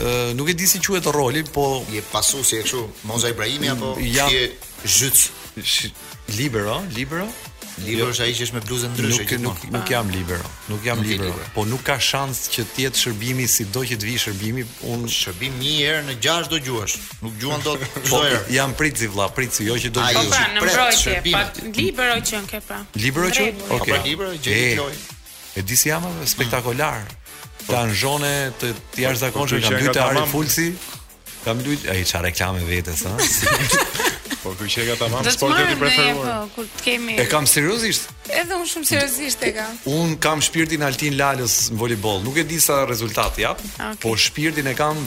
Ë 0.03 0.21
nuk 0.37 0.51
e 0.53 0.59
di 0.59 0.67
si 0.69 0.83
quhet 0.83 1.07
roli, 1.15 1.47
po 1.47 1.69
je 1.95 2.03
pasuesi 2.11 2.59
kështu, 2.67 2.89
Moza 3.13 3.31
Ibrahimi 3.33 3.71
apo 3.73 3.95
je 4.03 4.49
Zhyc. 4.85 5.31
Libero, 6.37 6.83
libero. 6.95 7.27
Libero 7.85 8.09
është 8.09 8.25
ai 8.25 8.33
që 8.33 8.45
është 8.47 8.55
me 8.57 8.61
bluzën 8.65 8.93
ndryshe. 8.95 9.37
Nuk 9.41 9.43
nuk, 9.45 9.65
nuk 9.75 9.91
jam 9.93 10.09
libero. 10.09 10.49
Nuk 10.71 10.85
jam 10.85 10.97
nuk 11.01 11.09
libero. 11.11 11.35
Po 11.53 11.65
nuk 11.69 11.83
ka 11.85 11.99
shans 12.01 12.47
që 12.53 12.65
të 12.75 12.83
jetë 12.87 13.01
shërbimi 13.03 13.47
sido 13.53 13.83
që 13.85 13.99
të 14.01 14.07
vi 14.09 14.15
shërbimi. 14.23 14.65
Un 14.93 15.05
shërbim 15.13 15.59
një 15.61 15.75
herë 15.81 16.07
në 16.09 16.15
gjashtë 16.25 16.55
do 16.55 16.61
gjuash. 16.65 16.97
Nuk 17.25 17.37
gjuan 17.43 17.61
dot 17.67 17.85
çdo 17.85 18.05
po, 18.09 18.23
herë. 18.25 18.41
Po, 18.49 18.55
jam 18.57 18.73
pritzi 18.81 19.11
vlla, 19.13 19.29
prici 19.37 19.69
jo 19.69 19.77
që 19.83 19.93
do 19.97 20.07
gjuash. 20.09 20.17
Po 20.17 20.33
pra, 20.33 20.49
në 20.57 20.65
mbrojtje, 20.65 21.21
pa 21.29 21.69
libero 21.83 22.17
që 22.33 22.43
ke 22.53 22.63
pra. 22.65 22.81
Libero 23.05 23.31
që? 23.37 23.47
Okej. 23.53 23.63
Okay. 23.69 23.77
Po, 23.77 23.93
pra 23.93 24.03
libero 24.09 24.33
që 24.33 24.57
ti 24.57 24.93
E 25.61 25.65
di 25.65 25.77
si 25.77 25.91
jam 25.93 26.09
spektakolar. 26.29 27.05
Ta 27.67 27.85
në 27.89 27.97
zhone 28.01 28.35
të, 28.61 28.73
po, 28.79 29.03
jashtë 29.05 29.25
zakonshë 29.27 29.65
Kam 29.69 29.81
dy 29.83 29.93
të 29.93 30.05
arë 30.11 30.27
Kam 31.47 31.63
duj... 31.63 31.79
ai 31.93 32.01
qa 32.03 32.19
reklame 32.27 32.59
vetës, 32.67 33.05
ha? 33.07 33.13
Po, 34.43 34.51
kërë 34.59 34.69
që 34.71 34.83
e 34.83 34.97
ka 34.99 35.07
mamë, 35.11 35.33
sportet 35.35 35.71
e 35.73 35.77
preferuar. 35.79 36.41
po, 36.55 36.63
të 36.77 36.83
kemi... 36.87 37.17
E 37.19 37.25
kam 37.31 37.47
seriosisht? 37.51 38.07
Edhe 38.35 38.55
unë 38.59 38.67
shumë 38.71 38.87
seriosisht 38.87 39.43
e 39.47 39.51
kam. 39.57 39.73
Unë 39.91 40.19
kam 40.23 40.43
shpirtin 40.43 40.83
altin 40.87 41.15
lalës 41.19 41.57
në 41.73 41.79
volleyball. 41.85 42.23
Nuk 42.27 42.39
e 42.39 42.45
di 42.47 42.59
sa 42.63 42.81
rezultat, 42.87 43.39
ja? 43.43 43.53
Po, 44.03 44.15
shpirtin 44.27 44.71
e 44.71 44.75
kam 44.79 44.99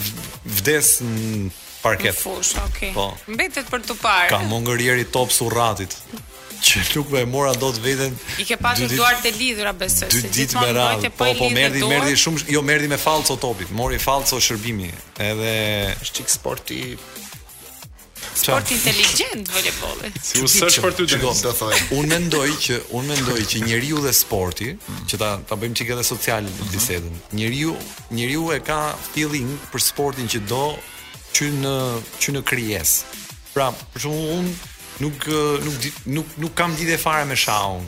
vdes 0.59 0.93
në 1.05 1.53
parket. 1.85 2.15
Në 2.17 2.19
fush, 2.23 2.53
ok. 2.65 2.81
Po. 2.95 3.07
Mbetet 3.35 3.71
për 3.71 3.87
të 3.87 3.99
parë. 4.03 4.27
Kam 4.33 4.47
mongërjeri 4.51 5.07
top 5.15 5.31
surratit 5.35 5.95
që 6.59 6.83
nuk 6.95 7.09
më 7.13 7.21
e 7.23 7.27
mora 7.29 7.53
dot 7.59 7.79
veten. 7.83 8.15
I 8.41 8.45
ke 8.47 8.57
pasur 8.59 8.91
duar 8.91 9.17
të 9.23 9.31
lidhura 9.37 9.73
besoj. 9.77 10.09
Dy 10.13 10.21
ditë 10.35 10.59
me 10.59 10.71
radhë. 10.75 11.11
Po 11.17 11.29
po 11.39 11.47
merdi, 11.53 11.81
merdi 11.87 12.15
shumë, 12.19 12.47
jo 12.53 12.61
merdi 12.65 12.89
me 12.91 12.97
falco 12.99 13.37
topit 13.41 13.71
Mori 13.75 13.99
falco 14.01 14.39
shërbimi. 14.41 14.89
Edhe 15.29 15.53
çik 16.03 16.29
sporti 16.31 16.81
Sport 18.39 18.71
inteligjent 18.71 19.49
voleybolli. 19.51 20.09
Si 20.25 20.39
u 20.43 20.47
sot 20.51 20.77
për 20.83 20.93
ty 20.95 21.05
do 21.19 21.31
të 21.35 21.51
thoj. 21.59 21.71
Un 21.97 22.07
mendoj 22.11 22.45
që 22.65 22.77
un 22.95 23.07
mendoj 23.09 23.35
që 23.51 23.61
njeriu 23.67 23.99
dhe 24.03 24.13
sporti, 24.15 24.71
që 25.11 25.19
ta 25.19 25.31
ta 25.49 25.57
bëjmë 25.59 25.75
çike 25.79 25.95
edhe 25.95 26.05
social 26.07 26.47
mhm. 26.47 26.69
bisedën. 26.73 27.19
Njeriu, 27.39 27.75
njeriu 28.15 28.45
e 28.55 28.59
ka 28.69 28.79
feeling 29.13 29.51
për 29.73 29.83
sportin 29.89 30.29
që 30.31 30.43
do 30.51 30.63
që 31.35 31.51
në 31.63 31.75
që 32.23 32.37
në 32.37 32.43
krijes. 32.51 32.99
Pra, 33.53 33.71
për 33.95 34.05
shembull 34.07 34.31
un 34.37 34.51
nuk 34.99 35.25
nuk 35.63 35.75
nuk 36.05 36.27
nuk 36.37 36.53
kam 36.55 36.71
lidhje 36.75 36.97
fare 36.97 37.25
me 37.29 37.35
Shaun. 37.35 37.83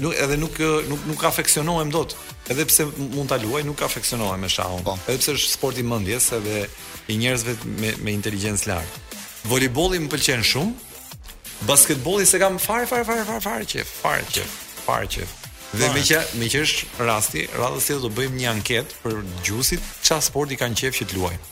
Nuk 0.00 0.14
edhe 0.14 0.36
nuk 0.36 0.58
nuk 0.88 1.02
nuk 1.10 1.22
afeksionohem 1.30 1.90
dot. 1.92 2.16
Edhe 2.50 2.64
pse 2.64 2.86
mund 3.14 3.28
ta 3.28 3.38
luaj, 3.42 3.64
nuk 3.66 3.82
afeksionohem 3.82 4.40
me 4.40 4.48
Shaun. 4.48 4.82
Po. 4.86 4.96
Edhe 5.06 5.18
pse 5.20 5.34
është 5.38 5.52
sport 5.56 5.78
i 5.78 5.84
mendjes 5.92 6.30
edhe 6.38 6.64
i 7.12 7.16
njerëzve 7.22 7.56
me 7.82 7.92
me 8.06 8.16
inteligjencë 8.16 8.70
lartë. 8.72 9.04
Volejbolli 9.52 10.00
më 10.04 10.10
pëlqen 10.14 10.44
shumë. 10.52 10.72
Basketbolli 11.68 12.26
se 12.26 12.40
kam 12.42 12.56
fare 12.58 12.88
fare 12.90 13.06
fare 13.10 13.24
fare 13.28 13.42
fare 13.48 13.68
qe, 13.70 13.84
fare 14.02 14.24
qe, 14.34 14.42
fare 14.86 15.06
qe. 15.06 15.28
Dhe 15.78 15.88
me 15.94 16.00
që 16.04 16.24
që 16.52 16.62
është 16.66 17.06
rasti, 17.08 17.44
radhës 17.58 17.86
tjetër 17.86 18.02
do 18.04 18.10
bëjmë 18.18 18.40
një 18.42 18.48
anketë 18.56 18.98
për 19.04 19.20
gjusit, 19.46 19.84
çfarë 20.04 20.26
sporti 20.30 20.58
kanë 20.60 20.80
qejf 20.80 20.98
që 21.00 21.06
të 21.12 21.18
luajnë. 21.18 21.50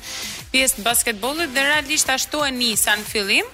pjesë 0.54 0.80
të 0.80 0.84
basketbollit 0.86 1.54
dhe 1.56 1.64
realisht 1.66 2.12
ashtu 2.14 2.44
e 2.46 2.52
nisi 2.54 2.92
në 2.94 3.08
fillim. 3.10 3.48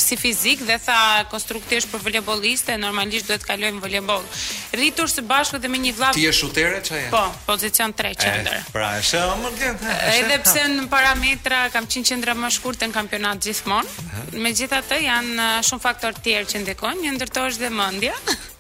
si 0.06 0.14
fizik 0.22 0.62
dhe 0.68 0.78
tha 0.86 1.00
konstruktivisht 1.32 1.90
për 1.92 2.04
volejboliste, 2.06 2.78
normalisht 2.78 3.26
duhet 3.32 3.42
të 3.44 3.50
kalojmë 3.50 3.82
volejboll. 3.88 4.22
Rritur 4.78 5.10
së 5.12 5.26
bashku 5.26 5.58
dhe 5.64 5.72
me 5.74 5.82
një 5.88 5.96
vllaz. 5.98 6.14
Ti 6.20 6.24
je 6.28 6.36
shutere 6.40 6.84
çaj? 6.86 7.08
Po, 7.16 7.26
pozicion 7.50 7.98
3 7.98 8.14
eh, 8.14 8.18
qendër. 8.22 8.64
Pra, 8.78 8.94
është 9.02 9.26
më 9.42 9.54
gjë. 9.58 9.74
Edhe 10.14 10.40
pse 10.46 10.68
në 10.76 10.88
parametra 10.94 11.66
kam 11.74 11.90
qenë 11.90 12.12
qendra 12.14 12.38
më 12.46 12.54
shkurtë 12.60 12.92
në 12.92 12.96
kampionat 13.02 13.44
gjithmonë, 13.50 14.10
megjithatë 14.48 15.02
janë 15.10 15.50
shumë 15.66 15.88
faktor 15.90 16.14
të 16.22 16.30
tjerë 16.30 16.52
që 16.54 16.64
ndikojnë, 16.68 17.02
një 17.08 17.16
ndërtohesh 17.18 17.66
dhe 17.66 17.74
mendja. 17.82 18.16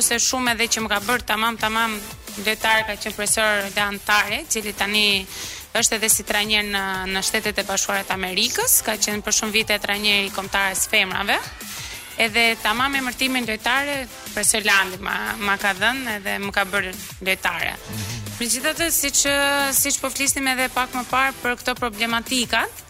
se 0.00 0.14
shumë 0.28 0.50
edhe 0.54 0.64
që 0.72 0.78
më 0.84 0.88
ka 0.92 1.00
bërë 1.08 1.24
tamam 1.30 1.54
tamam 1.56 1.92
detar 2.48 2.78
ka 2.86 2.92
qenë 3.02 3.14
profesor 3.16 3.50
Dan 3.74 3.98
Tare, 4.06 4.36
i 4.42 4.46
cili 4.48 4.72
tani 4.78 5.26
është 5.74 5.96
edhe 5.98 6.08
si 6.12 6.24
trajner 6.26 6.66
në 6.70 6.82
në 7.10 7.22
Shtetet 7.26 7.58
e 7.58 7.66
Bashkuara 7.66 8.04
të 8.06 8.14
Amerikës, 8.14 8.76
ka 8.86 8.94
qenë 9.02 9.24
për 9.26 9.34
shumë 9.40 9.54
vite 9.56 9.78
trajner 9.82 10.24
i 10.26 10.30
kombëtarës 10.34 10.84
femrave. 10.92 11.38
Edhe 12.22 12.44
tamam 12.62 12.94
emërtimin 12.94 13.46
lojtare 13.48 13.96
për 14.36 14.44
Selandi 14.46 15.00
ma 15.02 15.16
ma 15.42 15.56
ka 15.58 15.72
dhënë 15.74 16.14
edhe 16.20 16.36
më 16.44 16.52
ka 16.54 16.62
bërë 16.70 16.92
lojtare. 17.26 17.72
Mhm. 17.74 18.22
Megjithatë 18.38 18.88
siç 18.90 19.24
siç 19.80 19.98
po 20.02 20.10
flisnim 20.14 20.46
edhe 20.54 20.68
pak 20.74 20.94
më 20.94 21.02
parë 21.10 21.34
për 21.42 21.58
këto 21.60 21.74
problematikat, 21.80 22.82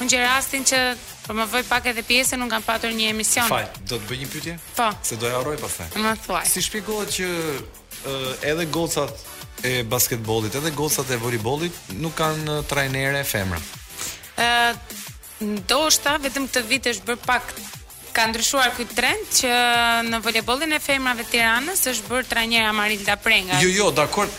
unë 0.00 0.10
gjë 0.14 0.26
rastin 0.28 0.64
që 0.72 0.82
Po 1.20 1.34
më 1.36 1.44
voj 1.52 1.60
pak 1.68 1.84
edhe 1.86 2.02
pjesën, 2.02 2.40
unë 2.42 2.50
kam 2.50 2.62
patur 2.66 2.90
një 2.90 3.10
emision. 3.12 3.46
Faj, 3.46 3.66
do 3.86 3.98
të 4.00 4.06
bëj 4.08 4.18
një 4.24 4.28
pyetje? 4.32 4.54
Po. 4.74 4.86
Se 5.04 5.14
do 5.20 5.26
e 5.26 5.30
harroj 5.30 5.56
pastaj. 5.60 5.90
Më 6.02 6.14
thuaj. 6.26 6.46
Si 6.48 6.62
shpjegohet 6.64 7.12
që 7.14 7.28
uh, 7.30 8.32
edhe 8.42 8.64
gocat 8.74 9.12
e 9.62 9.82
basketbollit, 9.84 10.54
edhe 10.54 10.70
gocat 10.72 11.10
e 11.12 11.18
voleybollit 11.20 11.76
nuk 12.00 12.14
kanë 12.18 12.46
uh, 12.58 12.62
trajnere 12.68 13.20
femra. 13.28 13.58
Ë, 14.40 14.48
ndoshta 15.60 16.14
vetëm 16.24 16.46
këtë 16.48 16.62
vit 16.70 16.88
është 16.94 17.08
bërë 17.10 17.26
pak 17.28 17.52
ka 18.16 18.24
ndryshuar 18.30 18.72
këtë 18.78 18.96
trend 18.96 19.28
që 19.36 19.52
në 20.08 20.20
voleybollin 20.24 20.72
e 20.76 20.80
femrave 20.82 21.22
të 21.28 21.34
Tiranës 21.36 21.84
është 21.92 22.08
bërë 22.08 22.30
trajnera 22.32 22.72
Marilda 22.76 23.18
Prenga. 23.22 23.60
Jo, 23.62 23.70
jo, 23.76 23.90
dakor, 23.94 24.32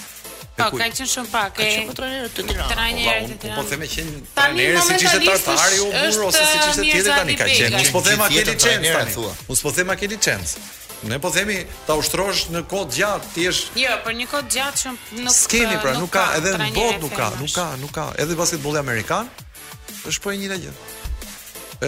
Po, 0.55 0.63
ka 0.71 0.87
qenë 0.87 1.05
shumë 1.11 1.31
pak. 1.33 1.55
Ka 1.59 1.65
qenë 1.67 1.87
futur 1.89 2.07
në 2.07 2.27
të 2.31 2.45
tiranë. 2.47 3.15
Të 3.27 3.37
tiranë. 3.43 3.57
Po 3.59 3.65
them 3.71 3.81
që 3.93 4.05
tani 4.37 4.67
si 4.79 4.97
ishte 5.03 5.21
tartari 5.27 5.81
u 5.83 5.87
bur 5.91 6.27
ose 6.29 6.43
si 6.51 6.61
ishte 6.61 6.85
tjetër 6.87 7.11
tani 7.11 7.37
ka 7.41 7.49
qenë. 7.51 7.81
Mos 7.81 7.91
po 7.99 8.03
them 8.07 8.23
a 8.23 8.29
ke 8.31 8.45
licencë 8.49 8.93
tani. 8.95 9.25
Mos 9.49 9.63
po 9.65 9.73
them 9.75 9.91
a 9.91 9.97
licencë. 10.15 10.63
Ne 11.11 11.19
po 11.21 11.29
themi 11.35 11.57
ta 11.89 11.99
ushtrosh 12.01 12.47
në 12.55 12.63
kohë 12.71 12.95
gjatë, 12.97 13.31
ti 13.35 13.43
je. 13.49 13.55
Jo, 13.83 13.91
për 14.05 14.07
po 14.07 14.13
një 14.21 14.27
kohë 14.31 14.53
gjatë 14.55 14.81
shumë 14.81 15.25
nuk. 15.27 15.35
Skemi 15.37 15.77
pra, 15.83 15.91
nuk 16.01 16.13
ka 16.15 16.23
edhe 16.39 16.53
në 16.63 16.69
bot 16.77 17.03
nuk 17.03 17.17
ka, 17.19 17.27
nuk 17.43 17.51
ka, 17.59 17.65
nuk 17.83 17.93
ka. 17.99 18.05
Edhe 18.23 18.39
basketbolli 18.39 18.81
amerikan 18.81 19.27
është 20.09 20.21
po 20.25 20.33
e 20.33 20.39
njëjta 20.41 20.57
gjë. 20.63 20.73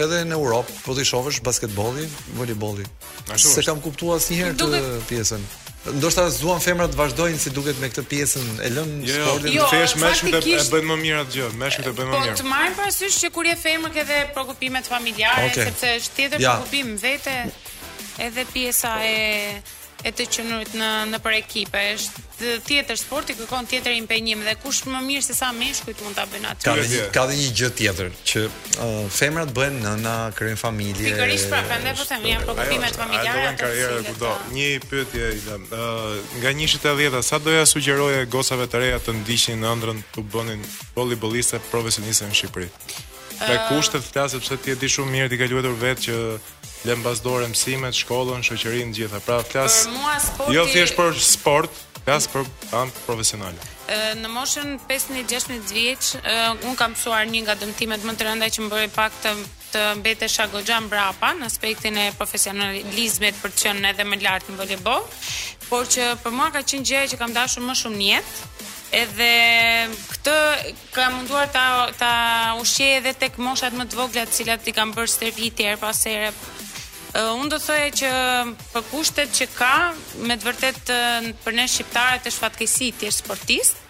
Edhe 0.03 0.19
në 0.29 0.37
Europë, 0.37 0.75
po 0.85 0.93
ti 0.99 1.07
shohësh 1.09 1.39
basketbolli, 1.47 2.05
voleybolli. 2.37 2.85
Ashtu. 3.33 3.55
Se 3.55 3.65
kam 3.65 3.81
kuptuar 3.87 4.19
asnjëherë 4.21 4.59
këtë 4.59 4.83
pjesën 5.09 5.49
ndoshta 5.95 6.27
zuan 6.33 6.59
femrat 6.63 6.95
vazhdojnë 6.97 7.39
si 7.41 7.51
duket 7.53 7.79
me 7.81 7.89
këtë 7.91 8.03
pjesën 8.11 8.47
e 8.65 8.69
lënë 8.75 8.99
jo, 9.07 9.13
jo, 9.13 9.25
sportin 9.29 9.53
jo, 9.55 9.61
jo 9.61 9.67
fesh 9.71 9.95
më 10.01 10.11
shumë 10.19 10.41
e 10.41 10.59
bën 10.73 10.87
më 10.91 10.97
mirë 11.03 11.21
atë 11.23 11.33
gjë, 11.35 11.47
më 11.61 11.69
shumë 11.75 11.89
e 11.91 11.95
bën 11.99 12.09
më 12.09 12.13
mirë. 12.23 12.33
Po 12.35 12.41
të 12.41 12.49
marr 12.51 12.75
parasysh 12.79 13.19
që 13.23 13.31
kur 13.35 13.49
je 13.51 13.55
femër 13.63 13.93
ke 13.95 14.05
dhe 14.09 14.19
shqetësime 14.37 14.83
familjare 14.89 15.45
okay. 15.49 15.67
sepse 15.69 15.91
është 16.01 16.17
tjetër 16.19 16.43
ja. 16.43 16.55
shqetësim 16.57 16.93
vetë 17.03 17.41
edhe 18.27 18.47
pjesa 18.53 18.95
e 19.13 19.17
e 20.07 20.11
të 20.13 20.27
qenurit 20.35 20.73
në 20.77 20.89
në 21.13 21.21
për 21.25 21.39
ekipe 21.39 21.81
është 21.95 22.26
tjetër 22.39 22.97
sporti 22.99 23.33
kërkon 23.39 23.65
tjetër 23.69 23.95
impendim 23.97 24.43
dhe 24.45 24.53
kush 24.61 24.83
më 24.87 24.99
mirë 25.05 25.25
se 25.25 25.33
sa 25.37 25.49
meshkujt 25.55 26.03
mund 26.05 26.17
ta 26.19 26.25
bëjnë 26.29 26.49
atë. 26.51 26.65
Ka 26.69 26.75
një, 26.77 27.05
ka 27.15 27.23
dhe 27.29 27.37
një 27.39 27.47
gjë 27.57 27.69
tjetër 27.79 28.11
që 28.31 28.43
uh, 28.45 28.93
femrat 29.13 29.53
bëhen 29.57 29.79
nëna, 29.85 30.13
krijojnë 30.37 30.61
familje. 30.61 31.13
Pikërisht 31.13 31.49
pra, 31.51 31.63
prandaj 31.71 31.95
po 31.97 32.05
them, 32.11 32.27
janë 32.31 32.47
prokopimet 32.49 32.99
familjare. 33.01 33.33
Ka 33.33 33.41
një 33.41 33.61
karrierë 33.63 33.97
e 33.97 34.05
kudo. 34.11 34.33
Një 34.53 34.69
pyetje 34.89 35.31
i 35.33 35.41
dam. 35.47 35.67
Ë 35.69 35.81
uh, 35.81 36.13
nga 36.43 36.53
1980-ta 36.61 37.23
sa 37.27 37.41
doja 37.43 37.65
sugjeroje 37.69 38.23
gocave 38.33 38.69
të 38.71 38.83
reja 38.83 39.01
të 39.07 39.17
ndiqnin 39.23 39.65
ëndrrën 39.73 40.03
të 40.15 40.25
bënin 40.35 40.65
volleyboliste 40.97 41.61
profesioniste 41.71 42.29
në 42.29 42.37
Shqipëri. 42.37 42.69
Me 43.37 43.53
uh, 43.53 43.67
kushte 43.71 43.99
të 44.01 44.13
klasë 44.13 44.39
sepse 44.41 44.61
ti 44.65 44.73
e 44.73 44.77
di 44.81 44.89
shumë 44.89 45.13
mirë 45.15 45.33
ti 45.33 45.41
ka 45.41 45.49
luetur 45.51 45.75
vetë 45.77 46.05
që 46.05 46.21
lëmbas 46.87 47.19
dorë 47.25 47.49
mësimet, 47.51 47.93
shkollën, 47.97 48.43
shoqërinë, 48.45 48.93
gjithë. 48.95 49.19
Pra, 49.25 49.41
flas. 49.45 49.81
Jo 50.53 50.63
thjesht 50.69 50.95
për 50.95 51.17
sport, 51.25 51.81
klas 52.07 52.23
për 52.31 52.45
an 52.79 52.91
profesional. 53.03 53.51
në 54.15 54.29
moshën 54.31 54.77
15-16 54.87 55.73
vjeç 55.75 56.13
un 56.63 56.77
kam 56.79 56.93
mësuar 56.93 57.25
një 57.27 57.41
nga 57.43 57.55
dëmtimet 57.59 58.05
më 58.07 58.13
të 58.15 58.27
rënda 58.29 58.47
që 58.53 58.63
më 58.63 58.69
bëri 58.73 58.91
pak 58.95 59.17
të 59.25 59.33
të 59.73 59.79
mbetesha 59.99 60.45
goxha 60.53 60.77
mbrapa 60.85 61.33
në 61.35 61.47
aspektin 61.49 61.97
e 61.99 62.05
profesionalizmit 62.15 63.35
për 63.41 63.51
të 63.51 63.63
qenë 63.65 63.89
edhe 63.91 64.05
më 64.07 64.21
lart 64.23 64.47
në 64.47 64.55
voleboll, 64.61 65.03
por 65.67 65.83
që 65.91 66.13
për 66.23 66.31
mua 66.37 66.47
ka 66.55 66.61
qenë 66.69 66.87
gjëja 66.87 67.09
që 67.11 67.19
kam 67.19 67.35
dashur 67.35 67.67
më 67.67 67.75
shumë 67.81 67.99
në 67.99 68.07
jetë. 68.13 68.37
Edhe 68.97 69.27
këtë 70.13 70.35
kam 70.95 71.17
munduar 71.19 71.51
ta 71.57 71.65
ta 71.99 72.13
ushqej 72.61 72.93
edhe 73.01 73.11
tek 73.25 73.35
moshat 73.43 73.75
më 73.75 73.89
të 73.89 73.99
vogla, 73.99 74.23
të 74.29 74.37
cilat 74.39 74.71
i 74.71 74.77
kam 74.79 74.95
bërë 74.95 75.11
stërvitje 75.17 75.67
her 75.73 75.81
pas 75.83 75.99
here, 76.09 76.31
uh, 77.17 77.41
unë 77.41 77.49
do 77.55 77.59
thoya 77.61 77.89
që 77.99 78.11
për 78.73 78.85
kushtet 78.91 79.33
që 79.39 79.47
ka 79.57 79.71
me 80.29 80.37
të 80.37 80.49
vërtetë 80.51 80.95
uh, 80.95 81.29
për 81.45 81.59
ne 81.59 81.67
shqiptarët 81.73 82.29
është 82.31 82.45
fatkeqësi 82.45 82.91
ti 83.01 83.09
je 83.09 83.15
sportist. 83.17 83.83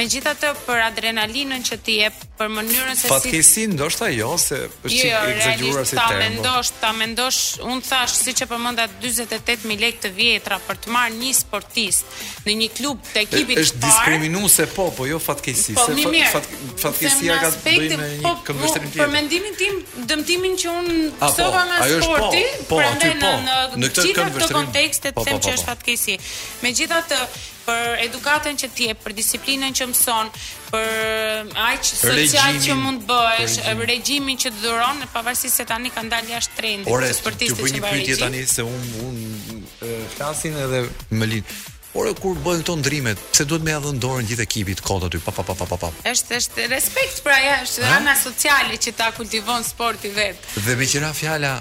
Me 0.00 0.06
gjitha 0.08 0.32
të 0.32 0.50
për 0.64 0.78
adrenalinën 0.80 1.60
që 1.68 1.76
ti 1.84 1.94
e 2.00 2.06
për 2.38 2.48
mënyrën 2.48 2.96
se 2.96 3.08
Fatkesi, 3.10 3.42
si... 3.44 3.64
ndosht 3.68 4.00
ndoshta 4.00 4.06
jo, 4.16 4.30
se 4.40 4.60
është 4.88 4.94
jo, 4.96 5.10
që 5.10 5.26
egzegjura 5.34 5.82
si 5.90 5.98
termo. 5.98 5.98
Ta 6.00 6.20
mendosh, 6.22 6.70
ta 6.84 6.92
mendosh, 6.96 7.40
unë 7.68 7.84
thash, 7.84 8.14
si 8.16 8.32
që 8.38 8.46
përmënda 8.48 8.86
28 9.02 9.66
mil 9.68 9.82
lek 9.84 9.98
të 10.06 10.12
vjetra 10.16 10.56
për 10.64 10.80
të 10.86 10.92
marrë 10.96 11.18
një 11.20 11.34
sportist 11.42 12.16
në 12.46 12.54
një 12.62 12.70
klub 12.78 13.04
të 13.10 13.26
ekipit 13.26 13.52
të 13.52 13.58
parë... 13.58 13.66
është 13.66 13.82
diskriminu 13.84 14.46
se 14.54 14.66
po, 14.72 14.86
po 14.96 15.10
jo 15.10 15.20
fatkesi. 15.26 15.76
Po, 15.76 15.84
se 15.90 16.24
Fat, 16.32 16.48
fatkesia 16.86 17.36
ka 17.44 17.52
të 17.58 17.62
bëjnë 17.68 17.94
po, 17.94 18.10
një 18.14 18.24
po, 18.24 18.34
këmbështërin 18.48 18.96
tjetër. 18.96 19.04
Për 19.04 19.14
mendimin 19.18 19.60
tim, 19.62 19.80
dëmtimin 20.14 20.56
që 20.64 20.76
unë 20.78 20.98
A, 21.20 21.32
po, 21.42 21.52
nga 21.60 21.92
sporti, 21.92 22.44
po, 22.72 22.80
po, 22.80 22.82
në, 22.96 23.94
gjitha 24.00 24.28
të 24.32 24.34
këtë 24.40 25.16
këmbështërin 25.20 27.16
për 27.64 28.04
edukatën 28.06 28.58
që 28.62 28.68
ti 28.76 28.88
e 28.92 28.96
për 28.98 29.14
disiplinën 29.16 29.74
që 29.76 29.88
mëson, 29.92 30.30
për 30.70 30.92
um, 31.44 31.50
aq 31.66 31.88
social 31.88 32.58
që 32.64 32.76
mund 32.78 33.04
të 33.04 33.18
bësh, 33.18 33.56
për 33.66 33.84
regjimin 33.94 34.40
që 34.44 34.52
të 34.54 34.62
dhuron, 34.64 35.02
pavarësisht 35.14 35.60
se 35.60 35.66
tani 35.70 35.92
kanë 35.94 36.12
dalë 36.14 36.32
jashtë 36.36 36.58
trendit 36.60 36.92
Ore, 36.94 37.10
sportistë 37.16 37.58
që 37.58 37.66
bëj 37.66 37.76
një 37.76 37.82
pyetje 37.88 38.20
tani 38.24 38.46
se 38.56 38.62
un 38.62 38.80
un 39.04 39.68
flasin 40.16 40.56
edhe 40.66 40.84
më 41.16 41.28
lind. 41.32 41.52
Por 41.90 42.06
kur 42.22 42.36
bëjnë 42.38 42.62
këto 42.62 42.74
ndrimet, 42.78 43.18
pse 43.34 43.44
duhet 43.50 43.64
me 43.66 43.72
ia 43.72 43.80
dhën 43.82 43.96
dorën 44.02 44.28
gjithë 44.28 44.44
ekipit 44.44 44.82
kot 44.86 45.08
aty? 45.08 45.18
Pa 45.24 45.32
pa 45.34 45.42
pa 45.46 45.56
pa 45.58 45.76
pa. 45.84 45.90
Është 46.06 46.36
është 46.38 46.68
respekt 46.70 47.22
pra 47.26 47.38
ja, 47.42 47.56
është 47.66 47.88
ana 47.96 48.14
sociale 48.20 48.78
që 48.78 48.94
ta 49.00 49.08
kultivon 49.16 49.66
sporti 49.66 50.12
vet. 50.14 50.46
Dhe 50.66 50.76
me 50.78 50.86
qira 50.86 51.10
fjala, 51.16 51.56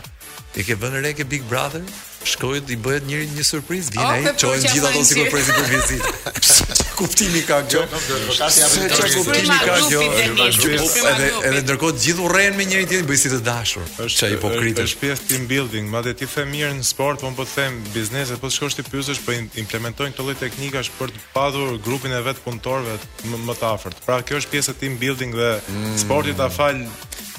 I 0.57 0.64
ke 0.66 0.76
vënë 0.80 1.02
re 1.03 1.11
ke 1.16 1.26
Big 1.30 1.44
Brother? 1.48 1.84
Shkojt 2.20 2.68
i 2.74 2.76
bëhet 2.84 3.06
njëri 3.07 3.30
një 3.32 3.44
surprizë, 3.48 3.94
vjen 3.95 4.02
ai, 4.28 4.32
çojnë 4.41 4.66
po, 4.66 4.72
gjithë 4.74 4.90
ato 4.90 5.03
sikur 5.07 5.30
presin 5.32 5.53
për 5.56 5.70
vizitë. 5.72 6.34
Kuptimi 6.99 7.41
ka 7.48 7.61
gjë. 7.72 7.84
kjo. 7.88 8.02
Çfarë 8.36 9.11
kuptimi 9.14 9.60
ka 9.64 9.78
gjë. 9.86 10.02
Edhe 10.49 11.30
edhe 11.48 11.61
ndërkohë 11.64 11.95
të 11.95 12.03
gjithë 12.03 12.26
urren 12.26 12.57
me 12.60 12.66
njëri 12.68 12.90
tjetrin, 12.91 13.07
bëj 13.07 13.22
si 13.24 13.32
të 13.32 13.40
dashur. 13.48 13.88
Është 14.03 14.20
çaj 14.20 14.34
hipokritë. 14.36 14.84
Është 14.90 15.02
pjesë 15.06 15.30
team 15.32 15.45
building, 15.53 15.88
madje 15.95 16.14
ti 16.20 16.28
the 16.34 16.45
mirë 16.52 16.74
në 16.82 16.90
sport, 16.90 17.24
por 17.24 17.38
po, 17.38 17.45
po 17.45 17.48
them 17.53 17.80
biznese, 17.95 18.36
po 18.44 18.52
shkosh 18.52 18.76
ti 18.76 18.84
pyesësh 18.90 19.24
po 19.24 19.38
implementojnë 19.64 20.11
këto 20.18 20.28
lloj 20.28 20.36
teknikash 20.44 20.91
për 20.99 21.16
të 21.16 21.24
padur 21.38 21.80
grupin 21.88 22.11
e 22.11 22.20
vet 22.28 22.44
punëtorëve 22.44 22.99
më 23.48 23.57
të 23.61 23.72
afërt. 23.72 24.03
Pra 24.03 24.20
kjo 24.28 24.44
është 24.44 24.57
pjesë 24.57 24.76
e 24.76 24.80
team 24.84 24.99
building 24.99 25.40
dhe 25.40 25.53
mm. 25.64 25.95
sporti 26.03 26.36
ta 26.36 26.52
fal 26.52 26.84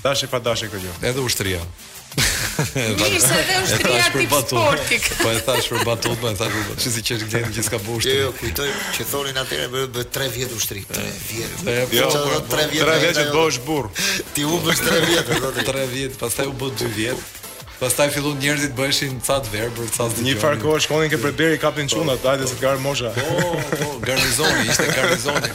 dashje 0.00 0.32
pa 0.32 0.40
dashë 0.40 0.72
këtë 0.72 0.88
gjë. 0.88 0.98
Edhe 1.12 1.20
ushtria. 1.28 1.60
Mirë 2.18 3.20
se 3.24 3.38
dhe 3.48 3.58
është 3.64 3.92
një 3.92 3.98
artik 4.02 4.32
sportik 4.46 5.06
Po 5.20 5.28
e 5.34 5.42
thash 5.46 5.68
për 5.74 5.84
batut 5.86 6.18
Po 6.22 6.28
e 6.28 6.34
thash 6.36 6.56
për 6.56 6.64
batut 6.66 6.84
Që 6.84 6.92
si 6.96 7.04
që 7.06 7.16
është 7.16 7.30
gjenë 7.34 7.52
gjithë 7.56 7.72
ka 7.76 7.80
bështë 7.86 8.12
jo, 8.12 8.22
jo, 8.24 8.32
kujtoj 8.40 8.68
që 8.96 9.06
thonin 9.12 9.38
atyre 9.44 9.68
bërë 9.74 9.90
bërë 9.96 10.10
tre 10.16 10.28
vjetë 10.36 10.58
u 10.58 10.62
shtri 10.66 10.82
Tre 10.90 11.06
vjetë 11.06 11.64
tre 11.64 11.76
vjetë 11.86 12.06
jo, 12.74 13.00
që 13.06 13.12
të 13.20 13.28
bëshë 13.38 13.64
burë 13.68 14.06
Ti 14.34 14.48
u 14.56 14.60
bështë 14.66 14.88
tre 14.88 15.00
vjetë 15.08 15.64
Tre 15.70 15.88
vjetë, 15.94 16.20
pas 16.24 16.40
taj 16.40 16.48
u 16.52 16.56
bëtë 16.64 16.82
dy 16.84 16.94
vjetë 16.98 17.28
Pastaj 17.80 18.10
fillon 18.12 18.34
njerëzit 18.36 18.74
bëheshin 18.76 19.14
ca 19.24 19.38
të 19.40 19.54
verbër, 19.54 19.86
ca 19.94 20.04
të. 20.12 20.20
Një 20.26 20.34
farë 20.42 20.58
kohë 20.60 20.80
shkonin 20.84 21.08
ke 21.08 21.16
preberi 21.22 21.56
kapin 21.62 21.88
po. 21.88 21.94
çunat, 21.94 22.26
hajde 22.28 22.48
se 22.50 22.58
të 22.58 22.66
gar 22.66 22.82
mosha. 22.84 23.12
Po, 23.14 23.52
po, 23.70 23.86
garnizoni, 24.04 24.66
ishte 24.68 24.84
garnizoni. 24.90 25.48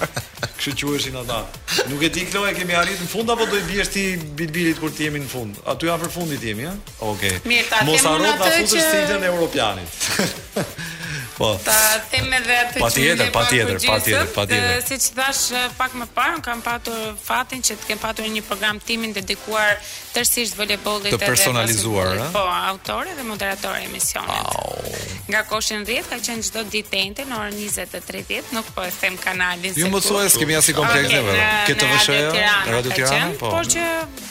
Kështu 0.58 0.88
quheshin 0.90 1.20
ata. 1.22 1.44
Nuk 1.92 2.02
e 2.02 2.10
di 2.16 2.24
Kloe, 2.32 2.56
kemi 2.58 2.74
arritur 2.80 3.06
në 3.06 3.12
fund 3.14 3.30
apo 3.36 3.46
do 3.52 3.62
i 3.62 3.62
biesh 3.70 3.94
ti 3.94 4.08
bilbilit 4.42 4.82
kur 4.82 4.90
ti 4.98 5.06
jemi 5.06 5.22
në 5.22 5.30
fund? 5.36 5.62
Aty 5.70 5.92
janë 5.92 6.02
për 6.08 6.14
fundit 6.18 6.48
jemi, 6.50 6.66
ha? 6.66 6.74
Okej. 7.12 7.38
Okay. 7.38 7.46
Mirë, 7.46 7.70
ta 7.76 7.84
kemi 7.86 7.94
atë 7.94 7.94
që 7.94 7.94
mos 7.94 8.10
harro 8.10 8.36
ta 8.42 8.52
futësh 8.58 8.90
sidën 8.92 9.30
Europianit. 9.32 10.92
Po. 11.36 11.50
Ta 11.68 11.76
them 12.16 12.32
edhe 12.32 12.56
atë. 12.56 12.80
Patjetër, 12.80 13.30
patjetër, 13.36 13.78
patjetër, 13.84 14.30
patjetër. 14.36 14.84
Siç 14.88 15.08
thash 15.18 15.50
pak 15.76 15.96
më 16.00 16.06
parë, 16.16 16.38
kam 16.46 16.62
patur 16.64 16.96
fatin 17.20 17.64
që 17.66 17.76
të 17.82 17.90
kem 17.90 18.00
patur 18.00 18.30
një 18.32 18.44
program 18.48 18.80
timin 18.80 19.12
dedikuar 19.18 19.76
tërësisht 20.16 20.56
voleybollit 20.56 21.12
të 21.12 21.20
personalizuar, 21.20 22.14
ëh. 22.22 22.30
Po, 22.32 22.44
autore 22.70 23.18
dhe 23.18 23.26
moderatore 23.28 23.82
emisionit. 23.84 25.28
Nga 25.28 25.42
koshin 25.50 25.84
10 25.88 26.08
ka 26.14 26.22
qenë 26.24 26.48
çdo 26.48 26.64
ditë 26.72 26.94
tente 26.96 27.28
në 27.28 27.42
orën 27.42 27.60
20:30, 27.60 28.54
nuk 28.56 28.72
po 28.76 28.88
e 28.88 28.94
them 29.02 29.20
kanalin. 29.26 29.76
Ju 29.76 29.92
më 29.92 30.04
thuaj 30.08 30.32
se 30.32 30.40
kemi 30.40 30.56
asnjë 30.56 30.78
kompleks 30.80 31.12
okay, 31.12 31.20
neve. 31.20 31.78
të 31.84 31.92
vësh 31.92 32.72
Radio 32.76 32.92
Tirana, 32.96 33.36
po. 33.40 33.52
Por 33.58 33.68
që 33.76 33.84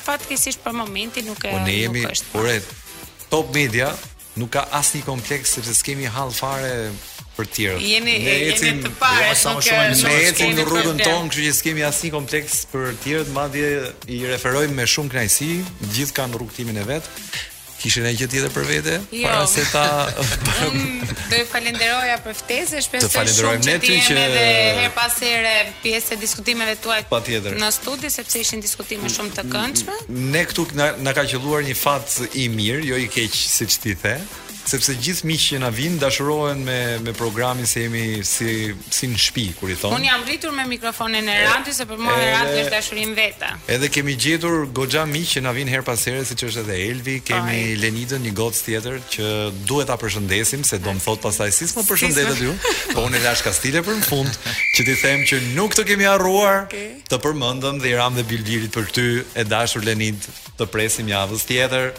fatkeqësisht 0.08 0.64
për 0.64 0.72
momentin 0.80 1.28
nuk 1.28 1.44
e. 1.44 1.52
Po 1.52 1.60
ne 1.68 1.76
jemi, 1.82 2.60
Top 3.28 3.50
Media, 3.50 3.88
nuk 4.40 4.50
ka 4.58 4.64
asnjë 4.74 5.02
kompleks 5.06 5.54
sepse 5.58 5.74
s'kemi 5.78 6.08
hall 6.10 6.32
fare 6.34 6.70
për 7.36 7.48
tjerë. 7.54 7.78
Jeni 7.82 8.14
jeni 8.22 8.80
të 8.84 8.92
parë, 8.98 9.28
jo, 9.30 9.54
nuk 9.54 9.64
shumë, 9.68 9.96
ne 10.08 10.16
ecim 10.28 10.52
në 10.58 10.66
rrugën 10.68 11.00
tonë, 11.02 11.30
kështu 11.34 11.46
që 11.48 11.54
s'kemi 11.60 11.86
asnjë 11.88 12.12
kompleks 12.14 12.60
për 12.74 12.92
tjerët, 13.04 13.32
madje 13.34 13.70
i 14.10 14.20
referojmë 14.34 14.78
me 14.78 14.86
shumë 14.94 15.14
kënaqësi, 15.16 15.50
gjithë 15.96 16.18
kanë 16.20 16.38
rrugtimin 16.40 16.82
e 16.82 16.86
vet 16.94 17.10
kishe 17.84 18.02
ne 18.06 18.12
gjë 18.16 18.28
tjetër 18.32 18.52
për 18.54 18.66
vete? 18.68 18.94
Jo. 19.12 19.28
Para 19.28 19.44
se 19.50 19.64
ta 19.68 19.84
mm, 20.68 21.16
do 21.32 21.40
ju 21.40 21.46
falenderoja 21.50 22.14
për 22.24 22.36
ftesën, 22.40 22.84
shpresoj 22.86 23.10
të 23.10 23.18
falenderojmë 23.18 23.64
ne 23.68 23.74
ty 23.82 23.98
që, 23.98 24.16
që... 24.20 24.28
her 24.84 24.94
pas 24.96 25.18
here 25.20 25.52
pjesë 25.82 26.16
e 26.16 26.20
diskutimeve 26.24 26.78
tuaj 26.84 27.02
pa 27.12 27.20
në 27.24 27.70
studi 27.76 28.10
sepse 28.14 28.40
ishin 28.40 28.64
diskutime 28.64 29.10
shumë 29.12 29.36
të 29.36 29.44
këndshme. 29.52 29.98
Ne 30.34 30.46
këtu 30.48 30.68
na 30.80 31.12
ka 31.16 31.26
qelluar 31.28 31.64
një 31.68 31.76
fat 31.82 32.20
i 32.44 32.48
mirë, 32.56 32.82
jo 32.94 33.02
i 33.04 33.10
keq 33.18 33.36
siç 33.44 33.80
ti 33.84 33.92
the 34.04 34.16
sepse 34.68 34.94
gjithë 34.96 35.28
miqë 35.28 35.44
që 35.54 35.58
na 35.62 35.68
vinë 35.74 35.98
dashurohen 36.00 36.62
me 36.64 36.76
me 37.04 37.12
programin 37.18 37.66
se 37.68 37.84
jemi 37.84 38.04
si 38.24 38.52
si 38.90 39.08
në 39.10 39.18
shtëpi 39.24 39.44
kur 39.58 39.70
i 39.72 39.76
thonë. 39.78 39.98
Un 39.98 40.06
jam 40.08 40.24
rritur 40.24 40.54
me 40.56 40.64
mikrofonin 40.70 41.28
e 41.28 41.36
Radi 41.44 41.74
se 41.76 41.84
për 41.88 42.00
mua 42.00 42.14
Radi 42.18 42.62
është 42.64 42.72
dashurim 42.72 43.12
vetë. 43.18 43.50
Edhe 43.76 43.90
kemi 43.92 44.14
gjetur 44.24 44.64
goxha 44.78 45.04
miq 45.10 45.28
që 45.34 45.44
na 45.46 45.52
vinë 45.56 45.74
her 45.76 45.84
pas 45.86 46.00
here 46.08 46.22
siç 46.26 46.46
është 46.48 46.64
edhe 46.64 46.78
Elvi, 46.86 47.18
kemi 47.28 47.58
Oj. 47.60 47.76
Lenidën 47.82 48.24
një 48.24 48.32
gocë 48.38 48.62
tjetër 48.68 49.00
që 49.16 49.34
duhet 49.68 49.90
ta 49.90 49.98
përshëndesim 50.00 50.64
se 50.64 50.80
do 50.80 50.96
më 50.96 51.04
thot 51.04 51.22
pasaj 51.26 51.50
si 51.52 51.68
s'po 51.70 51.84
përshëndetet 51.88 52.42
ju. 52.46 52.56
Po 52.94 53.04
unë 53.04 53.20
lash 53.26 53.44
kastile 53.44 53.84
për 53.84 54.00
në 54.00 54.08
fund 54.08 54.40
që 54.78 54.88
ti 54.88 54.96
them 55.04 55.26
që 55.28 55.42
nuk 55.54 55.76
të 55.76 55.84
kemi 55.92 56.08
harruar 56.08 56.64
okay. 56.70 57.02
të 57.12 57.20
përmendëm 57.26 57.82
dhe 57.84 57.92
i 57.92 57.96
ram 58.00 58.16
dhe 58.16 58.24
bilbirit 58.32 58.72
për 58.74 58.88
ty 58.96 59.04
e 59.40 59.44
dashur 59.48 59.84
Lenid 59.84 60.24
të 60.56 60.70
presim 60.72 61.10
javën 61.12 61.42
tjetër 61.52 61.90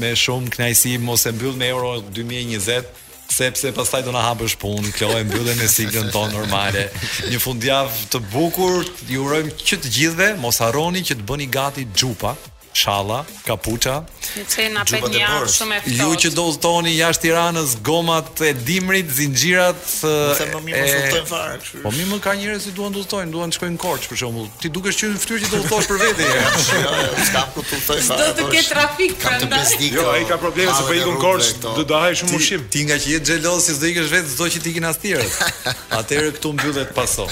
me 0.00 0.10
shumë 0.22 0.52
knajsi, 0.56 0.94
mos 1.08 1.24
e 1.28 1.32
mbyll 1.34 1.56
me 1.60 1.68
Euro 1.72 1.94
2020 2.12 3.02
sepse 3.34 3.70
pastaj 3.76 4.02
do 4.06 4.12
na 4.14 4.20
hapësh 4.26 4.58
punë, 4.60 4.90
kjo 4.94 5.08
e 5.16 5.22
mbyllën 5.24 5.56
me 5.62 5.66
siklën 5.72 6.10
tonë 6.14 6.36
normale. 6.36 6.84
Një 7.32 7.38
fundjavë 7.42 8.02
të 8.12 8.20
bukur, 8.34 8.84
ju 9.10 9.22
urojmë 9.24 9.54
që 9.64 9.78
të 9.84 9.92
gjithëve 9.96 10.28
mos 10.42 10.60
harroni 10.62 11.00
që 11.08 11.16
të 11.20 11.28
bëni 11.30 11.48
gati 11.56 11.86
xhupa 11.96 12.34
shalla, 12.74 13.24
kapuça. 13.46 14.04
Ju 14.36 14.42
çe 14.48 14.64
na 14.74 14.82
pet 14.84 14.98
shumë 14.98 15.76
e 15.76 15.80
fortë. 15.84 15.96
Ju 16.00 16.08
që 16.24 16.30
do 16.36 16.44
udhtoni 16.50 16.94
jashtë 16.96 17.22
Tiranës, 17.24 17.76
gomat 17.86 18.40
e 18.44 18.50
dimrit, 18.66 19.08
zinxhirat 19.18 19.80
e 20.06 20.14
Se 20.38 20.46
më 20.50 20.60
mirë 20.64 21.20
fare 21.28 21.56
Po 21.84 21.92
mirë 21.94 22.08
më 22.10 22.18
ka 22.24 22.34
njerëz 22.38 22.58
që 22.58 22.64
si 22.66 22.74
duan 22.76 22.96
udhtojnë, 22.98 23.30
duan 23.34 23.52
të 23.54 23.58
shkojnë 23.58 23.78
Korçë 23.80 24.10
për 24.10 24.18
shembull. 24.24 24.50
Ti 24.60 24.72
dukesh 24.74 24.98
që 25.00 25.10
në 25.14 25.22
fytyrë 25.22 25.42
ti 25.44 25.50
do 25.54 25.60
udhtosh 25.62 25.88
për 25.90 26.00
veten. 26.02 26.32
Ja, 26.34 26.78
jo, 26.80 27.02
jo, 27.06 27.26
s'ka 27.28 27.42
ku 27.54 27.62
të 27.62 27.78
udhtoj 27.78 28.00
fare. 28.08 28.20
Do 28.20 28.30
të 28.30 28.42
po 28.42 28.54
ke 28.54 28.62
trafik 28.68 29.14
prandaj. 29.22 29.74
Jo, 29.92 30.02
po. 30.04 30.14
ai 30.16 30.24
ka 30.28 30.36
probleme 30.42 30.72
se 30.78 30.86
po 30.88 30.96
ikun 30.98 31.18
Korçë, 31.22 31.56
do 31.62 31.76
të 31.82 31.88
dahej 31.94 32.18
shumë 32.22 32.38
ushim. 32.40 32.66
Ti 32.74 32.84
nga 32.88 32.98
që 32.98 33.12
je 33.14 33.22
xheloz 33.28 33.68
si 33.68 33.78
do 33.80 33.90
ikësh 33.92 34.10
vetë 34.12 34.34
çdo 34.34 34.48
që 34.54 34.62
ti 34.64 34.74
ikin 34.74 34.88
ashtirë. 34.90 35.28
Atëherë 36.00 36.34
këtu 36.40 36.54
mbyllet 36.56 36.94
paso. 36.96 37.26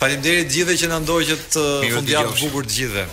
Faleminderit 0.00 0.50
gjithëve 0.52 0.74
që 0.80 0.88
na 0.90 0.98
ndoqët 1.04 1.58
uh, 1.60 1.86
fundjavë 1.94 2.32
të 2.34 2.42
bukur 2.44 2.66
të 2.68 2.80
gjithëve. 2.80 3.06